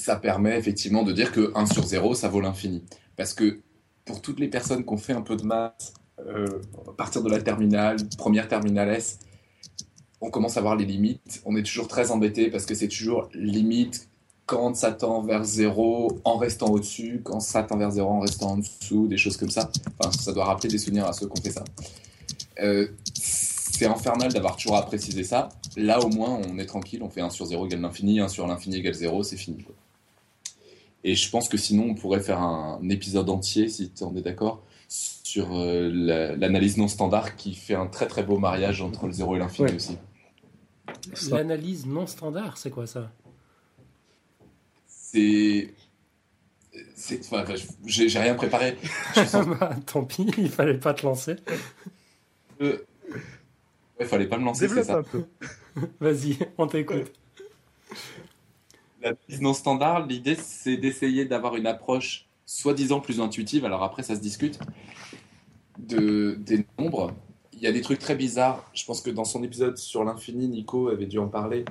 ça 0.00 0.16
permet 0.16 0.58
effectivement 0.58 1.02
de 1.02 1.12
dire 1.12 1.30
que 1.30 1.52
1 1.54 1.66
sur 1.66 1.84
0, 1.86 2.14
ça 2.14 2.28
vaut 2.28 2.40
l'infini. 2.40 2.82
Parce 3.16 3.34
que 3.34 3.60
pour 4.06 4.22
toutes 4.22 4.40
les 4.40 4.48
personnes 4.48 4.84
qui 4.84 4.92
ont 4.92 4.96
fait 4.96 5.12
un 5.12 5.20
peu 5.20 5.36
de 5.36 5.44
maths 5.44 5.92
euh, 6.26 6.46
à 6.88 6.92
partir 6.92 7.22
de 7.22 7.28
la 7.28 7.40
terminale, 7.40 7.96
première 8.16 8.48
terminale 8.48 8.88
S, 8.88 9.18
on 10.22 10.30
commence 10.30 10.56
à 10.56 10.62
voir 10.62 10.76
les 10.76 10.86
limites. 10.86 11.42
On 11.44 11.54
est 11.54 11.62
toujours 11.62 11.86
très 11.86 12.10
embêté 12.10 12.50
parce 12.50 12.64
que 12.64 12.74
c'est 12.74 12.88
toujours 12.88 13.28
limite 13.34 14.08
quand 14.46 14.74
ça 14.74 14.90
tend 14.90 15.22
vers 15.22 15.44
0 15.44 16.20
en 16.24 16.36
restant 16.38 16.70
au-dessus, 16.70 17.20
quand 17.22 17.40
ça 17.40 17.62
tend 17.62 17.76
vers 17.76 17.90
0 17.90 18.10
en 18.10 18.20
restant 18.20 18.52
en 18.52 18.56
dessous, 18.58 19.06
des 19.06 19.18
choses 19.18 19.36
comme 19.36 19.50
ça. 19.50 19.70
Enfin, 19.98 20.10
ça 20.12 20.32
doit 20.32 20.46
rappeler 20.46 20.70
des 20.70 20.78
souvenirs 20.78 21.06
à 21.06 21.12
ceux 21.12 21.26
qui 21.26 21.38
ont 21.38 21.42
fait 21.42 21.52
ça. 21.52 21.64
Euh, 22.60 22.88
c'est 23.14 23.86
infernal 23.86 24.32
d'avoir 24.32 24.56
toujours 24.56 24.76
à 24.76 24.84
préciser 24.84 25.24
ça. 25.24 25.50
Là, 25.76 26.00
au 26.00 26.08
moins, 26.08 26.40
on 26.48 26.58
est 26.58 26.66
tranquille, 26.66 27.02
on 27.02 27.10
fait 27.10 27.20
1 27.20 27.30
sur 27.30 27.46
0 27.46 27.66
égale 27.66 27.80
l'infini, 27.82 28.18
1 28.20 28.28
sur 28.28 28.46
l'infini 28.46 28.76
égale 28.76 28.94
0, 28.94 29.22
c'est 29.22 29.36
fini. 29.36 29.64
Et 31.04 31.14
je 31.14 31.30
pense 31.30 31.48
que 31.48 31.56
sinon, 31.56 31.84
on 31.90 31.94
pourrait 31.94 32.20
faire 32.20 32.40
un 32.40 32.80
épisode 32.88 33.30
entier, 33.30 33.68
si 33.68 33.90
tu 33.90 34.04
en 34.04 34.14
es 34.16 34.20
d'accord, 34.20 34.62
sur 34.88 35.56
euh, 35.56 35.88
l'analyse 36.36 36.76
non 36.76 36.88
standard 36.88 37.36
qui 37.36 37.54
fait 37.54 37.74
un 37.74 37.86
très 37.86 38.06
très 38.06 38.22
beau 38.22 38.38
mariage 38.38 38.82
entre 38.82 39.06
le 39.06 39.12
0 39.12 39.36
et 39.36 39.38
l'infini 39.38 39.72
aussi. 39.74 39.98
L'analyse 41.30 41.86
non 41.86 42.06
standard, 42.06 42.58
c'est 42.58 42.70
quoi 42.70 42.86
ça? 42.86 43.10
C'est. 44.86 45.72
Enfin, 47.20 47.44
j'ai 47.86 48.18
rien 48.18 48.34
préparé. 48.34 48.76
Bah, 49.60 49.76
tant 49.86 50.04
pis, 50.04 50.26
il 50.38 50.50
fallait 50.50 50.78
pas 50.78 50.94
te 50.94 51.04
lancer. 51.06 51.36
Euh, 52.60 52.84
il 53.98 54.06
fallait 54.06 54.26
pas 54.26 54.38
me 54.38 54.44
lancer, 54.44 54.68
c'est 54.68 54.84
ça. 54.84 55.02
Vas-y, 56.00 56.38
on 56.58 56.66
t'écoute. 56.66 57.12
La 59.02 59.14
prise 59.14 59.40
non 59.40 59.54
standard, 59.54 60.06
l'idée, 60.06 60.36
c'est 60.36 60.76
d'essayer 60.76 61.24
d'avoir 61.24 61.56
une 61.56 61.66
approche 61.66 62.28
soi-disant 62.46 63.00
plus 63.00 63.20
intuitive. 63.20 63.64
Alors 63.64 63.82
après, 63.82 64.02
ça 64.02 64.14
se 64.14 64.20
discute. 64.20 64.58
De, 65.78 66.36
des 66.38 66.66
nombres. 66.78 67.14
Il 67.54 67.60
y 67.60 67.66
a 67.66 67.72
des 67.72 67.80
trucs 67.80 67.98
très 67.98 68.14
bizarres. 68.14 68.68
Je 68.74 68.84
pense 68.84 69.00
que 69.00 69.10
dans 69.10 69.24
son 69.24 69.42
épisode 69.42 69.78
sur 69.78 70.04
l'infini, 70.04 70.48
Nico 70.48 70.88
avait 70.88 71.06
dû 71.06 71.18
en 71.18 71.28
parler. 71.28 71.64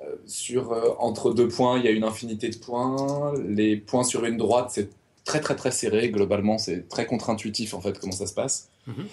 Euh, 0.00 0.16
sur 0.26 0.72
euh, 0.72 0.94
entre 0.98 1.32
deux 1.32 1.48
points, 1.48 1.78
il 1.78 1.84
y 1.84 1.88
a 1.88 1.92
une 1.92 2.04
infinité 2.04 2.48
de 2.48 2.56
points. 2.56 3.34
Les 3.46 3.76
points 3.76 4.02
sur 4.02 4.24
une 4.24 4.36
droite, 4.36 4.70
c'est 4.70 4.90
très 5.24 5.40
très 5.40 5.54
très 5.54 5.70
serré. 5.70 6.10
Globalement, 6.10 6.58
c'est 6.58 6.88
très 6.88 7.06
contre-intuitif 7.06 7.74
en 7.74 7.80
fait 7.80 7.98
comment 8.00 8.12
ça 8.12 8.26
se 8.26 8.34
passe. 8.34 8.70
Mhm. 8.86 9.06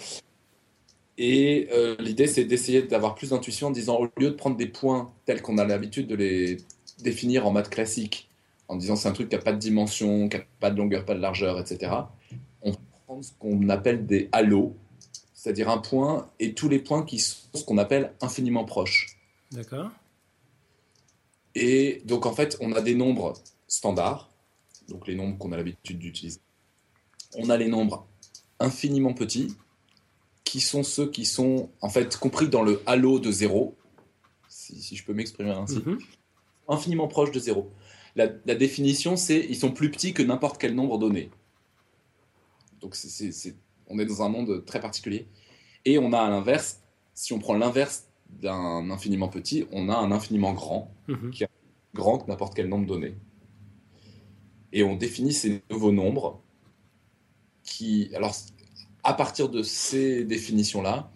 Et 1.18 1.68
euh, 1.72 1.96
l'idée, 2.00 2.26
c'est 2.26 2.44
d'essayer 2.44 2.82
d'avoir 2.82 3.14
plus 3.14 3.30
d'intuition 3.30 3.68
en 3.68 3.70
disant, 3.70 3.98
au 4.00 4.08
lieu 4.18 4.30
de 4.30 4.34
prendre 4.36 4.56
des 4.56 4.66
points 4.66 5.12
tels 5.26 5.42
qu'on 5.42 5.58
a 5.58 5.64
l'habitude 5.66 6.06
de 6.06 6.14
les 6.14 6.56
définir 7.02 7.46
en 7.46 7.50
maths 7.50 7.70
classique, 7.70 8.28
en 8.68 8.76
disant 8.76 8.96
c'est 8.96 9.08
un 9.08 9.12
truc 9.12 9.28
qui 9.28 9.36
n'a 9.36 9.42
pas 9.42 9.52
de 9.52 9.58
dimension, 9.58 10.28
qui 10.28 10.36
n'a 10.36 10.44
pas 10.60 10.70
de 10.70 10.76
longueur, 10.76 11.04
pas 11.04 11.14
de 11.14 11.20
largeur, 11.20 11.58
etc., 11.58 11.92
on 12.62 12.72
prend 13.06 13.22
ce 13.22 13.32
qu'on 13.38 13.68
appelle 13.68 14.06
des 14.06 14.28
halos, 14.32 14.76
c'est-à-dire 15.34 15.68
un 15.68 15.78
point 15.78 16.30
et 16.38 16.54
tous 16.54 16.68
les 16.68 16.78
points 16.78 17.04
qui 17.04 17.18
sont 17.18 17.38
ce 17.54 17.64
qu'on 17.64 17.78
appelle 17.78 18.12
infiniment 18.20 18.64
proches. 18.64 19.18
D'accord. 19.50 19.90
Et 21.54 22.02
donc, 22.04 22.26
en 22.26 22.32
fait, 22.32 22.56
on 22.60 22.72
a 22.72 22.80
des 22.80 22.94
nombres 22.94 23.34
standards, 23.66 24.30
donc 24.88 25.06
les 25.08 25.14
nombres 25.14 25.36
qu'on 25.38 25.52
a 25.52 25.56
l'habitude 25.56 25.98
d'utiliser. 25.98 26.40
On 27.34 27.50
a 27.50 27.56
les 27.56 27.68
nombres 27.68 28.06
infiniment 28.60 29.14
petits, 29.14 29.56
qui 30.44 30.60
sont 30.60 30.82
ceux 30.82 31.08
qui 31.08 31.24
sont 31.24 31.70
en 31.80 31.88
fait 31.88 32.16
compris 32.16 32.48
dans 32.48 32.62
le 32.62 32.82
halo 32.86 33.18
de 33.18 33.30
zéro, 33.30 33.76
si, 34.48 34.96
je 34.96 35.04
peux 35.04 35.14
m'exprimer 35.14 35.50
ainsi, 35.50 35.78
mhm. 35.78 35.98
Infiniment 36.70 37.08
proche 37.08 37.30
de 37.30 37.38
zéro. 37.38 37.70
La, 38.16 38.26
définition, 38.26 39.16
c'est 39.16 39.46
ils 39.48 39.56
sont 39.56 39.72
plus 39.72 39.90
petits 39.90 40.12
que 40.12 40.22
n'importe 40.22 40.60
quel 40.60 40.74
nombre 40.74 40.98
donné. 40.98 41.30
Donc 42.80 42.96
on 43.88 43.98
est 43.98 44.06
dans 44.06 44.22
un 44.22 44.28
monde 44.28 44.64
très 44.64 44.80
particulier. 44.80 45.26
Et 45.84 45.98
on 45.98 46.12
a 46.12 46.18
à 46.18 46.28
l'inverse, 46.28 46.80
si 47.14 47.32
on 47.32 47.38
prend 47.38 47.54
l'inverse 47.54 48.06
d'un 48.28 48.90
infiniment 48.90 49.28
petit, 49.28 49.66
on 49.72 49.88
a 49.88 49.96
un 49.96 50.12
infiniment 50.12 50.52
grand, 50.52 50.92
mhm. 51.08 51.30
qui 51.30 51.44
est 51.44 51.48
grand 51.94 52.18
que 52.18 52.28
n'importe 52.28 52.54
quel 52.54 52.68
nombre 52.68 52.86
donné. 52.86 53.14
Et 54.72 54.82
on 54.82 54.96
définit 54.96 55.32
ces 55.32 55.62
nouveaux 55.70 55.92
nombres 55.92 56.40
qui, 57.62 58.10
alors 58.14 58.34
à 59.02 59.14
partir 59.14 59.48
de 59.48 59.62
ces 59.62 60.24
définitions-là, 60.24 61.10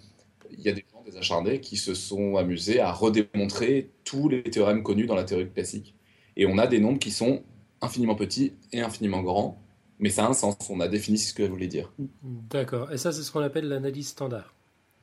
il 0.50 0.60
y 0.60 0.68
a 0.68 0.72
des 0.72 0.84
des 1.04 1.16
acharnés, 1.16 1.60
qui 1.60 1.76
se 1.76 1.94
sont 1.94 2.36
amusés 2.36 2.80
à 2.80 2.92
redémontrer 2.92 3.90
tous 4.04 4.28
les 4.28 4.42
théorèmes 4.42 4.82
connus 4.82 5.06
dans 5.06 5.14
la 5.14 5.24
théorie 5.24 5.50
classique. 5.50 5.94
Et 6.36 6.46
on 6.46 6.58
a 6.58 6.66
des 6.66 6.80
nombres 6.80 6.98
qui 6.98 7.10
sont 7.10 7.42
infiniment 7.80 8.14
petits 8.14 8.54
et 8.72 8.80
infiniment 8.80 9.22
grands, 9.22 9.62
mais 9.98 10.10
ça 10.10 10.24
a 10.24 10.28
un 10.28 10.32
sens. 10.32 10.56
On 10.70 10.80
a 10.80 10.88
défini 10.88 11.18
ce 11.18 11.32
que 11.34 11.44
ça 11.44 11.48
voulait 11.48 11.68
dire. 11.68 11.92
D'accord. 12.22 12.92
Et 12.92 12.98
ça, 12.98 13.12
c'est 13.12 13.22
ce 13.22 13.30
qu'on 13.30 13.40
appelle 13.40 13.68
l'analyse 13.68 14.08
standard. 14.08 14.54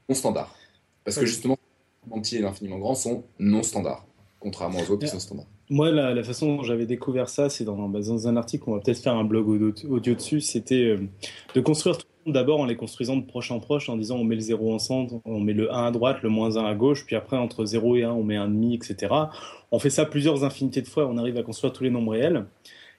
Non 0.10 0.16
standard. 0.16 0.54
Parce 1.04 1.18
que 1.18 1.26
justement, 1.26 1.58
l'infiniment 2.04 2.22
petit 2.22 2.36
et 2.38 2.42
l'infiniment 2.42 2.80
grand 2.80 2.96
sont 2.96 3.24
non 3.40 3.64
standards, 3.64 4.06
contrairement 4.40 4.80
aux 4.80 4.92
autres 4.92 5.06
qui 5.06 5.08
sont 5.08 5.20
standards. 5.20 5.48
Moi, 5.70 5.90
la, 5.90 6.22
façon 6.24 6.58
dont 6.58 6.64
j'avais 6.64 6.86
découvert 6.86 7.30
ça, 7.30 7.50
c'est 7.50 7.64
dans, 7.64 7.88
dans, 7.88 8.28
un 8.28 8.36
article, 8.36 8.66
on 8.68 8.74
va 8.74 8.82
peut-être 8.82 9.00
faire 9.00 9.16
un 9.16 9.24
blog 9.24 9.48
audio, 9.48 10.16
dessus, 10.16 10.42
c'était 10.42 10.84
euh, 10.84 11.08
de 11.56 11.62
construire 11.62 11.98
tout 11.98 12.06
d'abord 12.26 12.60
en 12.60 12.66
les 12.66 12.76
construisant 12.76 13.16
de 13.16 13.26
proche 13.26 13.52
en 13.52 13.60
proche, 13.60 13.90
en 13.90 13.98
disant 13.98 14.18
on 14.18 14.24
met 14.24 14.36
le 14.36 14.42
0 14.42 14.74
en 14.74 14.80
centre, 14.80 15.16
on 15.26 15.40
met 15.40 15.54
le 15.54 15.74
1 15.74 15.86
à 15.86 15.92
droite, 15.92 16.22
le 16.22 16.30
moins 16.30 16.58
1 16.58 16.66
à 16.66 16.74
gauche, 16.76 17.06
puis 17.06 17.16
après 17.16 17.38
entre 17.38 17.66
0 17.66 17.98
et 17.98 18.04
1, 18.04 18.12
on 18.12 18.24
met 18.24 18.36
un 18.36 18.48
demi, 18.48 18.76
etc. 18.76 19.14
On 19.72 19.80
fait 19.80 19.90
ça 19.90 20.06
plusieurs 20.06 20.44
infinités 20.44 20.82
de 20.82 20.88
fois, 20.88 21.08
on 21.08 21.18
arrive 21.18 21.38
à 21.38 21.44
construire 21.44 21.74
tous 21.74 21.84
les 21.84 21.90
nombres 21.90 22.12
réels. 22.12 22.46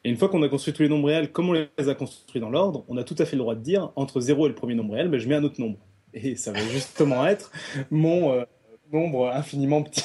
Et 0.05 0.11
une 0.11 0.17
fois 0.17 0.29
qu'on 0.29 0.43
a 0.43 0.49
construit 0.49 0.75
tous 0.75 0.83
les 0.83 0.89
nombres 0.89 1.09
réels, 1.09 1.31
comme 1.31 1.51
on 1.51 1.53
les 1.53 1.69
a 1.89 1.95
construits 1.95 2.41
dans 2.41 2.51
l'ordre, 2.51 2.85
on 2.89 2.97
a 2.97 3.05
tout 3.05 3.15
à 3.19 3.25
fait 3.25 3.37
le 3.37 3.43
droit 3.43 3.55
de 3.55 3.61
dire 3.61 3.93
entre 3.95 4.21
0 4.21 4.47
et 4.47 4.49
le 4.49 4.55
premier 4.55 4.75
nombre 4.75 4.95
réel, 4.95 5.07
mais 5.07 5.19
ben, 5.19 5.21
je 5.21 5.29
mets 5.29 5.37
un 5.37 5.45
autre 5.45 5.61
nombre. 5.61 5.79
Et 6.15 6.37
ça 6.37 6.53
va 6.53 6.61
justement 6.61 7.27
être 7.27 7.53
mon 7.91 8.33
euh, 8.33 8.45
nombre 8.93 9.31
infiniment 9.31 9.83
petit. 9.83 10.03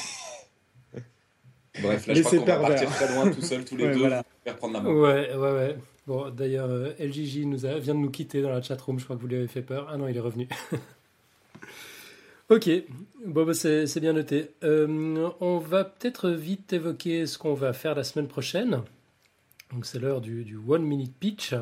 Bref, 1.82 2.08
là, 2.08 2.14
je 2.14 2.22
crois 2.22 2.40
qu'on 2.40 2.46
va 2.46 2.58
partir 2.58 2.90
très 2.90 3.14
loin 3.14 3.32
tout 3.32 3.42
seul, 3.42 3.66
tous 3.66 3.76
les 3.76 3.90
deux, 3.90 4.00
voilà. 4.00 4.24
faire 4.44 4.56
prendre 4.56 4.74
la 4.76 4.82
main. 4.82 4.90
Ouais, 4.90 5.36
ouais, 5.36 5.52
ouais. 5.52 5.76
Bon, 6.08 6.30
d'ailleurs, 6.30 6.70
euh, 6.70 6.94
LGJ 7.00 7.40
nous 7.40 7.66
a, 7.66 7.80
vient 7.80 7.94
de 7.94 8.00
nous 8.00 8.10
quitter 8.10 8.42
dans 8.42 8.50
la 8.50 8.62
chatroom, 8.62 8.98
je 8.98 9.04
crois 9.04 9.18
que 9.18 9.22
vous 9.22 9.28
lui 9.28 9.36
avez 9.36 9.48
fait 9.48 9.62
peur. 9.62 9.88
Ah 9.92 9.98
non, 9.98 10.08
il 10.08 10.16
est 10.16 10.22
revenu. 10.22 10.48
ok, 12.50 12.70
bon, 13.26 13.46
bah, 13.46 13.54
c'est 13.54 14.00
bien 14.00 14.14
noté. 14.14 14.52
Euh, 14.64 15.30
on 15.42 15.58
va 15.58 15.84
peut-être 15.84 16.30
vite 16.30 16.72
évoquer 16.72 17.26
ce 17.26 17.38
qu'on 17.38 17.54
va 17.54 17.74
faire 17.74 17.94
la 17.94 18.06
semaine 18.06 18.30
prochaine. 18.30 18.84
Donc, 19.74 19.86
c'est 19.86 20.00
l'heure 20.00 20.22
du, 20.22 20.58
One 20.66 20.84
Minute 20.84 21.14
Pitch. 21.20 21.54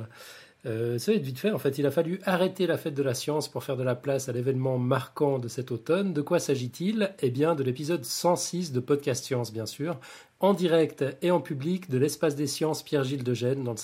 Euh, 0.67 0.99
ça 0.99 1.11
va 1.11 1.17
être 1.17 1.23
vite 1.23 1.39
fait. 1.39 1.49
En 1.49 1.57
fait, 1.57 1.79
il 1.79 1.87
a 1.87 1.91
fallu 1.91 2.19
arrêter 2.23 2.67
la 2.67 2.77
fête 2.77 2.93
de 2.93 3.01
la 3.01 3.15
science 3.15 3.49
pour 3.49 3.63
faire 3.63 3.77
de 3.77 3.83
la 3.83 3.95
place 3.95 4.29
à 4.29 4.31
l'événement 4.31 4.77
marquant 4.77 5.39
de 5.39 5.47
cet 5.47 5.71
automne. 5.71 6.13
De 6.13 6.21
quoi 6.21 6.37
s'agit-il? 6.37 7.15
Eh 7.23 7.31
bien, 7.31 7.55
de 7.55 7.63
l'épisode 7.63 8.05
106 8.05 8.73
de 8.73 8.79
Podcast 8.79 9.25
Science, 9.25 9.51
bien 9.51 9.65
sûr, 9.65 9.99
en 10.39 10.53
direct 10.53 11.03
et 11.21 11.31
en 11.31 11.39
public 11.39 11.89
de 11.89 11.97
l'espace 11.97 12.35
des 12.35 12.47
sciences 12.47 12.83
Pierre-Gilles 12.83 13.23
de 13.23 13.33
Gênes 13.33 13.63
dans 13.63 13.71
le 13.71 13.77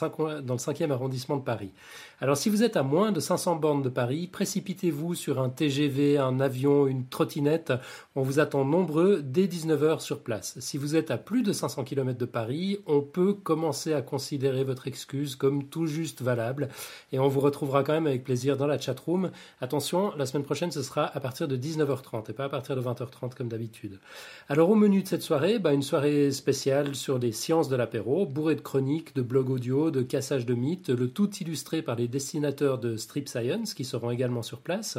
5e 0.58 0.92
arrondissement 0.92 1.38
de 1.38 1.44
Paris. 1.44 1.72
Alors 2.20 2.38
si 2.38 2.50
vous 2.50 2.62
êtes 2.62 2.78
à 2.78 2.84
moins 2.84 3.12
de 3.12 3.20
500 3.20 3.56
bornes 3.56 3.82
de 3.82 3.90
Paris, 3.90 4.28
précipitez-vous 4.28 5.16
sur 5.16 5.42
un 5.42 5.50
TGV, 5.50 6.20
un 6.20 6.40
avion, 6.40 6.86
une 6.86 7.08
trottinette. 7.08 7.74
On 8.16 8.22
vous 8.22 8.40
attend 8.40 8.64
nombreux 8.64 9.24
dès 9.24 9.48
19h 9.48 10.02
sur 10.02 10.20
place. 10.20 10.60
Si 10.60 10.78
vous 10.78 10.96
êtes 10.96 11.10
à 11.10 11.18
plus 11.18 11.42
de 11.42 11.52
500 11.52 11.84
km 11.84 12.20
de 12.20 12.26
Paris, 12.26 12.80
on 12.86 13.02
peut 13.02 13.34
commencer 13.34 13.94
à 13.94 14.04
considérer 14.04 14.64
votre 14.64 14.88
excuse 14.88 15.36
comme 15.36 15.64
tout 15.64 15.88
juste 15.88 16.22
valable 16.22 16.70
et 17.12 17.18
on 17.18 17.28
vous 17.28 17.40
retrouvera 17.40 17.84
quand 17.84 17.94
même 17.94 18.08
avec 18.08 18.24
plaisir 18.24 18.56
dans 18.56 18.68
la 18.68 18.78
chatroom. 18.78 19.32
Attention, 19.60 20.14
la 20.16 20.28
semaine 20.28 20.44
prochaine 20.44 20.72
ce 20.72 20.84
sera 20.84 21.06
à 21.06 21.20
partir 21.20 21.48
de 21.48 21.58
19h30 21.58 22.30
et 22.30 22.34
pas 22.34 22.46
à 22.46 22.50
partir 22.50 22.76
de 22.76 22.82
20h30 22.82 23.34
comme 23.36 23.48
d'habitude. 23.48 24.00
Alors 24.48 24.70
au 24.70 24.76
menu 24.76 25.02
de 25.02 25.08
cette 25.08 25.24
soirée, 25.24 25.58
bah, 25.58 25.74
une 25.74 25.82
soirée 25.82 26.32
spéciale 26.41 26.95
sur 26.95 27.19
les 27.19 27.32
sciences 27.32 27.69
de 27.69 27.75
l'apéro, 27.75 28.25
bourrée 28.25 28.56
de 28.56 28.62
chroniques, 28.62 29.15
de 29.15 29.21
blogs 29.21 29.51
audio, 29.51 29.91
de 29.91 30.01
cassage 30.01 30.47
de 30.47 30.56
mythes, 30.56 30.89
le 30.89 31.08
tout 31.08 31.30
illustré 31.36 31.84
par 31.84 31.95
les 31.95 32.08
dessinateurs 32.08 32.80
de 32.80 32.97
Strip 32.97 33.30
Science 33.30 33.75
qui 33.75 33.86
seront 33.86 34.10
également 34.10 34.41
sur 34.41 34.60
place. 34.60 34.97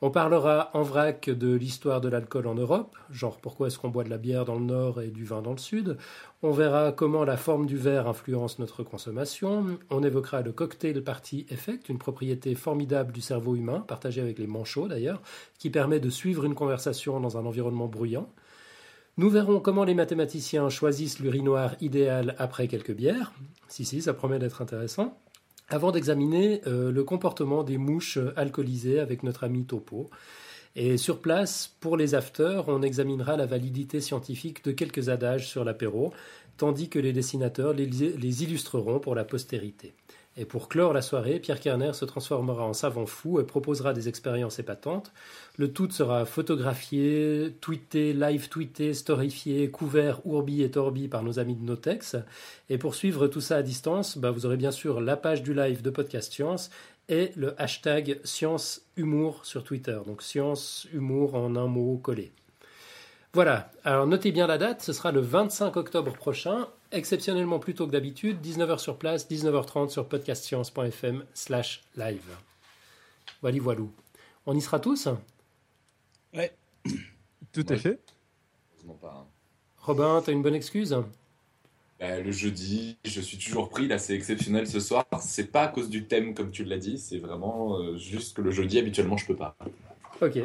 On 0.00 0.12
parlera 0.12 0.70
en 0.74 0.82
vrac 0.82 1.28
de 1.28 1.52
l'histoire 1.52 2.00
de 2.00 2.08
l'alcool 2.08 2.46
en 2.46 2.54
Europe, 2.54 2.96
genre 3.10 3.38
pourquoi 3.38 3.66
est-ce 3.66 3.80
qu'on 3.80 3.88
boit 3.88 4.04
de 4.04 4.08
la 4.10 4.18
bière 4.18 4.44
dans 4.44 4.54
le 4.54 4.64
nord 4.64 5.02
et 5.02 5.08
du 5.08 5.24
vin 5.24 5.42
dans 5.42 5.50
le 5.50 5.58
sud. 5.58 5.96
On 6.44 6.52
verra 6.52 6.92
comment 6.92 7.24
la 7.24 7.36
forme 7.36 7.66
du 7.66 7.76
verre 7.76 8.06
influence 8.06 8.60
notre 8.60 8.84
consommation. 8.84 9.66
On 9.90 10.04
évoquera 10.04 10.42
le 10.42 10.52
cocktail 10.52 11.02
party 11.02 11.46
effect, 11.50 11.88
une 11.88 11.98
propriété 11.98 12.54
formidable 12.54 13.10
du 13.10 13.20
cerveau 13.20 13.56
humain, 13.56 13.80
partagée 13.80 14.20
avec 14.20 14.38
les 14.38 14.46
manchots 14.46 14.86
d'ailleurs, 14.86 15.20
qui 15.58 15.70
permet 15.70 15.98
de 15.98 16.10
suivre 16.10 16.44
une 16.44 16.54
conversation 16.54 17.18
dans 17.18 17.36
un 17.36 17.44
environnement 17.44 17.88
bruyant. 17.88 18.28
Nous 19.18 19.30
verrons 19.30 19.58
comment 19.58 19.82
les 19.82 19.94
mathématiciens 19.94 20.68
choisissent 20.68 21.18
l'urinoir 21.18 21.74
idéal 21.80 22.36
après 22.38 22.68
quelques 22.68 22.94
bières. 22.94 23.32
Si, 23.66 23.84
si, 23.84 24.00
ça 24.00 24.14
promet 24.14 24.38
d'être 24.38 24.62
intéressant 24.62 25.18
avant 25.68 25.90
d'examiner 25.90 26.62
euh, 26.68 26.92
le 26.92 27.02
comportement 27.02 27.64
des 27.64 27.78
mouches 27.78 28.20
alcoolisées 28.36 29.00
avec 29.00 29.24
notre 29.24 29.42
ami 29.42 29.64
Topo. 29.64 30.08
Et 30.76 30.96
sur 30.96 31.20
place, 31.20 31.76
pour 31.80 31.96
les 31.96 32.14
afters, 32.14 32.68
on 32.68 32.80
examinera 32.80 33.36
la 33.36 33.44
validité 33.44 34.00
scientifique 34.00 34.64
de 34.64 34.70
quelques 34.70 35.08
adages 35.08 35.48
sur 35.48 35.64
l'apéro, 35.64 36.12
tandis 36.56 36.88
que 36.88 37.00
les 37.00 37.12
dessinateurs 37.12 37.72
les 37.72 38.42
illustreront 38.44 39.00
pour 39.00 39.16
la 39.16 39.24
postérité. 39.24 39.94
Et 40.40 40.44
pour 40.44 40.68
clore 40.68 40.92
la 40.92 41.02
soirée, 41.02 41.40
Pierre 41.40 41.58
Kerner 41.58 41.92
se 41.94 42.04
transformera 42.04 42.64
en 42.64 42.72
savant 42.72 43.06
fou 43.06 43.40
et 43.40 43.44
proposera 43.44 43.92
des 43.92 44.08
expériences 44.08 44.60
épatantes. 44.60 45.10
Le 45.56 45.72
tout 45.72 45.90
sera 45.90 46.24
photographié, 46.26 47.56
tweeté, 47.60 48.12
live 48.12 48.48
tweeté, 48.48 48.94
storyfié, 48.94 49.68
couvert 49.68 50.24
ourbi 50.24 50.62
et 50.62 50.70
torbi 50.70 51.08
par 51.08 51.24
nos 51.24 51.40
amis 51.40 51.56
de 51.56 51.64
Notex. 51.64 52.14
Et 52.70 52.78
pour 52.78 52.94
suivre 52.94 53.26
tout 53.26 53.40
ça 53.40 53.56
à 53.56 53.62
distance, 53.62 54.16
bah, 54.16 54.30
vous 54.30 54.46
aurez 54.46 54.56
bien 54.56 54.70
sûr 54.70 55.00
la 55.00 55.16
page 55.16 55.42
du 55.42 55.54
live 55.54 55.82
de 55.82 55.90
Podcast 55.90 56.32
Science 56.32 56.70
et 57.08 57.32
le 57.34 57.60
hashtag 57.60 58.20
Science 58.22 58.82
Humour 58.96 59.44
sur 59.44 59.64
Twitter. 59.64 59.98
Donc 60.06 60.22
Science 60.22 60.86
Humour 60.92 61.34
en 61.34 61.56
un 61.56 61.66
mot 61.66 61.96
collé. 61.96 62.30
Voilà, 63.34 63.70
alors 63.84 64.06
notez 64.06 64.32
bien 64.32 64.46
la 64.46 64.56
date, 64.56 64.80
ce 64.80 64.94
sera 64.94 65.12
le 65.12 65.20
25 65.20 65.76
octobre 65.76 66.14
prochain, 66.14 66.66
exceptionnellement 66.92 67.58
plus 67.58 67.74
tôt 67.74 67.86
que 67.86 67.92
d'habitude, 67.92 68.38
19h 68.42 68.78
sur 68.78 68.96
place, 68.96 69.28
19h30 69.30 69.90
sur 69.90 70.08
podcastscience.fm 70.08 71.24
slash 71.34 71.82
live. 71.96 72.24
Voilà, 73.42 73.60
voilou. 73.60 73.92
On 74.46 74.56
y 74.56 74.62
sera 74.62 74.80
tous? 74.80 75.08
Ouais, 76.34 76.56
tout 77.52 77.66
à 77.68 77.76
fait. 77.76 78.00
Pas, 79.02 79.14
hein. 79.14 79.26
Robin, 79.76 80.22
t'as 80.24 80.32
une 80.32 80.42
bonne 80.42 80.54
excuse? 80.54 80.96
Bah, 82.00 82.20
Le 82.20 82.32
jeudi, 82.32 82.96
je 83.04 83.20
suis 83.20 83.36
toujours 83.36 83.68
pris, 83.68 83.88
là 83.88 83.98
c'est 83.98 84.14
exceptionnel 84.14 84.66
ce 84.66 84.80
soir. 84.80 85.04
C'est 85.20 85.52
pas 85.52 85.64
à 85.64 85.68
cause 85.68 85.90
du 85.90 86.06
thème 86.06 86.32
comme 86.32 86.50
tu 86.50 86.64
l'as 86.64 86.78
dit, 86.78 86.98
c'est 86.98 87.18
vraiment 87.18 87.78
euh, 87.78 87.98
juste 87.98 88.36
que 88.36 88.40
le 88.40 88.50
jeudi 88.50 88.78
habituellement 88.78 89.18
je 89.18 89.26
peux 89.26 89.36
pas. 89.36 89.54
Ok, 90.22 90.38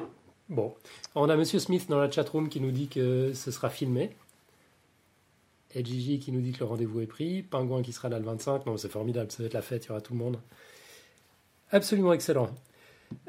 Bon, 0.49 0.73
on 1.15 1.29
a 1.29 1.35
Monsieur 1.35 1.59
Smith 1.59 1.87
dans 1.89 1.99
la 1.99 2.11
chatroom 2.11 2.49
qui 2.49 2.59
nous 2.59 2.71
dit 2.71 2.87
que 2.87 3.33
ce 3.33 3.51
sera 3.51 3.69
filmé. 3.69 4.11
Et 5.75 5.83
Gigi 5.83 6.19
qui 6.19 6.31
nous 6.31 6.41
dit 6.41 6.51
que 6.51 6.59
le 6.59 6.65
rendez-vous 6.65 7.01
est 7.01 7.07
pris. 7.07 7.41
Pingouin 7.41 7.81
qui 7.81 7.93
sera 7.93 8.09
là 8.09 8.19
le 8.19 8.25
25. 8.25 8.65
Non, 8.65 8.77
c'est 8.77 8.89
formidable, 8.89 9.31
ça 9.31 9.41
va 9.41 9.47
être 9.47 9.53
la 9.53 9.61
fête, 9.61 9.85
il 9.85 9.87
y 9.87 9.91
aura 9.91 10.01
tout 10.01 10.13
le 10.13 10.19
monde. 10.19 10.39
Absolument 11.71 12.13
excellent. 12.13 12.49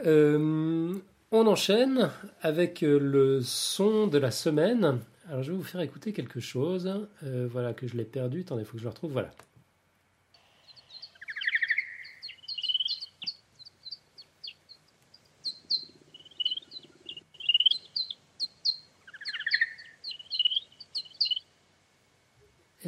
Euh, 0.04 0.94
on 1.30 1.46
enchaîne 1.46 2.10
avec 2.42 2.82
le 2.82 3.40
son 3.42 4.06
de 4.06 4.18
la 4.18 4.30
semaine. 4.30 5.00
Alors 5.28 5.42
je 5.42 5.52
vais 5.52 5.56
vous 5.56 5.64
faire 5.64 5.80
écouter 5.80 6.12
quelque 6.12 6.40
chose. 6.40 7.08
Euh, 7.22 7.48
voilà 7.50 7.72
que 7.72 7.86
je 7.86 7.96
l'ai 7.96 8.04
perdu. 8.04 8.40
Attendez, 8.40 8.62
il 8.62 8.66
faut 8.66 8.72
que 8.72 8.78
je 8.78 8.84
le 8.84 8.90
retrouve. 8.90 9.12
Voilà. 9.12 9.30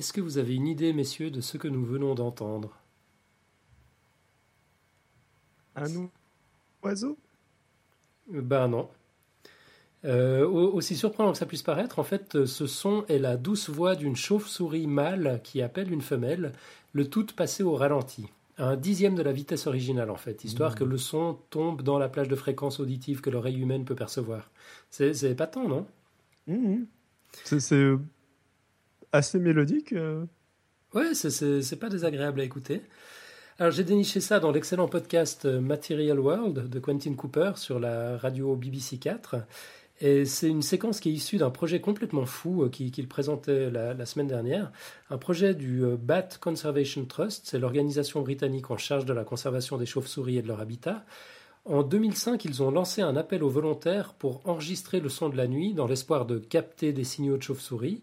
Est-ce 0.07 0.13
que 0.13 0.21
vous 0.21 0.39
avez 0.39 0.55
une 0.55 0.69
idée, 0.69 0.93
messieurs, 0.93 1.33
de 1.33 1.41
ce 1.41 1.59
que 1.59 1.67
nous 1.67 1.85
venons 1.85 2.15
d'entendre? 2.15 2.79
Un 5.75 6.09
oiseau? 6.85 7.19
Ben 8.29 8.69
non. 8.69 8.89
Euh, 10.05 10.47
aussi 10.47 10.95
surprenant 10.95 11.33
que 11.33 11.39
ça 11.39 11.45
puisse 11.45 11.65
paraître, 11.65 11.99
en 11.99 12.05
fait, 12.05 12.45
ce 12.47 12.69
son 12.69 13.05
est 13.09 13.19
la 13.19 13.37
douce 13.37 13.69
voix 13.69 13.97
d'une 13.97 14.15
chauve-souris 14.15 14.87
mâle 14.87 15.41
qui 15.43 15.61
appelle 15.61 15.93
une 15.93 16.03
femelle, 16.03 16.53
le 16.93 17.11
tout 17.11 17.27
passé 17.35 17.65
au 17.65 17.75
ralenti. 17.75 18.27
Un 18.59 18.77
dixième 18.77 19.17
de 19.17 19.23
la 19.23 19.33
vitesse 19.33 19.67
originale, 19.67 20.11
en 20.11 20.17
fait, 20.17 20.45
histoire 20.45 20.71
mmh. 20.71 20.77
que 20.77 20.85
le 20.85 20.99
son 20.99 21.37
tombe 21.51 21.83
dans 21.83 21.99
la 21.99 22.09
plage 22.09 22.29
de 22.29 22.37
fréquence 22.37 22.79
auditive 22.79 23.23
que 23.23 23.31
l'oreille 23.31 23.59
humaine 23.61 23.85
peut 23.85 23.97
percevoir. 23.97 24.53
C'est 24.89 25.21
épatant, 25.25 25.67
non? 25.67 25.85
Mmh. 26.47 26.85
C'est 27.43 27.97
assez 29.13 29.39
mélodique. 29.39 29.93
Euh. 29.93 30.25
Ouais, 30.95 31.15
c'est 31.15 31.79
pas 31.79 31.89
désagréable 31.89 32.41
à 32.41 32.45
écouter. 32.45 32.83
Alors 33.59 33.73
j'ai 33.73 33.85
déniché 33.85 34.21
ça 34.21 34.39
dans 34.39 34.53
l'excellent 34.53 34.89
podcast 34.89 35.47
euh, 35.47 35.61
Material 35.61 36.21
World 36.21 36.69
de 36.69 36.79
Quentin 36.79 37.15
Cooper 37.15 37.53
sur 37.57 37.81
la 37.81 38.19
radio 38.19 38.55
BBC 38.55 38.99
4. 38.99 39.37
Et 40.03 40.27
c'est 40.27 40.49
une 40.49 40.61
séquence 40.61 41.01
qui 41.01 41.09
est 41.09 41.13
issue 41.13 41.39
d'un 41.39 41.49
projet 41.49 41.81
complètement 41.81 42.27
fou 42.27 42.65
euh, 42.65 42.69
qu'il 42.69 43.09
présentait 43.09 43.71
la, 43.71 44.05
semaine 44.05 44.27
dernière. 44.27 44.71
Un 45.09 45.17
projet 45.17 45.55
du 45.55 45.85
Bat 45.99 46.39
Conservation 46.39 47.07
Trust, 47.07 47.47
c'est 47.47 47.59
l'organisation 47.59 48.21
britannique 48.21 48.71
en 48.71 48.77
charge 48.77 49.07
de 49.07 49.15
la 49.15 49.25
conservation 49.25 49.79
des 49.79 49.87
chauves-souris 49.87 50.37
et 50.37 50.43
de 50.43 50.49
leur 50.49 50.61
habitat. 50.61 51.05
En 51.69 51.83
2005, 51.83 52.45
ils 52.45 52.63
ont 52.63 52.71
lancé 52.71 53.03
un 53.03 53.17
appel 53.17 53.43
aux 53.43 53.49
volontaires 53.49 54.15
pour 54.15 54.41
enregistrer 54.45 55.01
le 55.01 55.09
son 55.09 55.29
de 55.29 55.37
la 55.37 55.49
nuit 55.49 55.75
dans 55.75 55.89
l'espoir 55.89 56.25
de 56.25 56.39
capter 56.39 56.93
des 56.93 57.03
signaux 57.03 57.37
de 57.37 57.43
chauves-souris. 57.43 58.03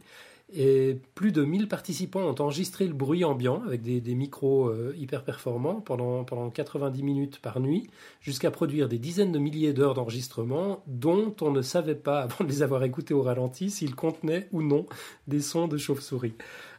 Et 0.56 1.00
plus 1.16 1.32
de 1.32 1.44
1000 1.44 1.68
participants 1.68 2.22
ont 2.22 2.40
enregistré 2.40 2.88
le 2.88 2.94
bruit 2.94 3.24
ambiant 3.24 3.64
avec 3.66 3.82
des, 3.82 4.16
micros 4.16 4.68
euh, 4.68 4.94
hyper 4.96 5.24
performants 5.24 5.82
pendant, 5.82 6.24
pendant 6.24 6.52
90 6.52 7.02
minutes 7.02 7.40
par 7.40 7.60
nuit, 7.60 7.90
jusqu'à 8.22 8.52
produire 8.52 8.88
des 8.88 9.00
dizaines 9.00 9.32
de 9.32 9.40
milliers 9.40 9.74
d'heures 9.74 9.96
d'enregistrement 9.96 10.84
dont 10.86 11.36
on 11.42 11.50
ne 11.50 11.64
savait 11.64 11.96
pas, 11.96 12.20
avant 12.24 12.44
de 12.44 12.50
les 12.50 12.62
avoir 12.62 12.84
écoutés 12.84 13.16
au 13.16 13.24
ralenti, 13.24 13.72
s'ils 13.72 13.96
contenaient 13.96 14.48
ou 14.52 14.62
non 14.62 14.86
des 15.28 15.42
sons 15.42 15.68
de 15.68 15.78
chauve-souris. 15.78 16.36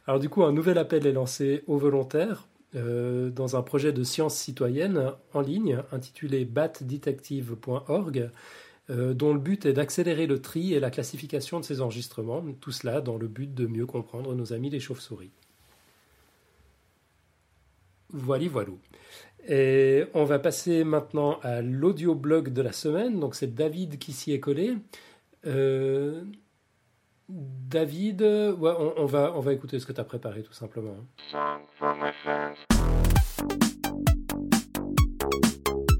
Alors 0.07 0.21
du 0.21 0.29
coup, 0.29 0.43
un 0.43 0.53
nouvel 0.53 0.77
appel 0.77 1.05
est 1.05 1.11
lancé 1.11 1.63
aux 1.67 1.77
volontaires 1.77 2.47
euh, 2.75 3.29
dans 3.29 3.55
un 3.55 3.61
projet 3.61 3.93
de 3.93 4.03
science 4.03 4.35
citoyenne 4.35 5.11
en 5.33 5.41
ligne 5.41 5.81
intitulé 5.91 6.45
batdetective.org 6.45 8.29
dont 8.89 9.33
le 9.33 9.39
but 9.39 9.65
est 9.65 9.73
d'accélérer 9.73 10.27
le 10.27 10.41
tri 10.41 10.73
et 10.73 10.79
la 10.79 10.91
classification 10.91 11.59
de 11.59 11.65
ces 11.65 11.81
enregistrements, 11.81 12.43
tout 12.61 12.71
cela 12.71 13.01
dans 13.01 13.17
le 13.17 13.27
but 13.27 13.53
de 13.53 13.65
mieux 13.65 13.85
comprendre 13.85 14.35
nos 14.35 14.53
amis 14.53 14.69
les 14.69 14.79
chauves-souris. 14.79 15.31
Voilà, 18.09 18.47
voilà. 18.47 18.71
Et 19.47 20.05
on 20.13 20.23
va 20.23 20.39
passer 20.39 20.83
maintenant 20.83 21.39
à 21.41 21.61
l'audioblog 21.61 22.49
de 22.49 22.61
la 22.61 22.71
semaine. 22.71 23.19
Donc 23.19 23.35
c'est 23.35 23.53
David 23.53 23.97
qui 23.99 24.13
s'y 24.13 24.31
est 24.31 24.39
collé. 24.39 24.75
Euh, 25.45 26.23
David, 27.29 28.21
on, 28.21 29.05
va, 29.05 29.33
on 29.35 29.39
va 29.39 29.53
écouter 29.53 29.79
ce 29.79 29.85
que 29.85 29.93
tu 29.93 30.01
as 30.01 30.03
préparé 30.03 30.43
tout 30.43 30.53
simplement. 30.53 30.95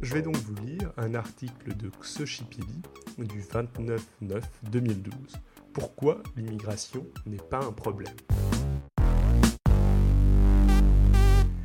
Je 0.01 0.13
vais 0.13 0.21
donc 0.21 0.37
vous 0.37 0.55
lire 0.55 0.64
un 0.97 1.13
article 1.13 1.75
de 1.75 1.89
Xochipilli 2.01 2.81
du 3.17 3.41
29-9-2012. 3.41 5.11
Pourquoi 5.73 6.23
l'immigration 6.37 7.05
n'est 7.25 7.37
pas 7.37 7.59
un 7.63 7.71
problème? 7.71 8.15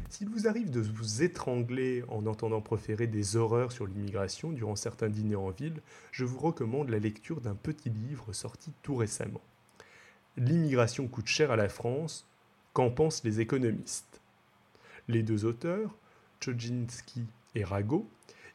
S'il 0.08 0.28
vous 0.28 0.48
arrive 0.48 0.70
de 0.70 0.80
vous 0.80 1.22
étrangler 1.22 2.04
en 2.08 2.26
entendant 2.26 2.60
proférer 2.60 3.06
des 3.06 3.36
horreurs 3.36 3.72
sur 3.72 3.86
l'immigration 3.86 4.50
durant 4.50 4.76
certains 4.76 5.08
dîners 5.08 5.36
en 5.36 5.50
ville, 5.50 5.80
je 6.10 6.24
vous 6.24 6.38
recommande 6.38 6.90
la 6.90 6.98
lecture 6.98 7.40
d'un 7.40 7.54
petit 7.54 7.90
livre 7.90 8.32
sorti 8.32 8.72
tout 8.82 8.96
récemment. 8.96 9.40
L'immigration 10.36 11.08
coûte 11.08 11.26
cher 11.26 11.50
à 11.50 11.56
la 11.56 11.68
France, 11.68 12.26
qu'en 12.72 12.90
pensent 12.90 13.24
les 13.24 13.40
économistes? 13.40 14.20
Les 15.08 15.22
deux 15.22 15.44
auteurs, 15.44 15.96
Chodzinski 16.40 17.24
et 17.54 17.64
Rago, 17.64 18.08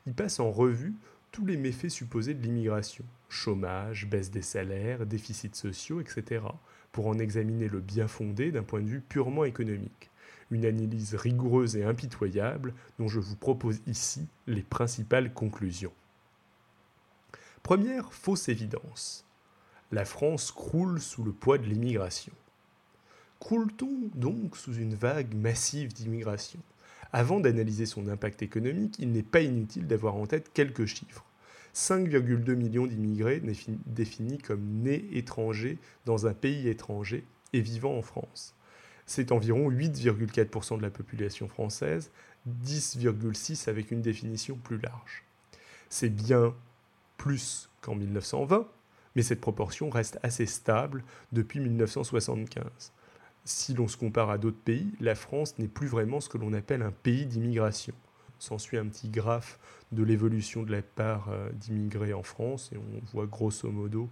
y 0.06 0.14
passent 0.14 0.40
en 0.40 0.52
revue 0.52 0.94
tous 1.32 1.46
les 1.46 1.58
méfaits 1.58 1.90
supposés 1.90 2.34
de 2.34 2.42
l'immigration 2.42 3.06
chômage, 3.36 4.08
baisse 4.08 4.32
des 4.32 4.42
salaires, 4.42 5.06
déficits 5.06 5.52
sociaux, 5.54 6.00
etc., 6.00 6.46
pour 6.92 7.08
en 7.08 7.20
examiner 7.20 7.68
le 7.68 7.82
bien 7.82 8.08
fondé 8.08 8.52
d'un 8.52 8.64
point 8.64 8.82
de 8.82 8.88
vue 8.88 9.02
purement 9.02 9.44
économique. 9.44 10.10
Une 10.52 10.66
analyse 10.66 11.16
rigoureuse 11.16 11.76
et 11.76 11.84
impitoyable 11.84 12.74
dont 13.00 13.08
je 13.08 13.20
vous 13.20 13.36
propose 13.36 13.82
ici 13.88 14.28
les 14.48 14.62
principales 14.62 15.34
conclusions. 15.34 15.92
Première 17.64 18.14
fausse 18.14 18.48
évidence. 18.48 19.26
La 19.92 20.06
France 20.06 20.52
croule 20.52 21.02
sous 21.02 21.24
le 21.24 21.32
poids 21.32 21.58
de 21.58 21.66
l'immigration. 21.66 22.34
Croule-t-on 23.40 24.10
donc 24.14 24.56
sous 24.56 24.76
une 24.76 24.96
vague 24.96 25.34
massive 25.34 25.94
d'immigration? 25.94 26.60
Avant 27.18 27.40
d'analyser 27.40 27.86
son 27.86 28.10
impact 28.10 28.42
économique, 28.42 28.98
il 29.00 29.14
n'est 29.14 29.24
pas 29.24 29.40
inutile 29.40 29.88
d'avoir 29.88 30.18
en 30.18 30.26
tête 30.26 30.52
quelques 30.54 30.86
chiffres. 30.86 31.24
5,2 31.74 32.56
millions 32.56 32.88
d'immigrés 32.88 33.42
définis 33.86 34.38
comme 34.38 34.82
nés 34.84 35.08
étrangers 35.14 35.78
dans 36.04 36.28
un 36.28 36.34
pays 36.34 36.68
étranger 36.68 37.24
et 37.54 37.62
vivant 37.62 37.98
en 37.98 38.02
France. 38.02 38.54
C'est 39.06 39.32
environ 39.32 39.72
8,4% 39.72 40.76
de 40.76 40.82
la 40.82 40.90
population 40.90 41.48
française, 41.48 42.12
10,6% 42.66 43.70
avec 43.70 43.92
une 43.92 44.02
définition 44.02 44.58
plus 44.58 44.80
large. 44.80 45.24
C'est 45.88 46.14
bien 46.14 46.54
plus 47.16 47.70
qu'en 47.80 47.96
1920, 47.96 48.68
mais 49.16 49.22
cette 49.22 49.40
proportion 49.40 49.90
reste 49.90 50.20
assez 50.22 50.48
stable 50.48 51.02
depuis 51.32 51.62
1975. 51.62 52.92
Si 53.46 53.76
l'on 53.76 53.88
se 53.88 53.96
compare 53.96 54.32
à 54.32 54.40
d'autres 54.40 54.58
pays, 54.58 54.92
la 55.00 55.14
France 55.14 55.58
n'est 55.60 55.68
plus 55.68 55.88
vraiment 55.88 56.20
ce 56.20 56.30
que 56.30 56.40
l'on 56.40 56.52
appelle 56.54 56.82
un 56.82 56.92
pays 56.92 57.28
d'immigration. 57.28 57.94
S'ensuit 58.40 58.78
un 58.78 58.88
petit 58.88 59.08
graphe 59.08 59.60
de 59.92 60.04
l'évolution 60.04 60.64
de 60.64 60.72
la 60.72 60.82
part 60.82 61.30
euh, 61.30 61.52
d'immigrés 61.52 62.14
en 62.14 62.24
France 62.24 62.72
et 62.74 62.78
on 62.78 63.06
voit 63.14 63.28
grosso 63.28 63.70
modo 63.70 64.10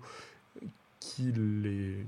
qu'il 1.00 1.66
est 1.66 2.06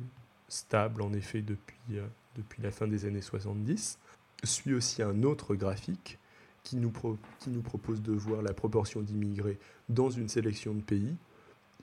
stable 0.48 1.02
en 1.02 1.12
effet 1.14 1.42
depuis, 1.42 1.98
euh, 1.98 2.06
depuis 2.36 2.62
la 2.62 2.72
fin 2.72 2.88
des 2.88 3.06
années 3.06 3.22
70. 3.22 3.98
Suit 4.44 4.76
aussi 4.76 5.02
un 5.02 5.24
autre 5.24 5.56
graphique 5.56 6.20
qui 6.64 6.78
nous, 6.78 6.94
qui 7.40 7.50
nous 7.50 7.62
propose 7.62 8.04
de 8.04 8.14
voir 8.14 8.44
la 8.44 8.54
proportion 8.54 9.02
d'immigrés 9.02 9.58
dans 9.90 10.12
une 10.12 10.30
sélection 10.30 10.76
de 10.76 10.82
pays. 10.82 11.16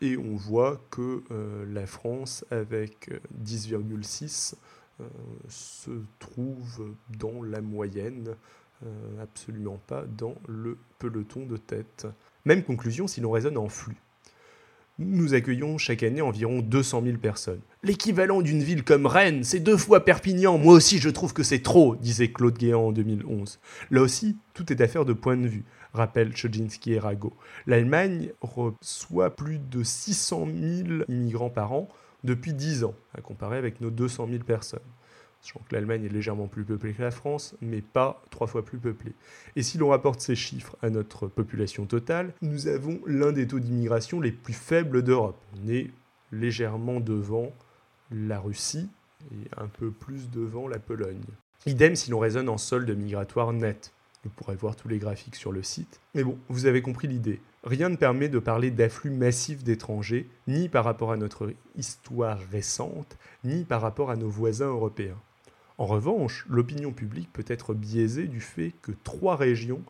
Et 0.01 0.17
on 0.17 0.37
voit 0.37 0.81
que 0.91 1.23
euh, 1.31 1.65
la 1.73 1.87
France, 1.87 2.45
avec 2.51 3.11
10,6, 3.45 4.55
se 5.49 5.91
trouve 6.19 6.95
dans 7.19 7.43
la 7.43 7.61
moyenne 7.61 8.37
euh, 8.85 9.23
absolument 9.23 9.81
pas 9.87 10.05
dans 10.19 10.35
le 10.49 10.77
peloton 10.99 11.47
de 11.47 11.57
tête. 11.57 12.07
Même 12.45 12.65
conclusion 12.65 13.07
si 13.07 13.21
l'on 13.21 13.31
raisonne 13.31 13.57
en 13.57 13.69
flux. 13.69 13.97
Nous 14.99 15.35
accueillons 15.35 15.79
chaque 15.79 16.03
année 16.03 16.21
environ 16.21 16.61
200 16.61 17.03
000 17.05 17.19
personnes. 17.19 17.61
L'équivalent 17.83 18.43
d'une 18.43 18.63
ville 18.63 18.83
comme 18.83 19.07
Rennes, 19.07 19.45
c'est 19.45 19.61
deux 19.61 19.77
fois 19.77 20.05
Perpignan. 20.05 20.59
Moi 20.59 20.75
aussi, 20.75 20.99
je 20.99 21.11
trouve 21.11 21.33
que 21.33 21.45
c'est 21.45 21.63
trop, 21.63 21.95
disait 21.97 22.33
Claude 22.33 22.59
Guéant 22.59 22.89
en 22.89 22.93
2011. 22.93 23.61
Là 23.91 24.03
aussi, 24.03 24.37
tout 24.53 24.73
est 24.73 24.81
affaire 24.81 25.05
de 25.05 25.13
point 25.13 25.37
de 25.37 25.47
vue, 25.47 25.65
rappellent 25.93 26.37
Chodzinski 26.37 26.95
et 26.95 26.99
Rago. 26.99 27.33
L'Allemagne 27.67 28.33
reçoit 28.41 29.35
plus 29.35 29.59
de 29.59 29.83
600 29.83 30.47
000 30.47 30.89
immigrants 31.09 31.51
par 31.51 31.73
an 31.73 31.89
depuis 32.25 32.53
10 32.53 32.85
ans, 32.85 32.95
à 33.15 33.21
comparer 33.21 33.57
avec 33.57 33.81
nos 33.81 33.91
200 33.91 34.29
000 34.29 34.45
personnes. 34.45 34.81
Sachant 35.41 35.61
que 35.69 35.75
l'Allemagne 35.75 36.05
est 36.05 36.09
légèrement 36.09 36.47
plus 36.47 36.65
peuplée 36.65 36.93
que 36.93 37.03
la 37.03 37.11
France, 37.11 37.57
mais 37.61 37.81
pas 37.81 38.23
trois 38.31 38.47
fois 38.47 38.65
plus 38.65 38.79
peuplée. 38.79 39.13
Et 39.57 39.65
si 39.65 39.77
l'on 39.77 39.89
rapporte 39.89 40.21
ces 40.21 40.37
chiffres 40.37 40.77
à 40.83 40.91
notre 40.91 41.27
population 41.27 41.85
totale, 41.85 42.33
nous 42.43 42.69
avons 42.69 43.01
l'un 43.07 43.33
des 43.33 43.49
taux 43.49 43.59
d'immigration 43.59 44.21
les 44.21 44.31
plus 44.31 44.53
faibles 44.53 45.03
d'Europe. 45.03 45.37
On 45.61 45.69
est 45.69 45.91
légèrement 46.31 47.01
devant 47.01 47.53
la 48.13 48.39
Russie 48.39 48.89
et 49.33 49.49
un 49.57 49.67
peu 49.67 49.91
plus 49.91 50.31
devant 50.31 50.69
la 50.69 50.79
Pologne. 50.79 51.23
Idem 51.67 51.97
si 51.97 52.11
l'on 52.11 52.21
raisonne 52.21 52.49
en 52.49 52.59
solde 52.59 52.91
migratoire 52.91 53.53
net. 53.53 53.93
Vous 54.25 54.31
pourrez 54.31 54.55
voir 54.55 54.77
tous 54.77 54.89
les 54.89 54.99
graphiques 54.99 55.37
sur 55.37 55.51
le 55.51 55.65
site. 55.65 56.01
Mais 56.15 56.23
bon, 56.23 56.39
vous 56.49 56.67
avez 56.67 56.83
compris 56.83 57.09
l'idée. 57.09 57.41
Rien 57.65 57.91
ne 57.91 57.97
permet 57.97 58.29
de 58.29 58.41
parler 58.41 58.73
d'afflux 58.73 59.11
massif 59.11 59.63
d'étrangers, 59.63 60.29
ni 60.49 60.69
par 60.69 60.85
rapport 60.85 61.13
à 61.13 61.17
notre 61.17 61.55
histoire 61.77 62.39
récente, 62.51 63.17
ni 63.45 63.65
par 63.65 63.81
rapport 63.81 64.11
à 64.11 64.17
nos 64.17 64.29
voisins 64.29 64.69
européens. 64.69 65.19
En 65.79 65.87
revanche, 65.87 66.45
l'opinion 66.49 66.93
publique 66.93 67.33
peut 67.33 67.45
être 67.47 67.73
biaisée 67.73 68.27
du 68.27 68.41
fait 68.41 68.73
que 68.83 68.93
trois 69.05 69.37
régions 69.37 69.83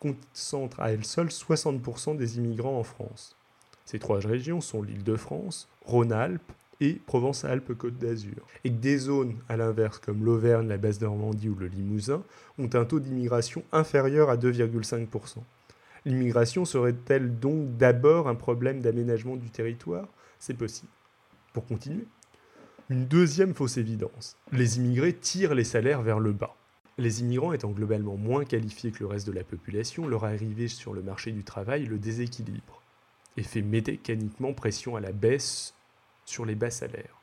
concentrent 0.00 0.80
à 0.80 0.92
elles 0.92 1.04
seules 1.04 1.28
60% 1.28 2.16
des 2.16 2.38
immigrants 2.38 2.78
en 2.78 2.82
France. 2.82 3.36
Ces 3.84 3.98
trois 3.98 4.20
régions 4.20 4.60
sont 4.60 4.82
l'Île-de-France, 4.82 5.68
Rhône-Alpes 5.84 6.52
et 6.80 6.94
Provence-Alpes-Côte 7.06 7.98
d'Azur. 7.98 8.46
Et 8.64 8.70
que 8.70 8.76
des 8.76 8.98
zones, 8.98 9.36
à 9.48 9.56
l'inverse, 9.56 9.98
comme 9.98 10.24
l'Auvergne, 10.24 10.68
la 10.68 10.78
Basse-Normandie 10.78 11.48
ou 11.48 11.56
le 11.56 11.66
Limousin, 11.66 12.22
ont 12.58 12.70
un 12.72 12.84
taux 12.84 13.00
d'immigration 13.00 13.64
inférieur 13.72 14.30
à 14.30 14.36
2,5%. 14.36 15.38
L'immigration 16.08 16.64
serait-elle 16.64 17.38
donc 17.38 17.76
d'abord 17.76 18.28
un 18.28 18.34
problème 18.34 18.80
d'aménagement 18.80 19.36
du 19.36 19.50
territoire? 19.50 20.08
C'est 20.38 20.56
possible. 20.56 20.90
Pour 21.52 21.66
continuer, 21.66 22.06
une 22.88 23.04
deuxième 23.04 23.52
fausse 23.52 23.76
évidence. 23.76 24.38
Les 24.50 24.78
immigrés 24.78 25.12
tirent 25.12 25.54
les 25.54 25.64
salaires 25.64 26.00
vers 26.00 26.18
le 26.18 26.32
bas. 26.32 26.56
Les 26.96 27.20
immigrants 27.20 27.52
étant 27.52 27.72
globalement 27.72 28.16
moins 28.16 28.46
qualifiés 28.46 28.90
que 28.90 29.00
le 29.00 29.06
reste 29.06 29.26
de 29.26 29.32
la 29.32 29.44
population, 29.44 30.08
leur 30.08 30.24
arrivée 30.24 30.68
sur 30.68 30.94
le 30.94 31.02
marché 31.02 31.30
du 31.30 31.44
travail 31.44 31.84
le 31.84 31.98
déséquilibre 31.98 32.82
et 33.36 33.42
fait 33.42 33.60
mécaniquement 33.60 34.54
pression 34.54 34.96
à 34.96 35.00
la 35.00 35.12
baisse 35.12 35.74
sur 36.24 36.46
les 36.46 36.54
bas 36.54 36.70
salaires. 36.70 37.20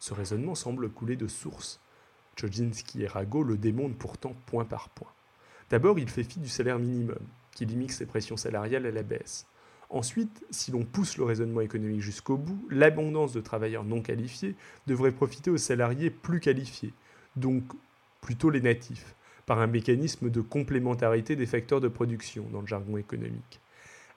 Ce 0.00 0.12
raisonnement 0.12 0.56
semble 0.56 0.90
couler 0.90 1.14
de 1.14 1.28
source. 1.28 1.78
Chodzinski 2.36 3.04
et 3.04 3.06
Rago 3.06 3.44
le 3.44 3.56
démontrent 3.56 3.96
pourtant 3.96 4.34
point 4.46 4.64
par 4.64 4.88
point. 4.88 5.12
D'abord, 5.70 6.00
il 6.00 6.10
fait 6.10 6.24
fi 6.24 6.40
du 6.40 6.48
salaire 6.48 6.80
minimum, 6.80 7.24
qui 7.54 7.66
limite 7.66 7.92
ses 7.92 8.06
pressions 8.06 8.36
salariales 8.36 8.86
à 8.86 8.90
la 8.90 9.02
baisse. 9.02 9.46
Ensuite, 9.90 10.44
si 10.50 10.70
l'on 10.70 10.84
pousse 10.84 11.16
le 11.18 11.24
raisonnement 11.24 11.60
économique 11.60 12.00
jusqu'au 12.00 12.36
bout, 12.36 12.66
l'abondance 12.70 13.32
de 13.32 13.40
travailleurs 13.40 13.84
non 13.84 14.00
qualifiés 14.00 14.54
devrait 14.86 15.12
profiter 15.12 15.50
aux 15.50 15.58
salariés 15.58 16.10
plus 16.10 16.40
qualifiés, 16.40 16.92
donc 17.36 17.62
plutôt 18.20 18.50
les 18.50 18.60
natifs, 18.60 19.14
par 19.46 19.60
un 19.60 19.66
mécanisme 19.66 20.30
de 20.30 20.40
complémentarité 20.40 21.36
des 21.36 21.46
facteurs 21.46 21.80
de 21.80 21.88
production 21.88 22.46
dans 22.50 22.60
le 22.60 22.66
jargon 22.66 22.96
économique. 22.96 23.60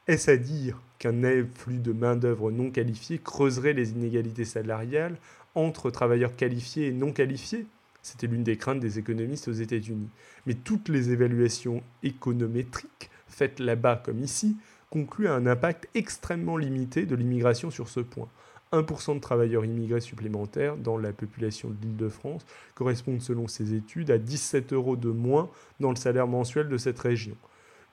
Est-ce 0.07 0.31
à 0.31 0.37
dire 0.37 0.81
qu'un 0.99 1.21
flux 1.53 1.79
de 1.79 1.91
main-d'œuvre 1.91 2.49
non 2.49 2.71
qualifiée 2.71 3.19
creuserait 3.19 3.73
les 3.73 3.91
inégalités 3.91 4.45
salariales 4.45 5.17
entre 5.53 5.91
travailleurs 5.91 6.35
qualifiés 6.35 6.87
et 6.87 6.93
non 6.93 7.11
qualifiés? 7.11 7.65
C'était 8.01 8.27
l'une 8.27 8.43
des 8.43 8.55
craintes 8.55 8.79
des 8.79 8.99
économistes 8.99 9.49
aux 9.49 9.53
États-Unis. 9.53 10.07
Mais 10.45 10.53
toutes 10.53 10.87
les 10.87 11.11
évaluations 11.11 11.83
économétriques 12.03 13.09
faites 13.27 13.59
là-bas 13.59 14.01
comme 14.03 14.23
ici 14.23 14.57
conclut 14.89 15.27
à 15.27 15.33
un 15.33 15.45
impact 15.45 15.89
extrêmement 15.95 16.57
limité 16.57 17.05
de 17.05 17.15
l'immigration 17.15 17.71
sur 17.71 17.89
ce 17.89 17.99
point. 17.99 18.29
1% 18.73 19.15
de 19.15 19.19
travailleurs 19.19 19.65
immigrés 19.65 20.01
supplémentaires 20.01 20.75
dans 20.75 20.97
la 20.97 21.13
population 21.13 21.69
de 21.69 21.75
l'Île-de-France 21.81 22.45
correspondent 22.75 23.21
selon 23.21 23.47
ces 23.47 23.73
études 23.73 24.11
à 24.11 24.17
17 24.17 24.73
euros 24.73 24.97
de 24.97 25.09
moins 25.09 25.49
dans 25.79 25.89
le 25.89 25.95
salaire 25.95 26.27
mensuel 26.27 26.67
de 26.67 26.77
cette 26.77 26.99
région. 26.99 27.35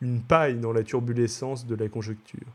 Une 0.00 0.20
paille 0.20 0.58
dans 0.58 0.72
la 0.72 0.82
turbulence 0.82 1.66
de 1.66 1.74
la 1.74 1.88
conjoncture. 1.88 2.46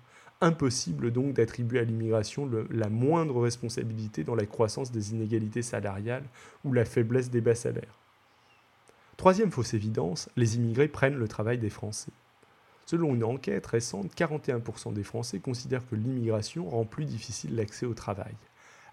Impossible 0.41 1.11
donc 1.11 1.34
d'attribuer 1.34 1.80
à 1.80 1.84
l'immigration 1.84 2.49
la 2.69 2.89
moindre 2.89 3.41
responsabilité 3.41 4.23
dans 4.23 4.36
la 4.36 4.45
croissance 4.45 4.91
des 4.91 5.11
inégalités 5.11 5.61
salariales 5.61 6.23
ou 6.63 6.73
la 6.73 6.86
faiblesse 6.86 7.30
des 7.30 7.41
bas 7.41 7.55
salaires. 7.55 7.99
Troisième 9.17 9.51
fausse 9.51 9.73
évidence, 9.73 10.30
les 10.38 10.55
immigrés 10.55 10.88
prennent 10.88 11.17
le 11.17 11.27
travail 11.27 11.57
des 11.57 11.69
Français. 11.69 12.11
Selon 12.90 13.14
une 13.14 13.24
enquête 13.24 13.68
récente, 13.68 14.16
41% 14.16 14.94
des 14.94 15.04
Français 15.04 15.38
considèrent 15.38 15.88
que 15.88 15.96
l'immigration 15.96 16.68
rend 16.68 16.86
plus 16.86 17.06
difficile 17.06 17.56
l'accès 17.56 17.86
au 17.86 17.94
travail. 17.94 18.34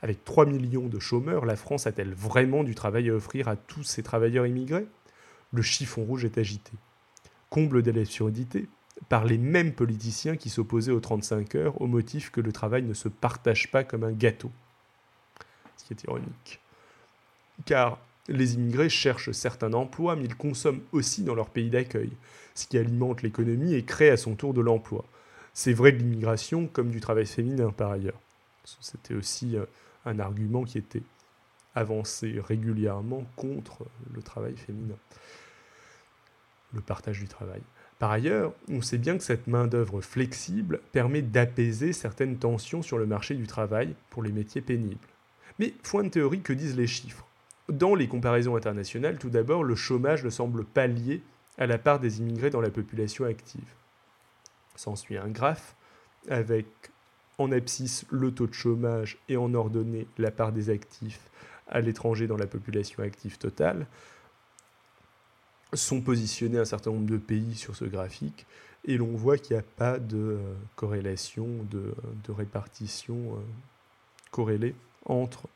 Avec 0.03 0.23
3 0.23 0.45
millions 0.45 0.87
de 0.87 0.99
chômeurs, 0.99 1.47
la 1.47 1.57
France 1.57 1.87
a-t-elle 1.87 2.13
vraiment 2.13 2.63
du 2.63 2.75
travail 2.75 3.09
à 3.09 3.15
offrir 3.15 3.49
à 3.49 3.57
tous 3.57 3.85
ces 3.85 4.03
travailleurs 4.03 4.47
immigrés? 4.47 4.87
Le 5.51 5.63
chiffon 5.63 6.05
rouge 6.05 6.27
est 6.27 6.37
agité. 6.37 6.73
Comble 7.49 7.83
de 7.83 7.91
l'absurdité, 7.91 8.69
par 9.09 9.25
les 9.25 9.39
mêmes 9.39 9.73
politiciens 9.73 10.37
qui 10.37 10.51
s'opposaient 10.51 10.93
aux 10.93 11.01
35 11.01 11.55
heures 11.55 11.81
au 11.81 11.87
motif 11.87 12.31
que 12.31 12.43
le 12.43 12.53
travail 12.53 12.83
ne 12.83 12.93
se 12.93 13.09
partage 13.09 13.71
pas 13.71 13.83
comme 13.83 14.05
un 14.05 14.13
gâteau. 14.13 14.51
Ce 15.79 15.85
qui 15.87 15.95
est 15.95 16.05
ironique. 16.05 16.61
Car 17.65 17.99
les 18.29 18.55
immigrés 18.55 18.89
cherchent 18.89 19.31
certains 19.33 19.73
emplois, 19.73 20.17
mais 20.17 20.25
ils 20.25 20.37
consomment 20.37 20.83
aussi 20.93 21.23
dans 21.23 21.35
leur 21.35 21.51
pays 21.51 21.71
d'accueil, 21.71 22.11
ce 22.55 22.67
qui 22.67 22.79
alimente 22.79 23.23
l'économie 23.23 23.75
et 23.75 23.85
crée 23.85 24.11
à 24.11 24.17
son 24.17 24.35
tour 24.35 24.55
de 24.55 24.61
l'emploi. 24.61 25.05
C'est 25.53 25.73
vrai 25.73 25.93
de 25.93 25.99
l'immigration 25.99 26.67
comme 26.67 26.91
du 26.91 27.01
travail 27.01 27.27
féminin 27.27 27.71
par 27.71 27.91
ailleurs. 27.91 28.21
C'était 28.81 29.15
aussi 29.15 29.57
euh, 29.57 29.65
un 30.05 30.19
argument 30.19 30.65
qui 30.65 30.79
était 30.79 31.03
avancé 31.75 32.41
régulièrement 32.47 33.25
contre 33.37 33.87
le 34.13 34.23
travail 34.23 34.57
féminin, 34.57 34.97
le 36.73 36.81
partage 36.81 37.21
du 37.21 37.29
travail. 37.29 37.61
Par 37.99 38.11
ailleurs, 38.11 38.53
on 38.69 38.83
sait 38.83 38.99
bien 38.99 39.17
que 39.17 39.25
cette 39.25 39.47
main-d'œuvre 39.47 40.01
flexible 40.01 40.81
permet 40.93 41.23
d'apaiser 41.23 41.93
certaines 41.93 42.39
tensions 42.39 42.83
sur 42.83 42.99
le 42.99 43.07
marché 43.07 43.35
du 43.35 43.47
travail 43.47 43.95
pour 44.11 44.23
les 44.23 44.33
métiers 44.33 44.61
pénibles. 44.61 44.99
Mais, 45.59 45.71
point 45.83 46.05
de 46.05 46.11
théorie, 46.11 46.43
que 46.43 46.53
disent 46.53 46.77
les 46.77 46.87
chiffres? 46.87 47.27
Dans 47.69 47.95
les 47.95 48.09
comparaisons 48.09 48.57
internationales, 48.57 49.19
tout 49.19 49.31
d'abord, 49.31 49.65
le 49.65 49.75
chômage 49.75 50.25
ne 50.25 50.31
semble 50.31 50.65
pas 50.65 50.87
lié 50.87 51.23
à 51.59 51.67
la 51.67 51.79
part 51.79 51.99
des 51.99 52.21
immigrés 52.21 52.51
dans 52.51 52.61
la 52.61 52.71
population 52.71 53.25
active. 53.25 53.69
S'ensuit 54.77 55.17
un 55.17 55.29
graphe 55.29 55.75
avec 56.29 56.67
en 57.39 57.53
abscisse 57.53 58.05
le 58.11 58.33
taux 58.33 58.47
de 58.47 58.55
chômage 58.55 59.19
et 59.29 59.37
en 59.37 59.53
ordonnée 59.55 60.07
la 60.19 60.31
part 60.31 60.53
des 60.53 60.71
actifs 60.71 61.31
à 61.69 61.81
l'étranger 61.81 62.27
dans 62.27 62.37
la 62.37 62.47
population 62.47 63.03
active 63.03 63.39
totale 63.39 63.87
sont 65.75 66.01
positionnés 66.01 66.59
un 66.59 66.65
certain 66.65 66.91
nombre 66.91 67.11
de 67.11 67.19
pays 67.19 67.55
sur 67.55 67.77
ce 67.77 67.85
graphique 67.85 68.47
et 68.85 68.97
l'on 68.97 69.17
voit 69.17 69.37
qu'il 69.37 69.57
n'y 69.57 69.61
a 69.61 69.65
pas 69.77 69.99
de 69.99 70.17
euh, 70.17 70.55
corrélation, 70.77 71.49
de, 71.71 71.93
répartition 72.33 73.17
euh, 73.17 73.41
corrélée 74.31 74.75
entre 75.05 75.49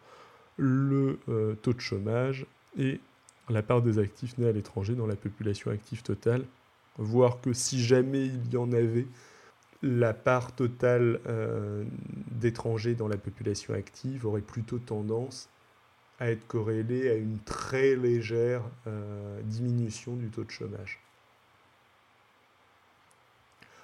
le 0.60 1.18
euh, 1.28 1.54
taux 1.56 1.72
de 1.72 1.80
chômage 1.80 2.46
et 2.78 3.00
la 3.48 3.62
part 3.62 3.82
des 3.82 3.98
actifs 3.98 4.38
nés 4.38 4.48
à 4.48 4.52
l'étranger 4.52 4.94
dans 4.94 5.06
la 5.06 5.16
population 5.16 5.70
active 5.72 6.02
totale, 6.02 6.44
voire 6.98 7.40
que 7.40 7.52
si 7.52 7.82
jamais 7.82 8.26
il 8.26 8.52
y 8.52 8.56
en 8.56 8.72
avait, 8.72 9.06
la 9.82 10.12
part 10.12 10.54
totale 10.54 11.18
d'étrangers 12.30 12.94
dans 12.94 13.08
la 13.08 13.16
population 13.16 13.72
active 13.72 14.26
aurait 14.26 14.42
plutôt 14.42 14.78
tendance 14.78 15.48
à 16.20 16.30
être 16.30 16.46
corrélé 16.46 17.10
à 17.10 17.14
une 17.14 17.38
très 17.38 17.96
légère 17.96 18.62
euh, 18.86 19.40
diminution 19.42 20.14
du 20.16 20.28
taux 20.28 20.44
de 20.44 20.50
chômage. 20.50 21.00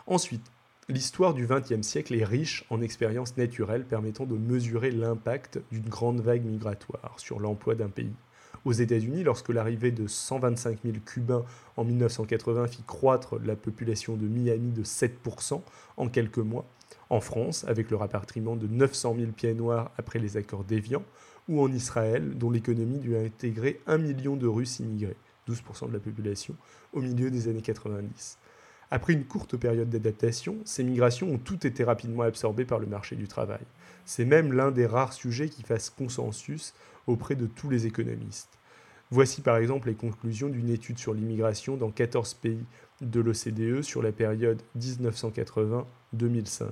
Ensuite, 0.06 0.46
l'histoire 0.88 1.34
du 1.34 1.46
XXe 1.46 1.82
siècle 1.82 2.14
est 2.14 2.24
riche 2.24 2.64
en 2.70 2.80
expériences 2.80 3.36
naturelles 3.36 3.84
permettant 3.84 4.24
de 4.24 4.36
mesurer 4.36 4.92
l'impact 4.92 5.60
d'une 5.72 5.88
grande 5.88 6.20
vague 6.20 6.44
migratoire 6.44 7.14
sur 7.16 7.40
l'emploi 7.40 7.74
d'un 7.74 7.88
pays. 7.88 8.14
Aux 8.64 8.72
États-Unis, 8.72 9.24
lorsque 9.24 9.48
l'arrivée 9.48 9.90
de 9.90 10.06
125 10.06 10.78
000 10.84 10.96
Cubains 11.04 11.44
en 11.76 11.84
1980 11.84 12.66
fit 12.68 12.82
croître 12.86 13.38
la 13.44 13.56
population 13.56 14.16
de 14.16 14.26
Miami 14.26 14.70
de 14.70 14.84
7% 14.84 15.60
en 15.96 16.08
quelques 16.08 16.38
mois, 16.38 16.66
en 17.10 17.20
France, 17.20 17.64
avec 17.68 17.90
le 17.90 17.96
rapatriement 17.96 18.56
de 18.56 18.66
900 18.66 19.16
000 19.18 19.32
pieds 19.32 19.54
noirs 19.54 19.90
après 19.98 20.18
les 20.18 20.36
accords 20.36 20.64
d'Évian, 20.64 21.02
ou 21.48 21.62
en 21.62 21.72
Israël, 21.72 22.36
dont 22.36 22.50
l'économie 22.50 22.98
dut 22.98 23.16
intégrer 23.16 23.80
un 23.86 23.98
million 23.98 24.36
de 24.36 24.48
Russes 24.48 24.80
immigrés, 24.80 25.16
12% 25.48 25.88
de 25.88 25.92
la 25.92 26.00
population, 26.00 26.56
au 26.92 27.00
milieu 27.00 27.30
des 27.30 27.48
années 27.48 27.62
90. 27.62 28.38
Après 28.90 29.14
une 29.14 29.24
courte 29.24 29.56
période 29.56 29.90
d'adaptation, 29.90 30.58
ces 30.64 30.84
migrations 30.84 31.30
ont 31.32 31.38
toutes 31.38 31.64
été 31.64 31.82
rapidement 31.82 32.22
absorbées 32.22 32.64
par 32.64 32.78
le 32.78 32.86
marché 32.86 33.16
du 33.16 33.26
travail. 33.26 33.64
C'est 34.04 34.24
même 34.24 34.52
l'un 34.52 34.70
des 34.70 34.86
rares 34.86 35.12
sujets 35.12 35.48
qui 35.48 35.62
fasse 35.62 35.90
consensus 35.90 36.72
auprès 37.06 37.34
de 37.34 37.46
tous 37.46 37.68
les 37.68 37.86
économistes. 37.86 38.56
Voici 39.10 39.40
par 39.40 39.56
exemple 39.56 39.88
les 39.88 39.94
conclusions 39.94 40.48
d'une 40.48 40.70
étude 40.70 40.98
sur 40.98 41.14
l'immigration 41.14 41.76
dans 41.76 41.90
14 41.90 42.34
pays 42.34 42.64
de 43.00 43.20
l'OCDE 43.20 43.82
sur 43.82 44.02
la 44.02 44.12
période 44.12 44.62
1980-2005. 44.78 46.64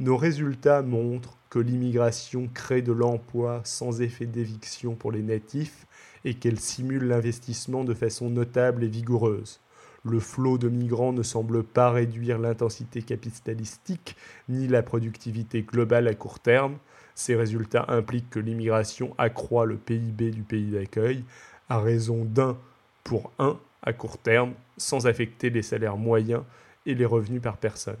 Nos 0.00 0.16
résultats 0.16 0.82
montrent 0.82 1.38
que 1.50 1.58
l'immigration 1.60 2.48
crée 2.52 2.82
de 2.82 2.92
l'emploi 2.92 3.60
sans 3.64 4.00
effet 4.00 4.26
d'éviction 4.26 4.94
pour 4.94 5.12
les 5.12 5.22
natifs 5.22 5.86
et 6.24 6.34
qu'elle 6.34 6.58
simule 6.58 7.04
l'investissement 7.04 7.84
de 7.84 7.94
façon 7.94 8.30
notable 8.30 8.84
et 8.84 8.88
vigoureuse. 8.88 9.60
Le 10.04 10.18
flot 10.18 10.58
de 10.58 10.68
migrants 10.68 11.12
ne 11.12 11.22
semble 11.22 11.62
pas 11.62 11.90
réduire 11.90 12.38
l'intensité 12.38 13.02
capitalistique 13.02 14.16
ni 14.48 14.66
la 14.66 14.82
productivité 14.82 15.62
globale 15.62 16.08
à 16.08 16.14
court 16.14 16.40
terme. 16.40 16.78
Ces 17.14 17.36
résultats 17.36 17.84
impliquent 17.88 18.30
que 18.30 18.40
l'immigration 18.40 19.14
accroît 19.18 19.64
le 19.64 19.76
PIB 19.76 20.30
du 20.30 20.42
pays 20.42 20.70
d'accueil 20.70 21.24
à 21.68 21.80
raison 21.80 22.24
d'un 22.24 22.58
pour 23.04 23.32
un 23.38 23.58
à 23.82 23.92
court 23.92 24.18
terme, 24.18 24.54
sans 24.76 25.06
affecter 25.06 25.50
les 25.50 25.62
salaires 25.62 25.96
moyens 25.96 26.42
et 26.86 26.94
les 26.94 27.04
revenus 27.04 27.42
par 27.42 27.56
personne. 27.56 27.96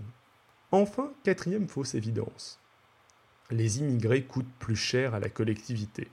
Enfin, 0.70 1.10
quatrième 1.24 1.68
fausse 1.68 1.94
évidence. 1.94 2.58
Les 3.50 3.80
immigrés 3.80 4.22
coûtent 4.22 4.46
plus 4.58 4.76
cher 4.76 5.14
à 5.14 5.20
la 5.20 5.28
collectivité. 5.28 6.08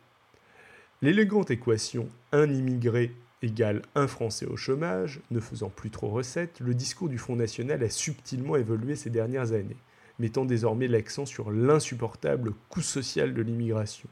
L'élégante 1.02 1.52
équation 1.52 2.10
un 2.32 2.50
immigré 2.50 3.14
égale 3.42 3.82
un 3.96 4.08
Français 4.08 4.46
au 4.46 4.58
chômage, 4.58 5.22
ne 5.32 5.40
faisant 5.40 5.70
plus 5.70 5.90
trop 5.90 6.10
recette, 6.10 6.60
le 6.60 6.74
discours 6.74 7.10
du 7.10 7.18
Front 7.18 7.36
National 7.36 7.84
a 7.84 7.90
subtilement 7.90 8.56
évolué 8.56 8.96
ces 8.96 9.10
dernières 9.10 9.54
années, 9.54 9.78
mettant 10.20 10.46
désormais 10.46 10.88
l'accent 10.88 11.26
sur 11.26 11.52
l'insupportable 11.52 12.54
coût 12.70 12.82
social 12.82 13.34
de 13.34 13.42
l'immigration. 13.42 14.10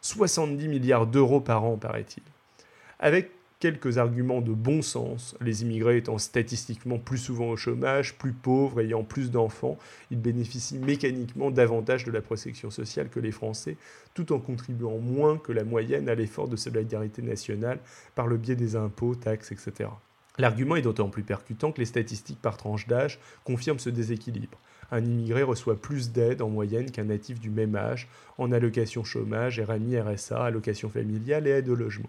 70 0.00 0.68
milliards 0.68 1.06
d'euros 1.06 1.40
par 1.40 1.64
an, 1.64 1.76
paraît-il. 1.76 2.22
Avec 3.00 3.30
quelques 3.60 3.98
arguments 3.98 4.40
de 4.40 4.52
bon 4.52 4.82
sens. 4.82 5.36
Les 5.40 5.62
immigrés 5.62 5.98
étant 5.98 6.18
statistiquement 6.18 6.98
plus 6.98 7.18
souvent 7.18 7.50
au 7.50 7.56
chômage, 7.56 8.16
plus 8.16 8.32
pauvres, 8.32 8.80
ayant 8.80 9.02
plus 9.02 9.30
d'enfants, 9.30 9.78
ils 10.10 10.20
bénéficient 10.20 10.78
mécaniquement 10.78 11.50
davantage 11.50 12.04
de 12.04 12.12
la 12.12 12.20
protection 12.20 12.70
sociale 12.70 13.08
que 13.08 13.20
les 13.20 13.32
Français, 13.32 13.76
tout 14.14 14.32
en 14.32 14.38
contribuant 14.38 14.98
moins 14.98 15.38
que 15.38 15.52
la 15.52 15.64
moyenne 15.64 16.08
à 16.08 16.14
l'effort 16.14 16.48
de 16.48 16.56
solidarité 16.56 17.22
nationale 17.22 17.80
par 18.14 18.26
le 18.26 18.36
biais 18.36 18.56
des 18.56 18.76
impôts, 18.76 19.14
taxes, 19.14 19.52
etc. 19.52 19.90
L'argument 20.38 20.76
est 20.76 20.82
d'autant 20.82 21.08
plus 21.08 21.24
percutant 21.24 21.72
que 21.72 21.80
les 21.80 21.86
statistiques 21.86 22.40
par 22.40 22.56
tranche 22.56 22.86
d'âge 22.86 23.18
confirment 23.42 23.80
ce 23.80 23.90
déséquilibre. 23.90 24.56
Un 24.92 25.04
immigré 25.04 25.42
reçoit 25.42 25.80
plus 25.80 26.12
d'aide 26.12 26.40
en 26.42 26.48
moyenne 26.48 26.90
qu'un 26.92 27.04
natif 27.04 27.40
du 27.40 27.50
même 27.50 27.74
âge 27.74 28.08
en 28.38 28.52
allocation 28.52 29.02
chômage, 29.02 29.60
RMI, 29.60 29.98
RSA, 29.98 30.44
allocation 30.44 30.88
familiale 30.88 31.48
et 31.48 31.50
aide 31.50 31.68
au 31.68 31.74
logement. 31.74 32.08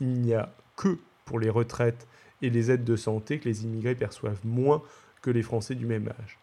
Il 0.00 0.20
n'y 0.20 0.34
a 0.34 0.54
que 0.76 0.98
pour 1.24 1.38
les 1.38 1.50
retraites 1.50 2.06
et 2.42 2.50
les 2.50 2.70
aides 2.70 2.84
de 2.84 2.96
santé 2.96 3.38
que 3.38 3.48
les 3.48 3.64
immigrés 3.64 3.94
perçoivent 3.94 4.44
moins 4.44 4.82
que 5.22 5.30
les 5.30 5.42
Français 5.42 5.74
du 5.74 5.86
même 5.86 6.08
âge. 6.08 6.38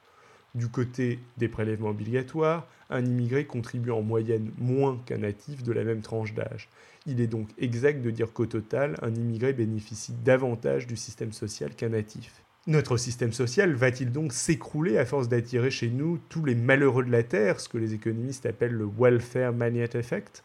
Du 0.54 0.68
côté 0.68 1.20
des 1.38 1.48
prélèvements 1.48 1.90
obligatoires, 1.90 2.68
un 2.90 3.06
immigré 3.06 3.46
contribue 3.46 3.92
en 3.92 4.02
moyenne 4.02 4.52
moins 4.58 5.02
qu'un 5.06 5.20
natif 5.20 5.64
de 5.64 5.72
la 5.72 5.84
même 5.84 6.02
tranche 6.02 6.34
d'âge. 6.34 6.68
Il 7.06 7.22
est 7.22 7.28
donc 7.28 7.48
exact 7.58 8.02
de 8.02 8.12
dire 8.12 8.34
qu'au 8.34 8.46
total, 8.46 8.98
un 9.02 9.16
immigré 9.16 9.54
bénéficie 9.54 10.14
davantage 10.26 10.88
du 10.88 10.98
système 10.98 11.32
social 11.32 11.74
qu'un 11.74 11.90
natif. 11.90 12.44
Notre 12.68 12.98
système 12.98 13.34
social 13.34 13.74
va-t-il 13.74 14.12
donc 14.12 14.34
s'écrouler 14.34 14.98
à 14.98 15.06
force 15.06 15.30
d'attirer 15.30 15.72
chez 15.72 15.90
nous 15.90 16.20
tous 16.30 16.46
les 16.46 16.54
malheureux 16.54 17.04
de 17.04 17.12
la 17.12 17.24
Terre, 17.24 17.60
ce 17.60 17.70
que 17.70 17.80
les 17.80 17.94
économistes 17.94 18.46
appellent 18.46 18.74
le 18.74 18.90
welfare 19.00 19.54
magnet 19.54 19.90
effect? 19.96 20.44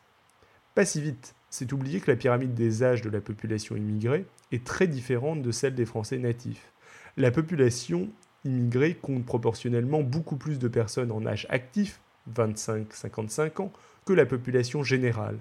Pas 0.74 0.87
si 0.87 1.03
vite 1.03 1.34
c'est 1.51 1.72
oublier 1.72 2.01
que 2.01 2.11
la 2.11 2.16
pyramide 2.16 2.55
des 2.55 2.82
âges 2.82 3.03
de 3.03 3.11
la 3.11 3.20
population 3.20 3.76
immigrée 3.76 4.26
est 4.53 4.64
très 4.64 4.86
différente 4.86 5.42
de 5.42 5.51
celle 5.53 5.74
des 5.74 5.86
Français 5.86 6.18
natifs. 6.18 6.72
La 7.16 7.30
population 7.30 8.11
immigrée 8.44 8.94
compte 8.94 9.24
proportionnellement 9.24 10.03
beaucoup 10.03 10.36
plus 10.36 10.59
de 10.59 10.68
personnes 10.68 11.11
en 11.11 11.24
âge 11.26 11.47
actif, 11.51 12.01
25-55 12.34 13.62
ans, 13.62 13.72
que 14.05 14.12
la 14.12 14.26
population 14.26 14.82
générale. 14.82 15.38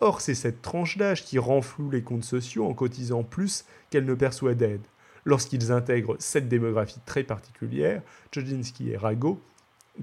Or, 0.00 0.20
c'est 0.20 0.34
cette 0.34 0.62
tranche 0.62 0.96
d'âge 0.98 1.24
qui 1.24 1.38
renfloue 1.38 1.90
les 1.90 2.02
comptes 2.02 2.24
sociaux 2.24 2.66
en 2.66 2.74
cotisant 2.74 3.22
plus 3.22 3.64
qu'elle 3.90 4.04
ne 4.04 4.14
perçoit 4.14 4.54
d'aide. 4.54 4.82
Lorsqu'ils 5.24 5.72
intègrent 5.72 6.16
cette 6.18 6.48
démographie 6.48 7.00
très 7.06 7.24
particulière, 7.24 8.02
Chodzinski 8.32 8.90
et 8.90 8.96
Rago 8.96 9.40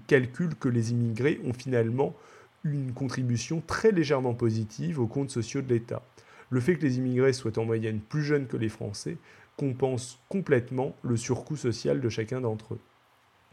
calculent 0.08 0.56
que 0.56 0.70
les 0.70 0.92
immigrés 0.92 1.40
ont 1.46 1.54
finalement 1.54 2.16
une 2.64 2.94
contribution 2.94 3.62
très 3.66 3.92
légèrement 3.92 4.34
positive 4.34 5.00
aux 5.00 5.08
comptes 5.08 5.32
sociaux 5.32 5.62
de 5.62 5.74
l'État. 5.74 6.02
Le 6.50 6.60
fait 6.60 6.76
que 6.76 6.86
les 6.86 6.98
immigrés 6.98 7.34
soient 7.34 7.58
en 7.58 7.66
moyenne 7.66 8.00
plus 8.00 8.24
jeunes 8.24 8.48
que 8.48 8.58
les 8.58 8.70
Français 8.70 9.18
compense 9.58 10.20
complètement 10.30 10.96
le 11.04 11.18
surcoût 11.18 11.56
social 11.56 12.02
de 12.02 12.10
chacun 12.10 12.42
d'entre 12.42 12.76
eux. 12.76 12.80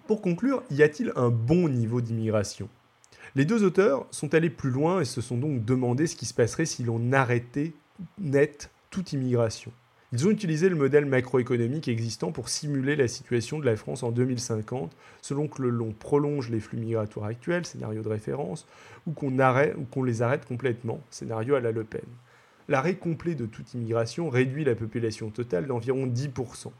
Pour 0.07 0.23
conclure, 0.23 0.63
y 0.71 0.83
a-t-il 0.83 1.13
un 1.17 1.29
bon 1.31 1.69
niveau 1.69 2.01
d'immigration? 2.01 2.69
Les 3.35 3.45
deux 3.45 3.63
auteurs 3.63 4.07
sont 4.11 4.35
allés 4.35 4.51
plus 4.51 4.71
loin 4.71 5.01
et 5.01 5.05
se 5.05 5.21
sont 5.21 5.37
donc 5.37 5.65
demandé 5.65 6.07
ce 6.07 6.17
qui 6.17 6.27
se 6.27 6.35
passerait 6.35 6.65
si 6.65 6.83
l'on 6.83 7.13
arrêtait 7.13 7.75
net 8.19 8.71
toute 8.91 9.13
immigration. 9.13 9.71
Ils 10.13 10.27
ont 10.27 10.31
utilisé 10.31 10.71
le 10.71 10.77
modèle 10.77 11.05
macroéconomique 11.05 11.87
existant 11.87 12.33
pour 12.33 12.49
simuler 12.49 12.97
la 12.97 13.09
situation 13.09 13.59
de 13.59 13.67
la 13.67 13.77
France 13.77 14.03
en 14.03 14.11
2050, 14.11 14.97
selon 15.21 15.49
que 15.49 15.63
l'on 15.63 15.93
prolonge 15.93 16.49
les 16.49 16.61
flux 16.61 16.79
migratoires 16.79 17.27
actuels, 17.27 17.67
scénario 17.67 18.01
de 18.01 18.09
référence, 18.09 18.67
ou 19.07 19.13
qu'on 19.13 20.03
les 20.03 20.23
arrête 20.23 20.47
complètement, 20.47 21.01
scénario 21.11 21.57
à 21.57 21.61
la 21.61 21.73
Le 21.73 21.85
Pen. 21.85 22.01
L'arrêt 22.69 22.97
complet 22.97 23.35
de 23.35 23.45
toute 23.45 23.75
immigration 23.75 24.31
réduit 24.31 24.65
la 24.65 24.75
population 24.75 25.29
totale 25.29 25.67
d'environ 25.67 26.07
10% 26.07 26.71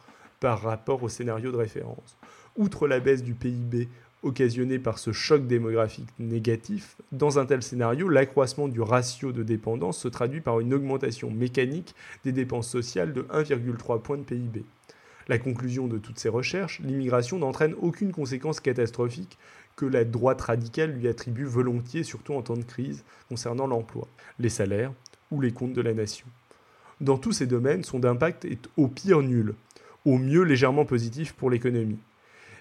par 0.41 0.63
rapport 0.63 1.03
au 1.03 1.11
scénario 1.11 1.53
de 1.53 1.57
référence. 1.57 2.17
Outre 2.57 2.89
la 2.89 2.99
baisse 2.99 3.23
du 3.23 3.35
PIB 3.35 3.89
occasionnée 4.23 4.79
par 4.79 4.99
ce 4.99 5.13
choc 5.13 5.47
démographique 5.47 6.09
négatif, 6.19 6.97
dans 7.13 7.39
un 7.39 7.47
tel 7.47 7.63
scénario, 7.63 8.09
l'accroissement 8.09 8.69
du 8.69 8.81
ratio 8.81 9.33
de 9.33 9.43
dépendance 9.43 9.99
se 9.99 10.09
traduit 10.09 10.41
par 10.41 10.61
une 10.61 10.75
augmentation 10.75 11.31
mécanique 11.31 11.95
des 12.25 12.33
dépenses 12.33 12.69
sociales 12.69 13.13
de 13.13 13.23
1,3 13.23 14.03
point 14.03 14.19
de 14.19 14.23
PIB. 14.23 14.65
La 15.29 15.39
conclusion 15.39 15.87
de 15.87 15.99
toutes 15.99 16.19
ces 16.19 16.31
recherches, 16.31 16.81
l'immigration 16.81 17.39
n'entraîne 17.39 17.75
aucune 17.81 18.13
conséquence 18.13 18.61
catastrophique 18.61 19.39
que 19.77 19.87
la 19.87 20.05
droite 20.05 20.41
radicale 20.41 20.93
lui 20.93 21.07
attribue 21.07 21.45
volontiers, 21.45 22.03
surtout 22.03 22.35
en 22.35 22.43
temps 22.43 22.57
de 22.57 22.63
crise, 22.63 23.05
concernant 23.29 23.67
l'emploi, 23.67 24.09
les 24.39 24.49
salaires 24.49 24.93
ou 25.31 25.41
les 25.41 25.53
comptes 25.53 25.75
de 25.75 25.83
la 25.83 25.95
nation. 25.95 26.27
Dans 27.01 27.19
tous 27.19 27.33
ces 27.33 27.47
domaines, 27.47 27.85
son 27.85 28.05
impact 28.05 28.45
est 28.45 28.69
au 28.77 28.89
pire 28.89 29.23
nul, 29.23 29.55
au 30.05 30.19
mieux 30.19 30.43
légèrement 30.43 30.85
positif 30.85 31.33
pour 31.35 31.51
l'économie. 31.51 31.99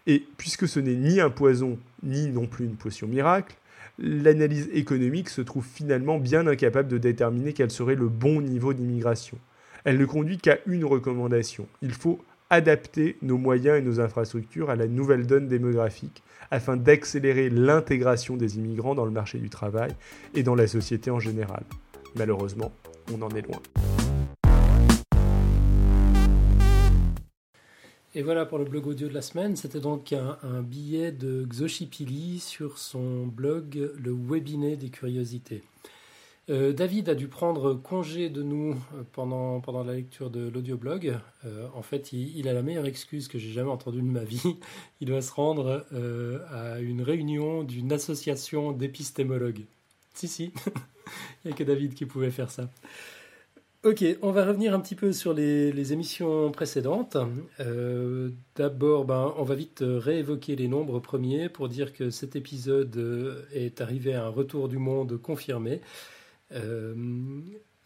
Et 0.08 0.26
puisque 0.38 0.68
ce 0.68 0.80
n'est 0.80 0.96
ni 0.96 1.20
un 1.20 1.30
poison, 1.30 1.78
ni 2.02 2.30
non 2.30 2.48
plus 2.48 2.66
une 2.66 2.76
potion 2.76 3.08
miracle, 3.08 3.56
l'analyse 4.00 4.70
économique 4.74 5.30
se 5.30 5.42
trouve 5.42 5.66
finalement 5.66 6.18
bien 6.18 6.48
incapable 6.48 6.88
de 6.88 6.98
déterminer 6.98 7.54
quel 7.54 7.70
serait 7.70 7.96
le 7.96 8.08
bon 8.08 8.42
niveau 8.42 8.74
d'immigration. 8.74 9.38
Elle 9.84 9.98
ne 9.98 10.06
conduit 10.06 10.38
qu'à 10.38 10.58
une 10.66 10.86
recommandation. 10.86 11.68
Il 11.82 11.92
faut 11.92 12.24
adapter 12.50 13.18
nos 13.22 13.38
moyens 13.38 13.78
et 13.78 13.82
nos 13.82 14.00
infrastructures 14.00 14.70
à 14.70 14.76
la 14.76 14.88
nouvelle 14.88 15.28
donne 15.28 15.48
démographique 15.48 16.24
afin 16.52 16.78
d'accélérer 16.78 17.50
l'intégration 17.50 18.38
des 18.38 18.58
immigrants 18.58 18.96
dans 18.96 19.06
le 19.06 19.12
marché 19.12 19.38
du 19.38 19.50
travail 19.50 19.92
et 20.34 20.44
dans 20.44 20.56
la 20.56 20.68
société 20.68 21.12
en 21.12 21.20
général. 21.20 21.64
Malheureusement, 22.16 22.72
on 23.14 23.22
en 23.22 23.30
est 23.32 23.42
loin. 23.42 23.62
Et 28.18 28.24
voilà 28.24 28.48
pour 28.48 28.58
le 28.58 28.66
blog 28.66 28.88
audio 28.88 29.08
de 29.08 29.14
la 29.14 29.22
semaine. 29.22 29.56
C'était 29.56 29.80
donc 29.80 30.12
un, 30.12 30.64
billet 30.64 31.12
de 31.12 31.46
Xochipili 31.46 32.40
sur 32.40 32.80
son 32.80 33.28
blog 33.28 33.92
Le 33.96 34.12
Webinet 34.12 34.76
des 34.76 34.90
curiosités. 34.90 35.62
Euh, 36.50 36.74
David 36.74 37.10
a 37.10 37.14
dû 37.14 37.28
prendre 37.28 37.76
congé 37.76 38.32
de 38.32 38.42
nous 38.42 38.76
pendant, 39.12 39.62
pendant 39.62 39.84
la 39.84 39.94
lecture 39.94 40.32
de 40.32 40.50
l'audioblog. 40.50 41.16
Euh, 41.46 41.68
en 41.76 41.84
fait, 41.84 42.12
il, 42.12 42.48
a 42.48 42.54
la 42.54 42.64
meilleure 42.64 42.88
excuse 42.88 43.28
que 43.28 43.38
j'ai 43.38 43.52
jamais 43.52 43.70
entendue 43.70 44.02
de 44.02 44.08
ma 44.08 44.24
vie. 44.24 44.56
Il 45.00 45.10
doit 45.10 45.22
se 45.22 45.32
rendre 45.32 45.86
euh, 45.94 46.40
à 46.50 46.80
une 46.80 47.04
réunion 47.04 47.62
d'une 47.62 47.94
association 47.94 48.72
d'épistémologues. 48.72 49.66
Si, 50.16 50.28
si, 50.28 50.54
il 51.46 51.50
n'y 51.50 51.52
a 51.52 51.56
que 51.56 51.64
David 51.64 51.94
qui 51.94 52.08
pouvait 52.08 52.32
faire 52.32 52.50
ça. 52.50 52.68
Ok, 53.84 54.04
on 54.24 54.32
va 54.32 54.44
revenir 54.44 54.74
un 54.74 54.80
petit 54.80 54.96
peu 54.96 55.14
sur 55.14 55.34
les, 55.34 55.94
émissions 55.94 56.52
précédentes. 56.52 57.16
Euh, 57.60 58.32
d'abord, 58.56 59.06
ben, 59.06 59.34
on 59.38 59.44
va 59.44 59.54
vite 59.54 59.84
réévoquer 59.86 60.56
les 60.56 60.68
nombres 60.68 61.00
premiers 61.00 61.48
pour 61.48 61.70
dire 61.70 61.94
que 61.94 62.10
cet 62.10 62.36
épisode 62.36 62.98
euh, 62.98 63.46
est 63.54 63.80
arrivé 63.80 64.16
à 64.16 64.26
un 64.26 64.30
retour 64.30 64.68
du 64.68 64.80
monde 64.80 65.22
confirmé. 65.22 65.82
Euh, 66.54 66.96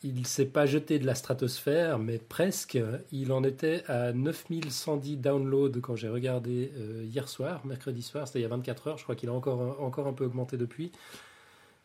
il 0.02 0.16
ne 0.16 0.24
s'est 0.24 0.46
pas 0.46 0.66
jeté 0.66 0.98
de 0.98 1.06
la 1.06 1.14
stratosphère, 1.14 2.00
mais 2.00 2.20
presque. 2.20 2.80
Il 3.12 3.34
en 3.34 3.44
était 3.44 3.84
à 3.88 4.14
9110 4.14 5.18
downloads 5.18 5.82
quand 5.82 5.98
j'ai 5.98 6.10
regardé 6.10 6.72
hier 7.04 7.28
soir, 7.28 7.66
mercredi 7.66 8.02
soir, 8.02 8.28
c'était 8.28 8.40
il 8.40 8.44
y 8.44 8.46
a 8.46 8.50
24 8.50 8.88
heures. 8.88 8.98
Je 8.98 9.04
crois 9.04 9.16
qu'il 9.16 9.30
a 9.30 9.34
encore, 9.34 9.80
encore 9.82 10.08
un 10.08 10.14
peu 10.14 10.26
augmenté 10.26 10.58
depuis. 10.58 10.92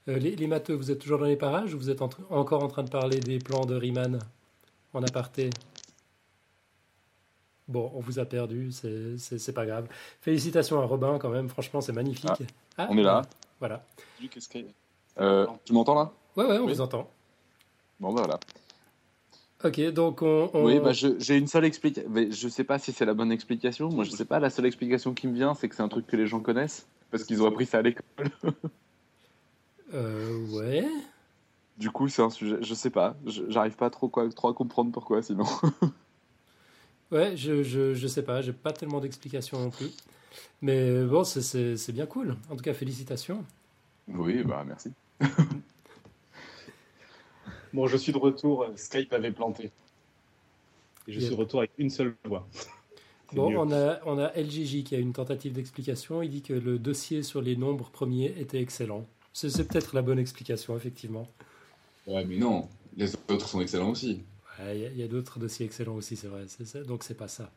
Euh, 0.09 0.19
les, 0.19 0.37
les, 0.37 0.47
matheux, 0.47 0.75
vous 0.75 0.91
êtes 0.91 1.01
toujours 1.01 1.19
dans 1.19 1.27
les 1.27 1.37
parages 1.37 1.75
ou 1.75 1.79
vous 1.79 1.91
êtes 1.91 2.01
encore 2.01 2.63
en 2.63 2.69
train 2.69 2.85
de 2.85 2.91
parler 2.91 3.19
des 3.19 3.39
plans 3.39 3.65
de 3.65 3.75
Riemann 3.75 4.19
en 4.93 5.03
aparté? 5.03 5.51
Bon, 7.69 7.91
on 7.95 8.01
vous 8.01 8.21
a 8.21 8.25
perdu, 8.25 8.71
c'est 8.71 9.53
pas 9.53 9.67
grave. 9.67 9.89
Félicitations 10.21 10.81
à 10.81 10.85
Robin 10.85 11.19
quand 11.19 11.31
même, 11.31 11.49
franchement 11.49 11.81
c'est 11.81 11.93
magnifique. 11.93 12.31
Ah, 12.31 12.85
ah, 12.85 12.87
on 12.91 12.99
est 12.99 13.03
là. 13.03 13.23
Voilà. 13.59 13.85
Euh, 15.19 15.47
tu 15.65 15.73
m'entends 15.73 15.97
là? 15.97 16.13
Ouais, 16.37 16.45
ouais, 16.45 16.59
on 16.59 16.67
vous 16.67 16.81
entend. 16.81 17.11
Bon, 17.99 18.13
bah 18.13 18.23
voilà. 18.25 18.39
Ok, 19.65 19.81
donc 19.93 20.23
on. 20.23 20.51
Oui, 20.55 20.79
bah 20.79 20.93
j'ai 20.93 21.37
une 21.37 21.49
seule 21.49 21.65
explication. 21.65 22.09
Je 22.15 22.49
sais 22.49 22.63
pas 22.63 22.79
si 22.79 22.93
c'est 22.93 23.07
la 23.07 23.15
bonne 23.15 23.33
explication. 23.33 23.89
Moi, 23.89 24.05
je 24.05 24.11
sais 24.11 24.27
pas. 24.27 24.39
La 24.39 24.51
seule 24.51 24.67
explication 24.67 25.15
qui 25.15 25.27
me 25.27 25.35
vient, 25.35 25.55
c'est 25.55 25.69
que 25.69 25.75
c'est 25.75 25.83
un 25.83 25.89
truc 25.89 26.07
que 26.07 26.17
les 26.17 26.27
gens 26.27 26.41
connaissent 26.41 26.87
parce 27.11 27.25
qu'ils 27.25 27.43
ont 27.43 27.47
appris 27.47 27.67
ça 27.67 27.79
à 27.79 27.83
l'école. 27.83 28.05
Euh, 29.95 30.47
ouais. 30.49 30.87
Du 31.79 31.91
coup, 31.91 32.09
c'est 32.09 32.23
un 32.23 32.31
sujet, 32.31 32.57
je 32.63 32.75
sais 32.75 32.91
pas, 32.91 33.17
j'arrive 33.27 33.77
pas 33.77 33.91
trop, 33.91 34.09
quoi, 34.09 34.29
trop 34.31 34.49
à 34.49 34.55
comprendre 34.55 34.93
pourquoi 34.93 35.23
sinon. 35.23 35.45
ouais, 37.13 37.37
je, 37.37 37.63
je, 37.63 37.95
je, 37.95 38.07
sais 38.07 38.23
pas, 38.23 38.41
j'ai 38.41 38.55
pas 38.55 38.73
tellement 38.73 39.01
d'explications 39.01 39.61
non 39.61 39.71
plus. 39.71 39.91
Mais 40.63 41.05
bon, 41.05 41.25
c'est 41.25 41.93
bien 41.93 42.07
cool. 42.07 42.37
En 42.51 42.57
tout 42.57 42.63
cas, 42.63 42.73
félicitations. 42.73 43.45
Oui, 44.09 44.43
bah 44.43 44.65
merci. 44.67 44.93
bon, 47.73 47.87
je 47.87 47.97
suis 47.97 48.13
de 48.13 48.19
retour, 48.19 48.67
Skype 48.77 49.13
avait 49.13 49.33
planté. 49.33 49.71
Et 51.09 51.13
je 51.13 51.21
suis 51.21 51.31
de 51.31 51.35
retour 51.35 51.61
avec 51.61 51.73
une 51.79 51.91
seule 51.91 52.15
voix. 52.25 52.47
Bon, 53.33 53.53
on 53.59 53.73
a, 53.73 53.99
on 54.07 54.19
a 54.21 54.31
LGJ 54.41 54.85
qui 54.85 54.95
a 54.95 54.99
une 54.99 55.13
tentative 55.13 55.53
d'explication. 55.53 56.23
Il 56.23 56.31
dit 56.31 56.43
que 56.43 56.53
le 56.53 56.79
dossier 56.79 57.25
sur 57.25 57.43
les 57.43 57.57
nombres 57.57 57.91
premiers 57.91 58.33
était 58.39 58.61
excellent. 58.61 59.05
C'est 59.37 59.69
peut-être 59.69 59.95
la 59.95 60.01
bonne 60.01 60.19
explication, 60.19 60.75
effectivement. 60.79 61.29
Ouais, 62.07 62.25
mais 62.25 62.39
non, 62.39 62.71
les 62.97 63.15
autres 63.29 63.47
sont 63.47 63.61
excellents 63.61 63.91
aussi. 63.91 64.23
Il 64.73 64.97
y 64.97 65.03
a, 65.03 65.09
d'autres 65.09 65.39
dossiers 65.39 65.67
excellents 65.67 65.97
aussi, 65.97 66.17
c'est 66.17 66.29
vrai. 66.29 66.47
Ça, 66.49 66.83
donc 66.83 67.05
c'est 67.05 67.17
pas 67.17 67.29
ça. 67.29 67.51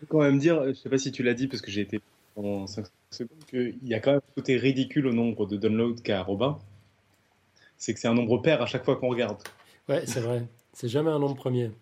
Je 0.00 0.06
quand 0.06 0.20
même 0.20 0.38
dire, 0.38 0.62
je 0.68 0.74
sais 0.74 0.88
pas 0.88 0.98
si 0.98 1.10
tu 1.10 1.24
l'as 1.24 1.34
dit 1.34 1.48
parce 1.48 1.62
que 1.62 1.70
j'ai 1.72 1.80
été 1.80 2.00
pendant 2.36 2.68
5 2.68 2.86
secondes, 3.10 3.44
qu'il 3.48 3.76
y 3.82 3.94
a 3.94 3.98
quand 3.98 4.12
même 4.12 4.20
un 4.20 4.34
côté 4.36 4.56
ridicule 4.56 5.08
au 5.08 5.12
nombre 5.12 5.46
de 5.46 5.56
downloads 5.56 6.00
qu'a 6.00 6.22
Robin. 6.22 6.60
C'est 7.76 7.92
que 7.92 7.98
c'est 7.98 8.06
un 8.06 8.14
nombre 8.14 8.38
pair 8.38 8.62
à 8.62 8.66
chaque 8.66 8.84
fois 8.84 8.94
qu'on 8.94 9.08
regarde. 9.08 9.42
Ouais, 9.88 10.06
c'est 10.06 10.20
vrai. 10.20 10.46
C'est 10.74 10.88
jamais 10.88 11.10
un 11.10 11.18
nombre 11.18 11.34
premier. 11.34 11.72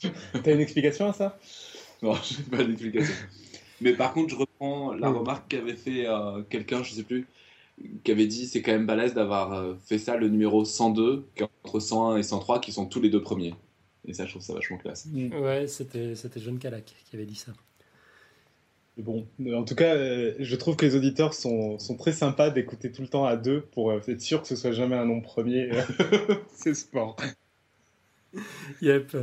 T'as 0.00 0.54
une 0.54 0.60
explication 0.60 1.08
à 1.08 1.12
ça? 1.12 1.36
Non, 2.00 2.14
j'ai 2.22 2.44
pas 2.44 2.62
d'explication. 2.62 3.14
Mais 3.80 3.94
par 3.94 4.12
contre, 4.12 4.30
je 4.30 4.36
reprends 4.36 4.94
la 4.94 5.10
remarque 5.10 5.48
qu'avait 5.48 5.74
fait 5.74 6.06
euh, 6.06 6.42
quelqu'un, 6.48 6.84
je 6.84 6.92
sais 6.92 7.02
plus, 7.02 7.26
qui 8.04 8.10
avait 8.10 8.26
dit 8.26 8.46
c'est 8.46 8.62
quand 8.62 8.72
même 8.72 8.86
balèze 8.86 9.14
d'avoir 9.14 9.52
euh, 9.52 9.74
fait 9.86 9.98
ça 9.98 10.16
le 10.16 10.28
numéro 10.28 10.64
102 10.64 11.26
entre 11.64 11.80
101 11.80 12.16
et 12.16 12.22
103 12.22 12.60
qui 12.60 12.72
sont 12.72 12.86
tous 12.86 13.00
les 13.00 13.10
deux 13.10 13.22
premiers. 13.22 13.54
Et 14.04 14.14
ça, 14.14 14.24
je 14.26 14.30
trouve 14.30 14.42
ça 14.42 14.54
vachement 14.54 14.78
classe. 14.78 15.06
Mm. 15.06 15.32
Ouais, 15.34 15.66
c'était 15.66 16.14
John 16.36 16.58
Calac 16.58 16.94
qui 17.08 17.16
avait 17.16 17.26
dit 17.26 17.36
ça. 17.36 17.52
Bon, 18.98 19.26
en 19.54 19.64
tout 19.64 19.74
cas, 19.74 19.94
euh, 19.94 20.34
je 20.38 20.54
trouve 20.54 20.76
que 20.76 20.84
les 20.84 20.96
auditeurs 20.96 21.32
sont, 21.32 21.78
sont 21.78 21.96
très 21.96 22.12
sympas 22.12 22.50
d'écouter 22.50 22.92
tout 22.92 23.00
le 23.00 23.08
temps 23.08 23.24
à 23.24 23.36
deux 23.36 23.62
pour 23.62 23.90
euh, 23.90 24.00
être 24.06 24.20
sûr 24.20 24.42
que 24.42 24.48
ce 24.48 24.56
soit 24.56 24.72
jamais 24.72 24.96
un 24.96 25.06
nom 25.06 25.22
premier. 25.22 25.70
C'est 26.54 26.74
sport. 26.74 27.16
Yep. 28.82 29.16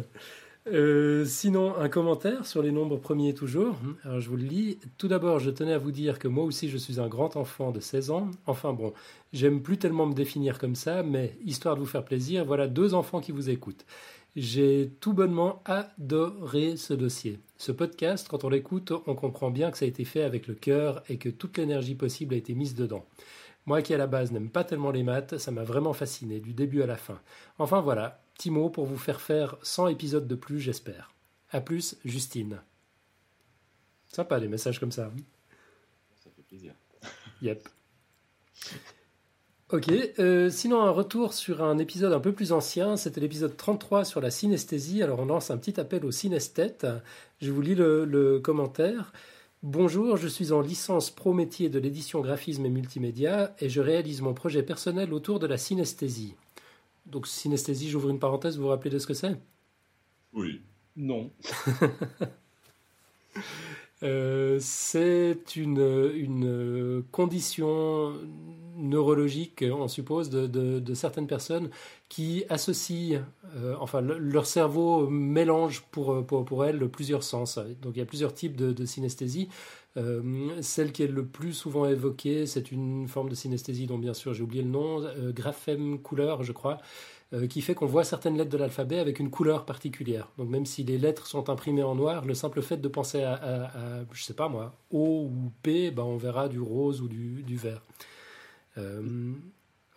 Euh, 0.68 1.26
sinon, 1.26 1.76
un 1.78 1.90
commentaire 1.90 2.46
sur 2.46 2.62
les 2.62 2.72
nombres 2.72 2.98
premiers 2.98 3.34
toujours. 3.34 3.76
Alors, 4.04 4.20
je 4.20 4.30
vous 4.30 4.36
le 4.36 4.44
lis. 4.44 4.78
Tout 4.98 5.08
d'abord, 5.08 5.40
je 5.40 5.50
tenais 5.50 5.74
à 5.74 5.78
vous 5.78 5.92
dire 5.92 6.20
que 6.20 6.28
moi 6.28 6.44
aussi, 6.44 6.70
je 6.70 6.78
suis 6.78 7.00
un 7.00 7.08
grand 7.08 7.38
enfant 7.38 7.72
de 7.72 7.80
16 7.80 8.12
ans. 8.12 8.30
Enfin 8.46 8.74
bon, 8.74 8.94
j'aime 9.34 9.62
plus 9.62 9.78
tellement 9.78 10.06
me 10.06 10.14
définir 10.14 10.60
comme 10.60 10.76
ça, 10.76 11.02
mais 11.02 11.38
histoire 11.46 11.76
de 11.76 11.80
vous 11.80 11.88
faire 11.88 12.04
plaisir, 12.06 12.46
voilà 12.46 12.68
deux 12.68 12.94
enfants 12.94 13.22
qui 13.22 13.32
vous 13.32 13.50
écoutent. 13.50 13.86
J'ai 14.36 14.92
tout 15.00 15.14
bonnement 15.14 15.64
adoré 15.66 16.78
ce 16.78 16.94
dossier. 16.94 17.40
Ce 17.58 17.72
podcast, 17.72 18.28
quand 18.30 18.44
on 18.44 18.50
l'écoute, 18.50 18.94
on 19.08 19.16
comprend 19.16 19.50
bien 19.50 19.72
que 19.72 19.78
ça 19.78 19.86
a 19.86 19.88
été 19.88 20.06
fait 20.06 20.22
avec 20.22 20.48
le 20.48 20.54
cœur 20.54 21.04
et 21.10 21.18
que 21.18 21.30
toute 21.30 21.58
l'énergie 21.58 21.96
possible 21.96 22.36
a 22.36 22.38
été 22.38 22.54
mise 22.54 22.76
dedans. 22.76 23.06
Moi 23.70 23.84
qui 23.84 23.94
à 23.94 24.00
la 24.00 24.08
base 24.08 24.32
n'aime 24.32 24.50
pas 24.50 24.64
tellement 24.64 24.90
les 24.90 25.04
maths, 25.04 25.38
ça 25.38 25.52
m'a 25.52 25.64
vraiment 25.64 25.94
fasciné 25.94 26.40
du 26.40 26.54
début 26.54 26.82
à 26.82 26.88
la 26.88 26.98
fin. 26.98 27.22
Enfin 27.60 27.82
voilà, 27.82 28.20
petit 28.34 28.50
mot 28.50 28.72
pour 28.72 28.88
vous 28.88 28.98
faire 28.98 29.22
faire 29.22 29.58
100 29.62 29.90
épisodes 29.90 30.28
de 30.28 30.34
plus, 30.34 30.60
j'espère. 30.60 31.14
A 31.52 31.62
plus, 31.62 31.96
Justine. 32.04 32.64
Sympa 34.08 34.40
les 34.40 34.48
messages 34.48 34.80
comme 34.80 34.92
ça. 34.92 35.12
Ça 36.16 36.32
fait 36.36 36.42
plaisir. 36.42 36.74
Yep. 37.44 37.70
Ok, 39.72 39.92
euh, 40.18 40.50
sinon 40.50 40.82
un 40.82 40.90
retour 40.90 41.36
sur 41.36 41.62
un 41.62 41.78
épisode 41.78 42.12
un 42.12 42.20
peu 42.20 42.34
plus 42.34 42.52
ancien, 42.52 42.98
c'était 42.98 43.22
l'épisode 43.22 43.56
33 43.56 44.04
sur 44.04 44.20
la 44.20 44.32
synesthésie. 44.32 45.04
Alors 45.04 45.20
on 45.20 45.26
lance 45.26 45.52
un 45.52 45.60
petit 45.60 45.80
appel 45.80 46.06
aux 46.06 46.12
synesthètes. 46.12 46.88
Je 47.40 47.52
vous 47.52 47.62
lis 47.62 47.76
le, 47.76 48.04
le 48.06 48.40
commentaire. 48.40 49.14
Bonjour, 49.62 50.16
je 50.16 50.30
suis 50.30 50.54
en 50.54 50.62
licence 50.62 51.10
pro 51.10 51.34
métier 51.34 51.68
de 51.68 51.80
l'édition 51.80 52.22
graphisme 52.22 52.66
et 52.66 52.70
multimédia 52.70 53.54
et 53.60 53.68
je 53.68 53.82
réalise 53.82 54.22
mon 54.22 54.34
projet 54.34 54.64
personnel 54.64 55.14
autour 55.14 55.38
de 55.38 55.48
la 55.48 55.58
synesthésie. 55.58 56.34
Donc 57.06 57.28
synesthésie, 57.28 57.90
j'ouvre 57.90 58.10
une 58.10 58.20
parenthèse, 58.20 58.56
vous 58.56 58.64
vous 58.64 58.70
rappelez 58.70 58.90
de 58.90 59.00
ce 59.00 59.08
que 59.08 59.14
c'est? 59.14 59.38
Oui. 60.32 60.62
Non. 60.96 61.30
Euh, 64.02 64.58
c'est 64.62 65.56
une, 65.56 66.12
une, 66.16 67.04
condition 67.12 68.14
neurologique, 68.78 69.66
on 69.70 69.90
suppose, 69.90 70.30
de, 70.30 70.94
certaines 70.94 71.28
personnes 71.28 71.70
qui 72.08 72.46
associent, 72.50 73.22
euh, 73.58 73.76
enfin, 73.80 74.00
leur 74.02 74.46
cerveau 74.46 75.10
mélange 75.10 75.82
pour, 75.92 76.26
pour, 76.26 76.46
pour, 76.46 76.66
elles 76.66 76.88
plusieurs 76.90 77.24
sens. 77.24 77.60
Donc 77.82 77.94
il 77.96 78.00
y 78.00 78.02
a 78.02 78.06
plusieurs 78.06 78.34
types 78.34 78.56
de, 78.56 78.72
de 78.72 78.86
synesthésie. 78.86 79.50
celle 80.62 80.94
qui 80.94 81.04
est 81.04 81.08
le 81.08 81.26
plus 81.26 81.52
souvent 81.52 81.86
évoquée, 81.86 82.46
c'est 82.46 82.72
une 82.72 83.08
forme 83.10 83.28
de 83.28 83.36
synesthésie 83.36 83.86
dont 83.86 83.98
bien 83.98 84.14
sûr 84.14 84.34
j'ai 84.34 84.44
oublié 84.44 84.64
le 84.64 84.70
nom, 84.70 85.04
graphème 85.34 86.00
couleur, 86.00 86.44
je 86.44 86.54
crois, 86.54 86.78
qui 87.50 87.62
fait 87.62 87.76
qu'on 87.76 87.86
voit 87.86 88.04
certaines 88.04 88.38
lettres 88.38 88.50
de 88.50 88.58
l'alphabet 88.58 88.98
avec 88.98 89.20
une 89.20 89.30
couleur 89.30 89.66
particulière. 89.66 90.30
Donc 90.38 90.50
même 90.50 90.66
si 90.66 90.84
les 90.84 90.98
lettres 90.98 91.28
sont 91.28 91.50
imprimées 91.50 91.84
en 91.84 91.96
noir, 91.96 92.26
le 92.26 92.34
simple 92.34 92.62
fait 92.62 92.78
de 92.78 92.88
penser 92.88 93.22
à, 93.22 93.34
à, 93.34 93.70
je 94.12 94.24
sais 94.24 94.34
pas 94.34 94.50
moi, 94.50 94.74
O 94.90 95.30
ou 95.32 95.52
P, 95.62 95.92
ben 95.92 96.04
on 96.04 96.18
verra 96.18 96.50
du 96.50 96.60
rose 96.60 97.02
ou 97.02 97.08
du, 97.08 97.56
vert. 97.56 97.84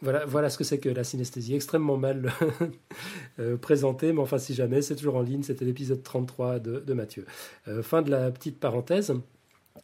Voilà, 0.02 0.26
voilà 0.26 0.50
ce 0.50 0.58
que 0.58 0.64
c'est 0.64 0.80
que 0.80 0.88
la 0.88 1.04
synesthésie, 1.04 1.54
extrêmement 1.54 1.96
mal 1.96 2.32
euh, 3.38 3.56
présentée, 3.56 4.12
mais 4.12 4.20
enfin 4.20 4.36
si 4.36 4.52
jamais, 4.52 4.82
c'est 4.82 4.96
toujours 4.96 5.14
en 5.14 5.22
ligne, 5.22 5.44
c'était 5.44 5.64
l'épisode 5.64 6.02
33 6.02 6.58
de, 6.58 6.92
Mathieu. 6.92 7.24
Euh, 7.68 7.84
fin 7.84 8.02
de 8.02 8.10
la 8.10 8.32
petite 8.32 8.58
parenthèse. 8.58 9.14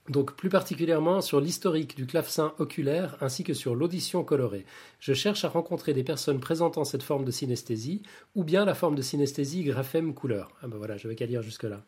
Donc 0.09 0.37
plus 0.37 0.49
particulièrement 0.49 1.21
sur 1.21 1.41
l'historique 1.41 1.97
du 1.97 2.07
clavecin 2.07 2.55
oculaire 2.59 3.17
ainsi 3.21 3.45
que 3.45 3.55
sur 3.55 3.75
l'audition 3.75 4.25
colorée. 4.25 4.65
Je 5.01 5.13
cherche 5.13 5.45
à 5.45 5.49
rencontrer 5.49 5.93
des 5.93 6.05
personnes 6.05 6.41
présentant 6.41 6.85
cette 6.85 7.03
forme 7.03 7.25
de 7.25 7.31
synesthésie 7.31 8.03
ou 8.35 8.45
bien 8.45 8.65
la 8.65 8.75
forme 8.75 8.95
de 8.95 9.03
synesthésie 9.03 9.65
graphème 9.65 10.15
couleur. 10.15 10.51
Ah 10.63 10.69
ben 10.69 10.79
voilà, 10.79 10.97
je 10.97 11.09
vais 11.09 11.15
qu'à 11.15 11.27
lire 11.27 11.43
jusque-là. 11.43 11.85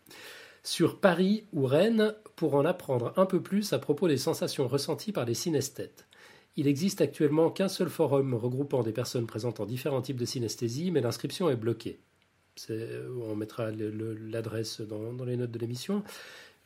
Sur 0.62 1.00
Paris 1.00 1.44
ou 1.52 1.64
Rennes 1.64 2.14
pour 2.36 2.54
en 2.54 2.66
apprendre 2.66 3.14
un 3.16 3.24
peu 3.24 3.42
plus 3.42 3.72
à 3.72 3.78
propos 3.78 4.08
des 4.08 4.18
sensations 4.18 4.68
ressenties 4.68 5.12
par 5.12 5.24
les 5.24 5.34
synesthètes. 5.34 6.06
Il 6.56 6.66
existe 6.66 7.00
actuellement 7.00 7.50
qu'un 7.50 7.68
seul 7.68 7.88
forum 7.88 8.34
regroupant 8.34 8.82
des 8.82 8.92
personnes 8.92 9.26
présentant 9.26 9.64
différents 9.64 10.02
types 10.02 10.18
de 10.18 10.24
synesthésie, 10.24 10.90
mais 10.90 11.00
l'inscription 11.00 11.48
est 11.48 11.56
bloquée. 11.56 12.00
on 12.68 13.36
mettra 13.36 13.70
l'adresse 13.70 14.80
dans, 14.82 15.24
les 15.24 15.36
notes 15.36 15.52
de 15.52 15.58
l'émission. 15.58 16.02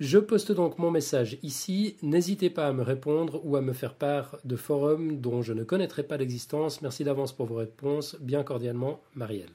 Je 0.00 0.18
poste 0.18 0.52
donc 0.52 0.78
mon 0.78 0.90
message 0.90 1.38
ici. 1.42 1.96
N'hésitez 2.02 2.50
pas 2.50 2.66
à 2.66 2.72
me 2.72 2.82
répondre 2.82 3.40
ou 3.44 3.56
à 3.56 3.60
me 3.60 3.72
faire 3.72 3.94
part 3.94 4.38
de 4.44 4.56
forums 4.56 5.20
dont 5.20 5.42
je 5.42 5.52
ne 5.52 5.64
connaîtrais 5.64 6.02
pas 6.02 6.16
l'existence. 6.16 6.82
Merci 6.82 7.04
d'avance 7.04 7.32
pour 7.32 7.46
vos 7.46 7.56
réponses. 7.56 8.16
Bien 8.20 8.42
cordialement, 8.42 9.00
Marielle. 9.14 9.52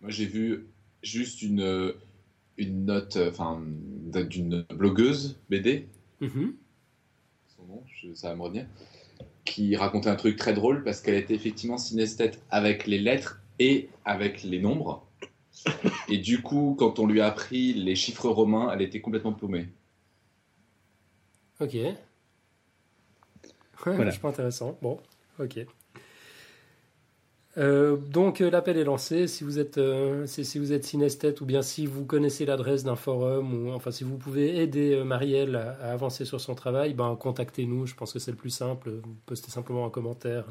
Moi, 0.00 0.10
j'ai 0.10 0.26
vu 0.26 0.66
juste 1.02 1.42
une, 1.42 1.94
une 2.56 2.84
note 2.86 3.16
enfin, 3.16 3.62
d'une 4.12 4.66
blogueuse 4.70 5.38
BD. 5.48 5.88
Mm-hmm 6.20 6.52
ça 8.14 8.28
va 8.30 8.36
me 8.36 8.42
revenir, 8.42 8.66
qui 9.44 9.76
racontait 9.76 10.08
un 10.08 10.16
truc 10.16 10.36
très 10.36 10.52
drôle 10.52 10.84
parce 10.84 11.00
qu'elle 11.00 11.14
était 11.14 11.34
effectivement 11.34 11.78
synesthète 11.78 12.40
avec 12.50 12.86
les 12.86 12.98
lettres 12.98 13.40
et 13.58 13.88
avec 14.04 14.42
les 14.42 14.60
nombres. 14.60 15.06
Et 16.08 16.18
du 16.18 16.42
coup, 16.42 16.76
quand 16.78 16.98
on 16.98 17.06
lui 17.06 17.20
a 17.20 17.26
appris 17.26 17.72
les 17.74 17.94
chiffres 17.94 18.28
romains, 18.28 18.70
elle 18.72 18.82
était 18.82 19.00
complètement 19.00 19.32
paumée. 19.32 19.68
Ok. 21.60 21.74
Ouais, 21.74 21.96
voilà. 23.94 24.12
pas 24.12 24.28
intéressant. 24.28 24.78
Bon, 24.82 24.98
ok. 25.38 25.66
Euh, 27.56 27.96
donc 27.96 28.40
euh, 28.40 28.50
l'appel 28.50 28.76
est 28.76 28.84
lancé. 28.84 29.26
Si 29.26 29.42
vous 29.42 29.58
êtes 29.58 29.78
euh, 29.78 30.26
si 30.26 30.58
vous 30.58 30.72
êtes 30.72 30.84
synesthète 30.84 31.40
ou 31.40 31.46
bien 31.46 31.62
si 31.62 31.86
vous 31.86 32.04
connaissez 32.04 32.44
l'adresse 32.44 32.84
d'un 32.84 32.94
forum 32.94 33.52
ou 33.52 33.72
enfin 33.72 33.90
si 33.90 34.04
vous 34.04 34.16
pouvez 34.16 34.58
aider 34.58 35.02
Marielle 35.02 35.56
à, 35.56 35.92
avancer 35.92 36.24
sur 36.24 36.40
son 36.40 36.54
travail, 36.54 36.94
ben 36.94 37.16
contactez-nous. 37.16 37.86
Je 37.86 37.94
pense 37.94 38.12
que 38.12 38.18
c'est 38.20 38.30
le 38.30 38.36
plus 38.36 38.50
simple. 38.50 38.90
Vous 39.02 39.16
postez 39.26 39.50
simplement 39.50 39.86
un 39.86 39.90
commentaire 39.90 40.44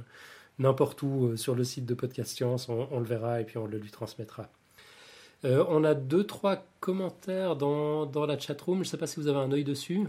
n'importe 0.60 1.02
où 1.04 1.38
sur 1.38 1.56
le 1.56 1.64
site 1.64 1.86
de 1.86 1.94
Podcast 1.94 2.36
Science, 2.36 2.68
on, 2.70 3.00
le 3.00 3.06
verra 3.06 3.42
et 3.42 3.46
puis 3.46 3.58
on 3.58 3.68
le 3.68 3.78
lui 3.78 3.92
transmettra. 3.92 4.50
On 5.44 5.84
a 5.84 5.94
deux 5.94 6.26
trois 6.26 6.66
commentaires 6.80 7.56
dans 7.56 8.06
dans 8.06 8.26
la 8.26 8.38
chatroom. 8.38 8.78
Je 8.78 8.82
ne 8.82 8.92
sais 8.92 8.98
pas 8.98 9.08
si 9.08 9.20
vous 9.20 9.28
avez 9.28 9.40
un 9.40 9.52
œil 9.52 9.64
dessus. 9.64 10.08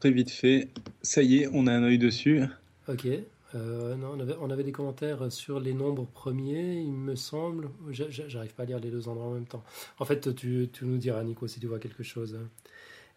Très 0.00 0.10
vite 0.10 0.30
fait. 0.30 0.68
Ça 1.02 1.22
y 1.22 1.38
est, 1.38 1.48
on 1.52 1.66
a 1.66 1.72
un 1.72 1.82
œil 1.82 1.98
dessus. 1.98 2.42
Ok. 2.88 3.06
Euh, 3.54 3.96
non, 3.96 4.16
on 4.40 4.50
avait, 4.50 4.62
des 4.62 4.72
commentaires 4.72 5.30
sur 5.30 5.60
les 5.60 5.74
nombres 5.74 6.06
premiers, 6.06 6.80
il 6.80 6.92
me 6.92 7.16
semble. 7.16 7.68
J'arrive 7.90 8.54
pas 8.54 8.62
à 8.62 8.66
lire 8.66 8.78
les 8.78 8.90
deux 8.90 9.08
endroits 9.08 9.26
en 9.26 9.34
même 9.34 9.46
temps. 9.46 9.64
En 9.98 10.04
fait, 10.04 10.34
tu, 10.34 10.70
nous 10.82 10.96
diras, 10.98 11.22
Nico, 11.24 11.46
si 11.48 11.60
tu 11.60 11.66
vois 11.66 11.78
quelque 11.78 12.02
chose 12.02 12.36
hein, 12.40 12.48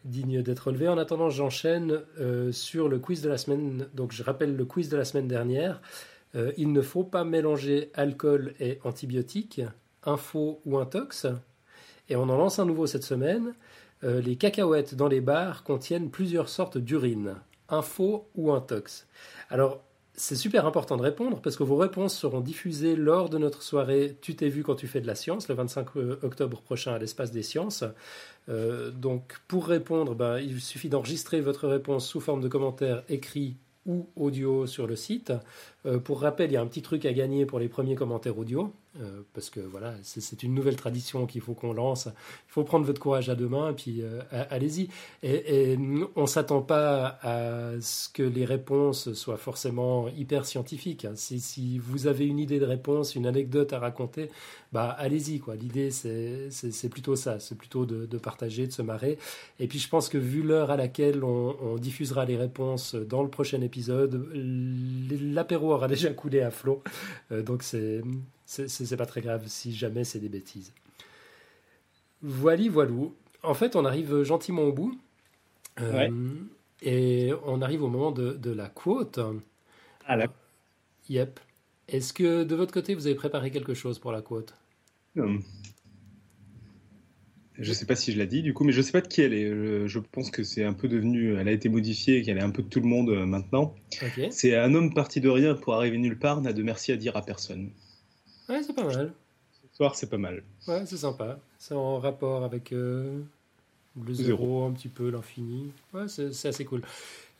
digne 0.05 0.41
d'être 0.41 0.67
relevé. 0.67 0.87
En 0.87 0.97
attendant, 0.97 1.29
j'enchaîne 1.29 2.01
euh, 2.19 2.51
sur 2.51 2.89
le 2.89 2.99
quiz 2.99 3.21
de 3.21 3.29
la 3.29 3.37
semaine. 3.37 3.87
Donc, 3.93 4.11
je 4.11 4.23
rappelle 4.23 4.55
le 4.55 4.65
quiz 4.65 4.89
de 4.89 4.97
la 4.97 5.05
semaine 5.05 5.27
dernière. 5.27 5.81
Euh, 6.35 6.51
il 6.57 6.73
ne 6.73 6.81
faut 6.81 7.03
pas 7.03 7.23
mélanger 7.23 7.91
alcool 7.93 8.55
et 8.59 8.79
antibiotiques, 8.83 9.61
info 10.05 10.61
ou 10.65 10.77
intox. 10.77 11.27
Et 12.09 12.15
on 12.15 12.23
en 12.23 12.37
lance 12.37 12.59
un 12.59 12.65
nouveau 12.65 12.87
cette 12.87 13.03
semaine. 13.03 13.53
les 14.01 14.35
cacahuètes 14.35 14.95
dans 14.95 15.07
les 15.07 15.21
bars 15.21 15.63
contiennent 15.63 16.09
plusieurs 16.09 16.49
sortes 16.49 16.77
d'urine, 16.77 17.35
info 17.69 18.27
ou 18.35 18.51
intox. 18.51 19.07
Alors, 19.49 19.81
c'est 20.15 20.35
super 20.35 20.65
important 20.67 20.95
de 20.95 21.01
répondre 21.01 21.41
parce 21.41 21.55
que 21.55 21.63
vos 21.63 21.75
réponses 21.75 22.15
seront 22.15 22.41
diffusées 22.41 22.95
lors 22.95 23.29
de 23.29 23.37
notre 23.37 23.63
soirée 23.63 24.15
Tu 24.21 24.35
t'es 24.35 24.49
vu 24.49 24.63
quand 24.63 24.75
tu 24.75 24.87
fais 24.87 25.01
de 25.01 25.07
la 25.07 25.15
science, 25.15 25.47
le 25.47 25.55
25 25.55 25.87
euh, 25.95 26.19
octobre 26.21 26.61
prochain 26.61 26.93
à 26.93 26.99
l'espace 26.99 27.31
des 27.31 27.41
sciences. 27.41 27.83
Euh, 28.47 28.91
donc 28.91 29.39
pour 29.47 29.67
répondre, 29.67 30.13
ben, 30.13 30.37
il 30.37 30.61
suffit 30.61 30.89
d'enregistrer 30.89 31.41
votre 31.41 31.67
réponse 31.67 32.07
sous 32.07 32.19
forme 32.19 32.41
de 32.41 32.47
commentaire 32.47 33.03
écrit 33.09 33.57
ou 33.87 34.07
audio 34.15 34.67
sur 34.67 34.85
le 34.85 34.95
site. 34.95 35.33
Euh, 35.85 35.97
pour 35.97 36.21
rappel, 36.21 36.51
il 36.51 36.53
y 36.53 36.57
a 36.57 36.61
un 36.61 36.67
petit 36.67 36.83
truc 36.83 37.05
à 37.05 37.13
gagner 37.13 37.45
pour 37.45 37.59
les 37.59 37.67
premiers 37.67 37.95
commentaires 37.95 38.37
audio. 38.37 38.71
Euh, 39.01 39.23
parce 39.33 39.49
que 39.49 39.59
voilà, 39.59 39.95
c'est 40.03 40.43
une 40.43 40.53
nouvelle 40.53 40.75
tradition 40.75 41.25
qu'il 41.25 41.41
faut 41.41 41.55
qu'on 41.55 41.73
lance. 41.73 42.05
Il 42.05 42.51
faut 42.51 42.63
prendre 42.63 42.85
votre 42.85 43.01
courage 43.01 43.27
à 43.27 43.33
deux 43.33 43.47
mains 43.47 43.71
et 43.71 43.73
puis 43.73 44.01
euh, 44.03 44.21
allez-y. 44.51 44.87
Et, 45.23 45.77
on 46.15 46.27
s'attend 46.27 46.61
pas 46.61 47.17
à 47.23 47.71
ce 47.81 48.07
que 48.09 48.21
les 48.21 48.45
réponses 48.45 49.13
soient 49.13 49.37
forcément 49.37 50.07
hyper 50.09 50.45
scientifiques. 50.45 51.07
Si, 51.15 51.39
si, 51.39 51.79
vous 51.79 52.05
avez 52.05 52.27
une 52.27 52.37
idée 52.37 52.59
de 52.59 52.65
réponse, 52.65 53.15
une 53.15 53.25
anecdote 53.25 53.73
à 53.73 53.79
raconter, 53.79 54.29
bah 54.71 54.95
allez-y 54.99 55.39
quoi. 55.39 55.55
L'idée 55.55 55.89
c'est 55.89 56.89
plutôt 56.89 57.15
ça, 57.15 57.39
c'est 57.39 57.57
plutôt 57.57 57.85
de, 57.85 58.05
de, 58.05 58.17
partager, 58.19 58.67
de 58.67 58.71
se 58.71 58.83
marrer. 58.83 59.17
Et 59.59 59.67
puis 59.67 59.79
je 59.79 59.89
pense 59.89 60.07
que 60.07 60.19
vu 60.19 60.43
l'heure 60.43 60.69
à 60.69 60.77
laquelle 60.77 61.23
on, 61.23 61.55
on 61.61 61.75
diffusera 61.77 62.25
les 62.25 62.37
réponses 62.37 62.93
dans 62.93 63.23
le 63.23 63.29
prochain 63.29 63.61
épisode, 63.61 64.29
l'apéro 64.33 65.73
aura 65.73 65.87
déjà 65.87 66.11
coulé 66.11 66.41
à 66.41 66.51
flot. 66.51 66.83
Euh, 67.31 67.41
donc 67.41 67.63
c'est 67.63 68.01
c'est 68.45 68.97
pas 68.97 69.05
très 69.05 69.21
grave 69.21 69.43
si 69.47 69.73
jamais 69.73 70.03
c'est 70.03 70.19
des 70.19 70.29
bêtises. 70.29 70.73
Voilà, 72.21 72.69
voilou. 72.69 73.13
En 73.41 73.53
fait, 73.53 73.75
on 73.75 73.85
arrive 73.85 74.23
gentiment 74.23 74.63
au 74.63 74.71
bout. 74.71 74.97
Euh, 75.81 76.09
et 76.81 77.31
on 77.45 77.61
arrive 77.61 77.83
au 77.83 77.87
moment 77.87 78.11
de, 78.11 78.51
la 78.51 78.69
quote. 78.69 79.19
Ah, 80.05 80.15
la... 80.15 80.27
Yep. 81.09 81.39
Est-ce 81.87 82.13
que 82.13 82.43
de 82.43 82.55
votre 82.55 82.73
côté, 82.73 82.95
vous 82.95 83.07
avez 83.07 83.15
préparé 83.15 83.51
quelque 83.51 83.73
chose 83.73 83.99
pour 83.99 84.11
la 84.11 84.21
quote? 84.21 84.53
Je 85.15 85.23
ne 87.69 87.73
sais 87.73 87.85
pas 87.85 87.95
si 87.95 88.11
je 88.11 88.17
l'ai 88.17 88.25
dit 88.25 88.41
du 88.41 88.53
coup, 88.53 88.63
mais 88.63 88.71
je 88.71 88.79
ne 88.79 88.83
sais 88.83 88.91
pas 88.91 89.01
de 89.01 89.07
qui 89.07 89.21
elle 89.21 89.33
est. 89.33 89.87
Je, 89.87 89.99
pense 89.99 90.31
que 90.31 90.43
c'est 90.43 90.63
un 90.63 90.73
peu 90.73 90.87
devenu. 90.87 91.35
Elle 91.37 91.47
a 91.47 91.51
été 91.51 91.69
modifiée 91.69 92.17
et 92.17 92.21
qu'elle 92.23 92.37
est 92.37 92.43
un 92.43 92.49
peu 92.49 92.63
de 92.63 92.69
tout 92.69 92.79
le 92.79 92.87
monde 92.87 93.09
euh, 93.09 93.25
maintenant. 93.25 93.75
C'est 94.31 94.55
un 94.55 94.73
homme 94.73 94.93
parti 94.93 95.21
de 95.21 95.29
rien 95.29 95.55
pour 95.55 95.73
arriver 95.75 95.97
nulle 95.97 96.17
part, 96.17 96.41
n'a 96.41 96.53
de 96.53 96.63
merci 96.63 96.91
à 96.91 96.97
dire 96.97 97.15
à 97.15 97.21
personne. 97.21 97.69
Ouais, 98.49 98.61
c'est 98.63 98.73
pas 98.73 98.83
mal. 98.83 99.13
Ce 99.51 99.77
soir, 99.77 99.95
c'est 99.95 100.09
pas 100.09 100.17
mal. 100.17 100.43
Ouais, 100.67 100.85
c'est 100.85 100.97
sympa. 100.97 101.39
C'est 101.57 101.73
en 101.73 101.99
rapport 101.99 102.43
avec 102.43 102.71
euh, 102.71 103.21
le 104.01 104.13
zéro, 104.13 104.65
un 104.65 104.71
petit 104.71 104.89
peu, 104.89 105.09
l'infini. 105.09 105.71
Ouais, 105.93 106.07
c'est 106.07 106.47
assez 106.47 106.65
cool. 106.65 106.81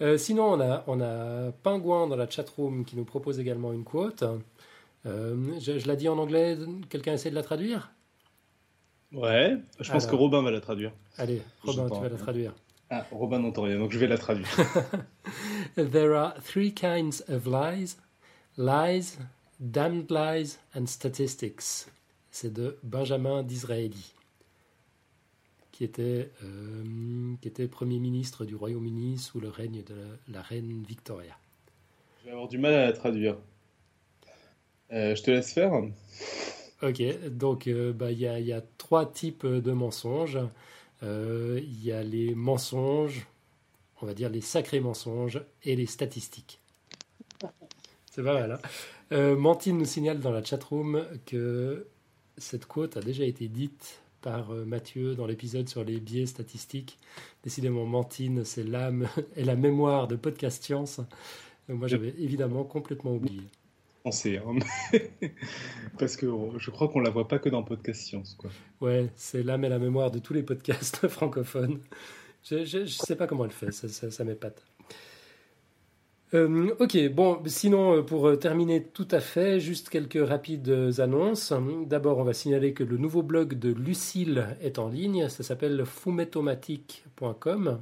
Euh, 0.02 0.18
sinon, 0.18 0.54
on 0.54 0.60
a, 0.60 0.84
on 0.88 1.02
a 1.02 1.52
Pingouin 1.64 2.08
dans 2.08 2.16
la 2.16 2.30
chatroom 2.30 2.86
qui 2.86 2.96
nous 2.96 3.06
propose 3.06 3.40
également 3.40 3.74
une 3.74 3.84
quote. 3.84 4.24
Euh, 5.06 5.36
je, 5.60 5.80
je 5.80 5.88
l'ai 5.88 5.96
dit 5.96 6.10
en 6.10 6.18
anglais, 6.18 6.58
quelqu'un 6.90 7.14
essaie 7.14 7.30
de 7.30 7.36
la 7.36 7.44
traduire? 7.44 7.92
Ouais, 9.12 9.58
je 9.80 9.92
pense 9.92 10.08
que 10.08 10.16
Robin 10.16 10.42
va 10.42 10.50
la 10.50 10.62
traduire. 10.62 10.92
Allez, 11.18 11.42
Robin, 11.64 11.88
tu 11.90 12.02
vas 12.02 12.10
la 12.10 12.18
traduire. 12.18 12.54
Ah, 12.90 13.06
Robin 13.12 13.40
n'entend 13.40 13.64
rien, 13.64 13.78
donc 13.78 13.92
je 13.92 14.00
vais 14.00 14.08
la 14.08 14.18
traduire. 14.18 14.48
There 15.76 16.16
are 16.16 16.34
three 16.44 16.74
kinds 16.74 17.24
of 17.28 17.46
lies. 17.46 17.96
Lies 18.58 19.18
Damned 19.64 20.12
Lies 20.12 20.58
and 20.76 20.88
Statistics. 20.88 21.88
C'est 22.32 22.52
de 22.52 22.78
Benjamin 22.84 23.44
Disraeli, 23.44 24.14
qui 25.72 25.86
était, 25.86 26.30
euh, 26.44 27.34
qui 27.40 27.48
était 27.48 27.70
Premier 27.70 28.00
ministre 28.00 28.44
du 28.44 28.56
Royaume-Uni 28.56 29.18
sous 29.18 29.40
le 29.40 29.48
règne 29.48 29.82
de 29.84 29.96
la, 30.28 30.42
reine 30.42 30.84
Victoria. 30.86 31.38
Je 32.20 32.26
vais 32.26 32.32
avoir 32.32 32.50
du 32.50 32.58
mal 32.58 32.74
à 32.74 32.86
la 32.88 32.92
traduire. 32.92 33.38
Euh, 34.92 35.16
je 35.16 35.24
te 35.24 35.32
laisse 35.32 35.54
faire. 35.54 35.72
Ok, 36.82 37.02
donc 37.30 37.68
euh, 37.68 37.94
bah, 37.94 38.12
il 38.12 38.18
y, 38.18 38.24
y, 38.24 38.52
a 38.52 38.62
trois 38.78 39.10
types 39.10 39.46
de 39.46 39.72
mensonges. 39.72 40.40
Il 41.02 41.84
y 41.84 41.92
a 41.94 42.04
les 42.04 42.36
mensonges, 42.36 43.28
on 44.02 44.06
va 44.06 44.14
dire 44.14 44.30
les 44.30 44.42
sacrés 44.42 44.82
mensonges, 44.82 45.42
et 45.64 45.78
les 45.78 45.86
statistiques. 45.86 46.60
C'est 48.12 48.24
pas 48.24 48.34
mal, 48.34 48.52
hein? 48.52 48.60
Euh, 49.12 49.36
Mantine 49.36 49.78
nous 49.78 49.86
signale 49.86 50.20
dans 50.20 50.32
la 50.32 50.44
chatroom 50.44 51.06
que 51.26 51.88
cette 52.38 52.66
quote 52.66 52.98
a 52.98 53.02
déjà 53.02 53.24
été 53.24 53.48
dite 53.48 54.02
par 54.22 54.52
Mathieu 54.52 55.16
dans 55.16 55.28
l'épisode 55.28 55.68
sur 55.68 55.84
les 55.84 56.00
biais 56.00 56.26
statistiques. 56.26 56.98
Décidément, 57.44 57.86
Mantine, 57.86 58.46
c'est 58.46 58.64
l'âme 58.64 59.08
et 59.36 59.44
la 59.44 59.56
mémoire 59.56 60.08
de 60.08 60.16
Podcast 60.16 60.64
Science. 60.64 61.02
Moi, 61.68 61.88
j'avais 61.88 62.14
évidemment 62.18 62.64
complètement 62.64 63.14
oublié. 63.14 63.42
Pensez, 64.04 64.38
hein. 64.38 64.60
parce 65.98 66.18
que 66.18 66.28
je 66.58 66.72
crois 66.72 66.90
qu'on 66.90 67.00
la 67.00 67.10
voit 67.10 67.28
pas 67.28 67.40
que 67.40 67.48
dans 67.48 67.64
Podcast 67.64 68.02
Science. 68.02 68.36
Quoi. 68.38 68.50
Ouais, 68.82 69.10
c'est 69.16 69.44
l'âme 69.44 69.64
et 69.64 69.70
la 69.70 69.80
mémoire 69.80 70.12
de 70.12 70.20
tous 70.20 70.34
les 70.34 70.44
podcasts 70.44 71.08
francophones. 71.08 71.80
Je 72.44 72.80
ne 72.80 72.86
sais 72.86 73.16
pas 73.16 73.28
comment 73.28 73.46
elle 73.46 73.52
fait, 73.52 73.72
ça, 73.72 73.88
ça, 73.88 74.12
ça 74.12 74.24
m'épate. 74.26 74.62
Euh, 76.34 76.74
ok, 76.80 76.98
bon, 77.10 77.40
sinon, 77.46 77.98
euh, 77.98 78.02
pour 78.02 78.28
euh, 78.28 78.36
terminer 78.36 78.84
tout 78.84 79.08
à 79.12 79.20
fait, 79.20 79.60
juste 79.60 79.90
quelques 79.90 80.28
rapides 80.28 80.94
annonces. 80.98 81.54
D'abord, 81.86 82.18
on 82.18 82.24
va 82.24 82.34
signaler 82.34 82.74
que 82.74 82.84
le 82.84 82.98
nouveau 82.98 83.22
blog 83.22 83.54
de 83.54 83.70
Lucille 83.72 84.48
est 84.62 84.80
en 84.80 84.90
ligne. 84.90 85.30
Ça 85.30 85.44
s'appelle 85.44 85.86
fumetomatique.com. 85.86 87.80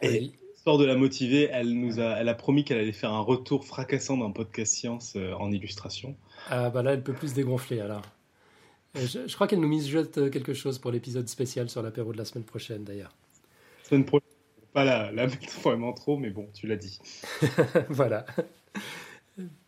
Et 0.00 0.32
histoire 0.54 0.78
de 0.78 0.86
la 0.86 0.96
motiver, 0.96 1.50
elle 1.52 1.74
nous 1.74 2.00
a, 2.00 2.14
elle 2.14 2.30
a 2.30 2.34
promis 2.34 2.64
qu'elle 2.64 2.78
allait 2.78 2.92
faire 2.92 3.12
un 3.12 3.20
retour 3.20 3.66
fracassant 3.66 4.16
d'un 4.16 4.30
podcast 4.30 4.72
science 4.72 5.16
en 5.38 5.52
illustration. 5.52 6.16
Ah, 6.48 6.70
bah 6.70 6.82
là, 6.82 6.94
elle 6.94 7.02
peut 7.02 7.12
plus 7.12 7.28
se 7.28 7.34
dégonfler 7.34 7.80
alors. 7.80 8.02
Je, 8.94 9.26
je 9.26 9.34
crois 9.34 9.46
qu'elle 9.46 9.60
nous 9.60 9.68
mijote 9.68 10.30
quelque 10.30 10.54
chose 10.54 10.78
pour 10.78 10.92
l'épisode 10.92 11.28
spécial 11.28 11.68
sur 11.68 11.82
l'apéro 11.82 12.12
de 12.12 12.18
la 12.18 12.24
semaine 12.24 12.44
prochaine 12.44 12.84
d'ailleurs. 12.84 13.14
Semaine 13.82 14.04
prochaine 14.04 14.33
pas 14.74 14.84
la, 14.84 15.10
la 15.12 15.26
mettre 15.26 15.60
vraiment 15.62 15.94
trop, 15.94 16.18
mais 16.18 16.30
bon, 16.30 16.48
tu 16.52 16.66
l'as 16.66 16.76
dit. 16.76 16.98
voilà. 17.88 18.26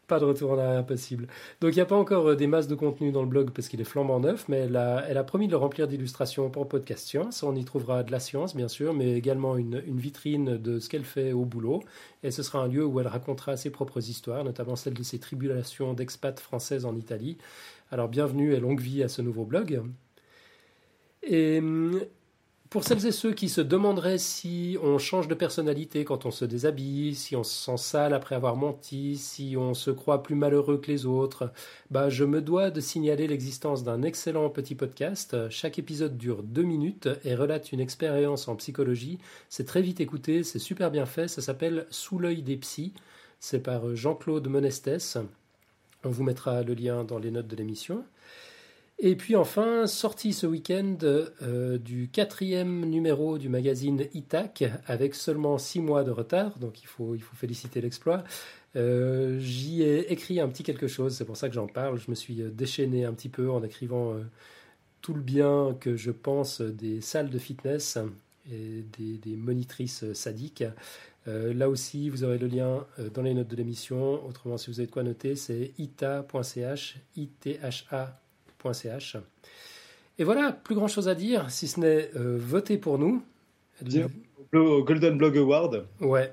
Pas 0.07 0.21
de 0.21 0.25
retour 0.25 0.53
en 0.53 0.59
arrière 0.59 0.87
possible. 0.87 1.27
Donc 1.61 1.73
il 1.73 1.77
n'y 1.77 1.81
a 1.81 1.87
pas 1.87 1.97
encore 1.97 2.29
euh, 2.29 2.37
des 2.37 2.47
masses 2.47 2.69
de 2.69 2.77
contenu 2.77 3.11
dans 3.11 3.23
le 3.23 3.29
blog 3.29 3.51
parce 3.51 3.67
qu'il 3.67 3.81
est 3.81 3.85
flambant 3.85 4.21
neuf, 4.21 4.49
mais 4.49 4.59
elle 4.59 4.77
a, 4.77 5.25
promis 5.25 5.49
de 5.49 5.53
le 5.53 5.57
remplir 5.57 5.89
d'illustrations 5.89 6.49
pour 6.49 6.69
Podcast 6.69 7.09
Science. 7.09 7.43
On 7.43 7.57
y 7.57 7.65
trouvera 7.65 8.05
de 8.05 8.13
la 8.13 8.21
science, 8.21 8.55
bien 8.55 8.69
sûr, 8.69 8.95
mais 8.95 9.15
également 9.15 9.57
une, 9.57 9.81
vitrine 9.81 10.59
de 10.59 10.79
ce 10.79 10.89
qu'elle 10.89 11.05
fait 11.05 11.33
au 11.33 11.45
boulot. 11.45 11.83
Et 12.23 12.31
ce 12.31 12.45
sera 12.45 12.61
un 12.61 12.69
lieu 12.69 12.85
où 12.85 13.01
elle 13.01 13.09
racontera 13.09 13.57
ses 13.57 13.71
propres 13.71 14.09
histoires, 14.09 14.45
notamment 14.45 14.77
celle 14.77 14.95
de 14.95 15.03
ses 15.03 15.19
tribulations 15.19 15.93
d'expat 15.93 16.39
françaises 16.39 16.85
en 16.85 16.95
Italie. 16.95 17.37
Alors 17.91 18.09
bienvenue 18.09 18.55
et 18.55 18.61
longue 18.61 18.81
vie 18.81 19.03
à 19.03 19.09
ce 19.09 19.23
nouveau 19.23 19.45
blog. 19.45 19.83
Et 21.25 21.59
hum, 21.59 22.01
pour 22.71 22.85
celles 22.85 23.07
et 23.07 23.13
ceux 23.13 23.33
qui 23.33 23.49
se 23.49 23.61
demanderaient 23.61 24.19
si 24.19 24.77
on 24.83 24.99
change 24.99 25.29
de 25.29 25.35
personnalité 25.35 26.05
quand 26.05 26.27
on 26.27 26.31
se 26.31 26.45
déshabille, 26.45 27.15
si 27.15 27.37
on 27.37 27.45
se 27.45 27.55
sent 27.55 27.77
sale 27.77 28.15
après 28.15 28.35
avoir 28.35 28.57
menti, 28.57 29.17
si 29.17 29.57
on 29.57 29.75
se 29.75 29.91
croit 29.91 30.23
plus 30.23 30.35
malheureux 30.35 30.79
que 30.79 30.91
les 30.91 31.07
autres, 31.07 31.53
bah 31.91 32.09
je 32.09 32.25
me 32.25 32.41
dois 32.41 32.71
de 32.71 32.81
signaler 32.81 33.27
l'existence 33.29 33.85
d'un 33.85 34.03
excellent 34.03 34.51
petit 34.51 34.75
podcast. 34.75 35.37
Chaque 35.51 35.79
épisode 35.79 36.17
dure 36.17 36.43
deux 36.43 36.63
minutes 36.63 37.09
et 37.25 37.35
relate 37.35 37.73
une 37.73 37.81
expérience 37.81 38.49
en 38.49 38.57
psychologie. 38.57 39.19
C'est 39.49 39.67
très 39.67 39.83
vite 39.83 40.01
écouté, 40.01 40.43
c'est 40.43 40.59
super 40.59 40.91
bien 40.91 41.07
fait. 41.07 41.29
Ça 41.29 41.43
s'appelle 41.43 41.87
Sous 41.91 42.19
l'œil 42.19 42.43
des 42.43 42.57
psys. 42.57 42.95
C'est 43.39 43.61
par 43.61 43.95
Jean-Claude 43.95 44.49
Monestès. 44.49 45.19
On 46.05 46.11
vous 46.11 46.25
mettra 46.25 46.63
le 46.63 46.75
lien 46.75 47.05
dans 47.05 47.19
les 47.19 47.31
notes 47.31 47.49
de 47.49 47.57
l'émission. 47.57 48.05
Et 48.99 49.15
puis 49.15 49.37
enfin, 49.37 49.87
sorti 49.87 50.33
ce 50.33 50.47
week-end 50.47 50.97
euh, 51.03 51.77
du 51.77 52.09
quatrième 52.09 52.87
numéro 52.87 53.37
du 53.37 53.51
magazine 53.51 54.07
Itac, 54.15 54.65
avec 54.87 55.15
seulement 55.15 55.59
six 55.59 55.81
mois 55.81 56.03
de 56.03 56.11
retard, 56.11 56.59
donc 56.59 56.83
il 56.83 56.87
faut, 56.87 57.15
il 57.15 57.21
faut 57.23 57.37
féliciter 57.37 57.83
l'exploit. 57.83 58.25
Euh, 58.75 59.39
j'y 59.39 59.83
ai 59.83 60.11
écrit 60.11 60.41
un 60.41 60.49
petit 60.49 60.63
quelque 60.63 60.89
chose, 60.89 61.15
c'est 61.15 61.27
pour 61.27 61.37
ça 61.37 61.49
que 61.49 61.55
j'en 61.55 61.67
parle. 61.67 61.99
Je 61.99 62.11
me 62.11 62.15
suis 62.15 62.37
déchaîné 62.37 63.05
un 63.05 63.13
petit 63.13 63.29
peu 63.29 63.51
en 63.51 63.63
écrivant 63.63 64.15
euh, 64.15 64.23
tout 65.03 65.13
le 65.13 65.21
bien 65.21 65.77
que 65.79 65.95
je 65.95 66.11
pense 66.11 66.63
des 66.63 67.03
salles 67.03 67.29
de 67.29 67.39
fitness 67.39 67.99
et 68.51 68.83
des, 68.99 69.37
monitrices 69.37 70.11
sadiques. 70.15 70.65
là 71.27 71.69
aussi, 71.69 72.09
vous 72.09 72.25
aurez 72.25 72.39
le 72.39 72.47
lien 72.47 72.87
dans 73.13 73.23
les 73.23 73.35
notes 73.35 73.49
de 73.49 73.57
l'émission. 73.57 74.25
Autrement, 74.27 74.57
si 74.57 74.71
vous 74.71 74.81
avez 74.81 74.87
de 74.87 74.93
quoi 74.93 75.03
noter, 75.03 75.37
c'est 75.37 75.73
ita.ch, 75.79 76.97
itha 77.17 78.21
et 80.19 80.25
voilà, 80.25 80.53
plus 80.53 80.75
grand 80.75 80.89
chose 80.89 81.09
à 81.09 81.15
dire, 81.15 81.51
si 81.51 81.69
ce 81.69 81.81
n'est 81.81 82.11
euh, 82.17 82.39
voter 82.39 82.79
pour 82.79 82.99
nous. 82.99 83.23
Golden 84.53 85.19
Blog 85.19 85.37
Award. 85.37 85.87
Ouais. 86.01 86.33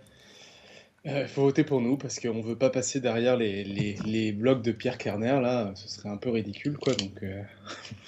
Il 1.06 1.12
euh, 1.12 1.28
faut 1.28 1.42
voter 1.42 1.66
pour 1.66 1.82
nous 1.82 1.98
parce 1.98 2.18
qu'on 2.18 2.36
ne 2.36 2.42
veut 2.42 2.56
pas 2.56 2.70
passer 2.70 3.02
derrière 3.02 3.36
les, 3.36 3.66
les, 3.66 3.98
les, 4.06 4.32
blogs 4.32 4.62
de 4.62 4.72
Pierre 4.72 4.98
Kerner, 4.98 5.42
là, 5.42 5.74
ce 5.76 5.90
serait 5.90 6.08
un 6.08 6.16
peu 6.16 6.30
ridicule, 6.30 6.78
quoi. 6.78 6.94
Donc, 6.94 7.22
euh, 7.24 7.42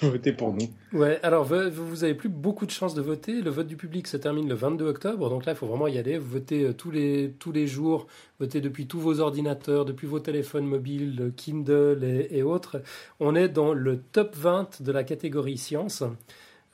votez 0.00 0.32
pour 0.32 0.54
nous. 0.54 0.66
Ouais, 0.94 1.20
alors 1.22 1.44
vous 1.44 2.04
avez 2.04 2.14
plus 2.14 2.30
beaucoup 2.30 2.64
de 2.64 2.70
chances 2.70 2.94
de 2.94 3.02
voter. 3.02 3.42
Le 3.42 3.50
vote 3.50 3.66
du 3.66 3.76
public 3.76 4.06
se 4.06 4.16
termine 4.16 4.48
le 4.48 4.54
22 4.54 4.86
octobre, 4.86 5.28
donc 5.28 5.44
là, 5.44 5.52
il 5.52 5.56
faut 5.56 5.66
vraiment 5.66 5.88
y 5.88 5.98
aller. 5.98 6.16
Vous 6.16 6.30
votez 6.30 6.64
euh, 6.64 6.72
tous 6.72 6.90
les, 6.90 7.34
tous 7.38 7.52
les 7.52 7.66
jours, 7.66 8.06
votez 8.40 8.62
depuis 8.62 8.86
tous 8.86 8.98
vos 8.98 9.20
ordinateurs, 9.20 9.84
depuis 9.84 10.06
vos 10.06 10.20
téléphones 10.20 10.66
mobiles, 10.66 11.32
Kindle 11.36 12.02
et, 12.02 12.38
et 12.38 12.42
autres. 12.42 12.80
On 13.20 13.34
est 13.34 13.50
dans 13.50 13.74
le 13.74 13.98
top 13.98 14.34
20 14.36 14.80
de 14.80 14.92
la 14.92 15.04
catégorie 15.04 15.58
science. 15.58 16.02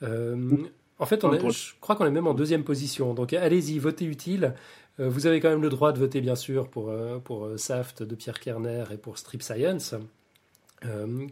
en 0.01 1.05
fait, 1.05 1.25
on 1.25 1.33
est, 1.33 1.49
je 1.51 1.73
crois 1.81 1.97
qu'on 1.97 2.05
est 2.05 2.11
même 2.11 2.27
en 2.27 2.33
deuxième 2.33 2.63
position. 2.63 3.13
Donc 3.13 3.33
allez-y, 3.33 3.77
votez 3.77 4.05
utile. 4.05 4.53
Euh, 4.99 5.09
vous 5.09 5.25
avez 5.25 5.39
quand 5.39 5.49
même 5.49 5.61
le 5.61 5.69
droit 5.69 5.91
de 5.91 5.99
voter, 5.99 6.21
bien 6.21 6.35
sûr, 6.35 6.69
pour, 6.69 6.89
euh, 6.89 7.19
pour 7.19 7.45
euh, 7.45 7.57
SAFT 7.57 8.03
de 8.03 8.15
Pierre 8.15 8.39
Kerner 8.39 8.83
et 8.91 8.97
pour 8.97 9.17
Strip 9.17 9.41
Science. 9.41 9.95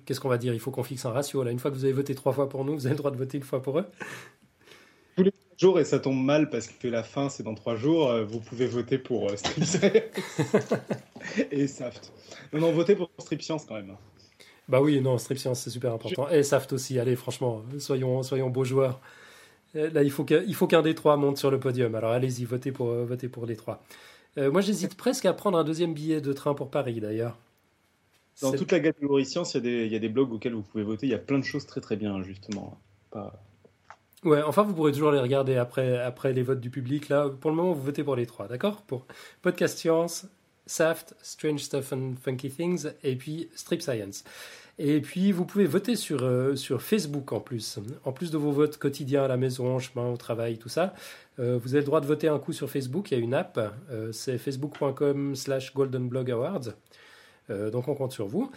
Qu'est-ce 0.06 0.22
qu'on 0.22 0.30
va 0.30 0.38
dire? 0.38 0.54
Il 0.54 0.62
faut 0.62 0.72
qu'on 0.72 0.82
fixe 0.84 1.06
un 1.06 1.12
ratio. 1.12 1.44
Là, 1.44 1.52
une 1.52 1.60
fois 1.60 1.72
que 1.72 1.76
vous 1.76 1.84
avez 1.84 1.94
voté 1.94 2.16
trois 2.16 2.32
fois 2.32 2.48
pour 2.48 2.64
nous, 2.64 2.74
vous 2.74 2.86
avez 2.86 2.96
le 2.96 2.98
droit 2.98 3.12
de 3.12 3.18
voter 3.18 3.38
une 3.38 3.44
fois 3.44 3.62
pour 3.62 3.80
eux. 3.80 3.86
Tous 5.18 5.24
les 5.24 5.34
jours, 5.58 5.78
et 5.78 5.84
ça 5.84 6.00
tombe 6.00 6.24
mal 6.24 6.50
parce 6.50 6.68
que 6.68 6.88
la 6.88 7.04
fin, 7.04 7.28
c'est 7.28 7.44
dans 7.44 7.54
trois 7.54 7.76
jours, 7.76 8.16
vous 8.30 8.40
pouvez 8.40 8.66
voter 8.66 8.98
pour 8.98 9.30
Strip 9.38 9.66
Science 9.66 9.84
et 11.52 11.68
SAFT. 11.68 12.14
Non, 12.54 12.62
non, 12.62 12.72
votez 12.72 12.96
pour 12.96 13.10
Strip 13.20 13.42
Science 13.42 13.66
quand 13.66 13.76
même. 13.76 13.98
Bah 14.70 14.80
oui, 14.80 15.02
non, 15.02 15.18
Strip 15.18 15.38
Science, 15.38 15.60
c'est 15.60 15.70
super 15.70 15.92
important. 15.92 16.30
Et 16.30 16.44
SAFT 16.44 16.72
aussi, 16.72 16.98
allez, 16.98 17.18
franchement, 17.18 17.62
soyons, 17.78 18.24
soyons 18.24 18.50
beaux 18.50 18.64
joueurs. 18.64 19.02
Euh, 19.76 19.90
là, 19.92 20.04
il 20.04 20.12
faut 20.12 20.26
qu'un 20.26 20.82
des 20.82 20.96
trois 20.96 21.18
monte 21.18 21.38
sur 21.38 21.52
le 21.52 21.60
podium. 21.60 21.96
Alors 21.96 22.12
allez-y, 22.12 22.46
votez 22.46 22.72
pour, 22.72 22.90
euh, 22.90 23.18
pour 23.32 23.46
les 23.46 23.56
trois. 23.56 23.84
Euh, 24.38 24.52
moi, 24.52 24.62
j'hésite 24.62 24.96
presque 24.96 25.26
à 25.26 25.34
prendre 25.34 25.58
un 25.58 25.64
deuxième 25.64 25.94
billet 25.94 26.22
de 26.22 26.34
train 26.34 26.54
pour 26.54 26.70
Paris, 26.70 27.00
d'ailleurs. 27.00 27.38
Dans 28.42 28.52
toute 28.54 28.72
la 28.72 28.80
catégorie 28.80 29.26
science, 29.26 29.54
il 29.56 29.88
y, 29.88 29.96
a 29.96 30.00
des 30.00 30.10
blogs 30.10 30.32
auxquels 30.34 30.54
vous 30.54 30.64
pouvez 30.64 30.84
voter. 30.84 31.06
Il 31.06 31.10
y 31.10 31.16
a 31.16 31.20
plein 31.20 31.38
de 31.38 31.44
choses 31.44 31.66
très 31.66 31.82
très 31.82 31.96
bien, 31.96 32.24
justement. 32.24 32.80
Ouais, 34.24 34.42
enfin, 34.42 34.64
vous 34.64 34.74
pourrez 34.74 34.94
toujours 34.94 35.12
les 35.12 35.20
regarder 35.20 35.58
après, 35.58 36.00
après 36.00 36.34
les 36.34 36.42
votes 36.42 36.62
du 36.62 36.70
public. 36.70 37.10
Là, 37.10 37.30
pour 37.30 37.52
le 37.52 37.58
moment, 37.58 37.74
vous 37.74 37.84
votez 37.84 38.04
pour 38.04 38.16
les 38.16 38.26
trois, 38.26 38.48
d'accord? 38.48 38.82
Pour 38.84 39.06
Podcast 39.42 39.78
Science, 39.78 40.26
Saft, 40.66 41.14
Strange 41.22 41.60
Stuff 41.60 41.94
and 41.94 42.14
Funky 42.22 42.50
Things, 42.50 42.88
et 43.04 43.16
puis 43.16 43.50
Strip 43.54 43.82
Science. 43.82 44.24
Et 44.84 45.00
puis, 45.00 45.32
vous 45.32 45.46
pouvez 45.46 45.68
voter 45.68 45.96
sur, 45.96 46.24
euh, 46.24 46.56
sur 46.56 46.82
Facebook 46.82 47.34
en 47.34 47.40
plus. 47.40 47.78
En 48.04 48.12
plus 48.12 48.32
de 48.32 48.38
vos 48.40 48.52
votes 48.52 48.78
quotidiens 48.78 49.24
à 49.24 49.28
la 49.28 49.38
maison, 49.38 49.78
chemin, 49.78 50.10
au 50.10 50.18
travail, 50.18 50.58
tout 50.58 50.70
ça, 50.70 50.96
euh, 51.38 51.60
vous 51.62 51.76
avez 51.76 51.82
le 51.82 51.86
droit 51.86 52.02
de 52.02 52.08
voter 52.08 52.28
un 52.28 52.40
coup 52.40 52.52
sur 52.52 52.68
Facebook. 52.68 53.12
Il 53.12 53.20
y 53.20 53.22
a 53.22 53.24
une 53.24 53.36
app, 53.36 53.60
euh, 53.92 54.12
c'est 54.12 54.40
facebook.com 54.40 55.36
slash 55.36 55.76
goldenblog 55.76 56.32
awards. 56.32 56.74
donc, 57.50 57.90
on 57.90 57.94
compte 57.94 58.12
sur 58.12 58.26
vous. 58.26 58.50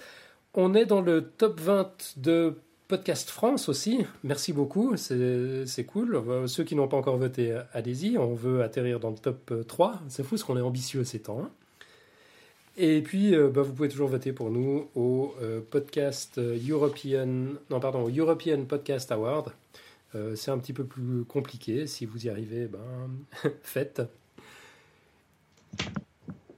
On 0.54 0.72
est 0.72 0.86
dans 0.86 1.02
le 1.02 1.24
top 1.24 1.60
20 1.60 2.14
de 2.16 2.54
Podcast 2.88 3.28
France 3.28 3.68
aussi. 3.68 4.06
Merci 4.22 4.54
beaucoup, 4.54 4.96
c'est 4.96 5.84
cool. 5.86 6.22
Ceux 6.46 6.64
qui 6.64 6.74
n'ont 6.74 6.88
pas 6.88 6.96
encore 6.96 7.18
voté, 7.18 7.58
allez-y. 7.74 8.16
On 8.16 8.34
veut 8.34 8.62
atterrir 8.62 8.98
dans 8.98 9.10
le 9.10 9.18
top 9.18 9.52
3. 9.66 10.00
C'est 10.08 10.22
fou 10.22 10.38
ce 10.38 10.44
qu'on 10.44 10.56
est 10.56 10.62
ambitieux 10.62 11.04
ces 11.04 11.18
temps. 11.18 11.40
Hein. 11.42 11.50
Et 12.76 13.02
puis, 13.02 13.34
euh, 13.34 13.48
bah, 13.50 13.62
vous 13.62 13.72
pouvez 13.72 13.88
toujours 13.88 14.08
voter 14.08 14.32
pour 14.32 14.50
nous 14.50 14.88
au 14.96 15.34
euh, 15.40 15.60
podcast 15.70 16.38
euh, 16.38 16.58
European, 16.68 17.54
non 17.70 17.78
pardon, 17.78 18.08
European 18.08 18.64
Podcast 18.64 19.12
Award. 19.12 19.52
c'est 20.36 20.50
un 20.50 20.58
petit 20.58 20.72
peu 20.72 20.84
plus 20.84 21.24
compliqué. 21.24 21.86
Si 21.86 22.06
vous 22.06 22.26
y 22.26 22.28
arrivez, 22.28 22.66
ben, 22.66 23.50
faites. 23.62 24.02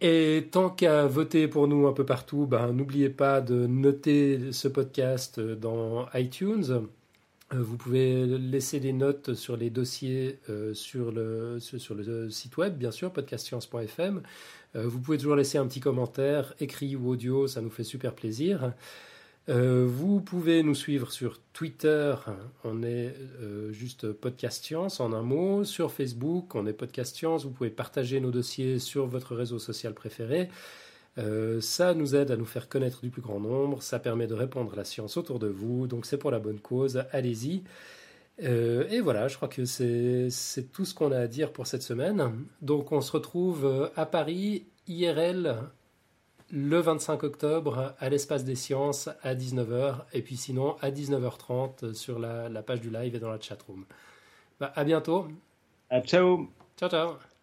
Et 0.03 0.49
tant 0.51 0.69
qu'à 0.71 1.07
voter 1.07 1.49
pour 1.49 1.69
nous 1.69 1.87
un 1.87 1.93
peu 1.93 2.05
partout, 2.05 2.47
ben, 2.47 2.73
n'oubliez 2.73 3.11
pas 3.11 3.41
de 3.41 3.67
noter 3.67 4.53
ce 4.53 4.69
podcast 4.69 5.41
dans 5.41 6.07
iTunes. 6.14 6.87
Vous 7.51 7.77
pouvez 7.77 8.27
laisser 8.27 8.81
des 8.81 8.93
notes 8.93 9.35
sur 9.35 9.57
les 9.57 9.71
dossiers 9.71 10.39
sur, 10.75 11.12
le, 11.12 11.59
sur 11.61 11.95
le 11.95 12.29
site 12.29 12.57
web, 12.59 12.77
bien 12.77 12.91
sûr, 12.91 13.11
podcastscience.fm. 13.12 14.23
Euh, 14.77 14.87
vous 14.87 15.01
pouvez 15.01 15.18
toujours 15.18 15.37
laisser 15.37 15.59
un 15.59 15.66
petit 15.66 15.81
commentaire, 15.81 16.55
écrit 16.61 16.97
ou 16.97 17.09
audio, 17.09 17.47
ça 17.47 17.61
nous 17.61 17.70
fait 17.70 17.85
super 17.85 18.14
plaisir. 18.14 18.72
Euh, 19.49 19.87
vous 19.89 20.20
pouvez 20.20 20.62
nous 20.62 20.74
suivre 20.74 21.12
sur 21.12 21.41
Twitter, 21.53 22.14
on 22.64 22.83
est 22.83 23.14
euh, 23.41 23.72
juste 23.72 24.11
Podcast 24.12 24.64
Science 24.64 24.99
en 25.01 25.12
un 25.12 25.22
mot. 25.22 25.64
Sur 25.64 25.93
Facebook, 25.93 26.55
on 26.55 26.66
est 26.66 26.72
Podcast 26.72 27.16
Science. 27.16 27.45
Vous 27.45 27.51
pouvez 27.51 27.70
partager 27.70 28.20
nos 28.20 28.33
dossiers 28.33 28.79
sur 28.79 29.07
votre 29.07 29.35
réseau 29.35 29.59
social 29.59 29.95
préféré. 29.95 30.49
Ça 31.61 31.95
nous 31.95 32.14
aide 32.14 32.31
à 32.31 32.37
nous 32.37 32.45
faire 32.45 32.68
connaître 32.68 33.01
du 33.01 33.09
plus 33.09 33.22
grand 33.22 33.41
nombre, 33.41 33.83
ça 33.83 33.99
permet 33.99 34.27
de 34.27 34.35
répondre 34.35 34.74
à 34.74 34.77
la 34.77 34.85
science 34.85 35.16
autour 35.16 35.39
de 35.39 35.47
vous, 35.47 35.87
donc 35.87 36.05
c'est 36.05 36.18
pour 36.18 36.31
la 36.31 36.39
bonne 36.39 36.61
cause, 36.61 37.05
allez-y. 37.11 37.62
Euh, 38.43 38.87
et 38.91 39.01
voilà, 39.01 39.28
je 39.28 39.37
crois 39.37 39.49
que 39.49 39.64
c'est 39.64 40.28
tout 40.72 40.84
ce 40.84 40.95
qu'on 40.95 41.12
a 41.12 41.18
à 41.18 41.26
dire 41.26 41.53
pour 41.53 41.66
cette 41.66 41.82
semaine. 41.82 42.45
Donc 42.61 42.93
on 42.93 43.01
se 43.01 43.12
retrouve 43.12 43.64
euh, 43.64 43.89
à 43.97 44.07
Paris, 44.07 44.66
IRL, 44.89 45.57
le 46.51 46.78
25 46.78 47.22
octobre, 47.24 47.95
à 47.99 48.09
l'espace 48.09 48.45
des 48.45 48.55
sciences, 48.55 49.09
à 49.22 49.34
19h, 49.34 50.05
et 50.12 50.22
puis 50.22 50.37
sinon 50.37 50.76
à 50.80 50.91
19h30 50.91 51.95
sur 51.95 52.18
la, 52.18 52.62
page 52.62 52.80
du 52.80 52.91
live 52.91 53.14
et 53.14 53.18
dans 53.18 53.30
la 53.30 53.41
chatroom. 53.41 53.84
Bah, 54.61 54.72
à 54.74 54.84
bientôt. 54.84 55.28
À 55.91 56.01
ciao. 56.01 56.49
Ciao, 56.76 56.91
ciao. 56.91 57.36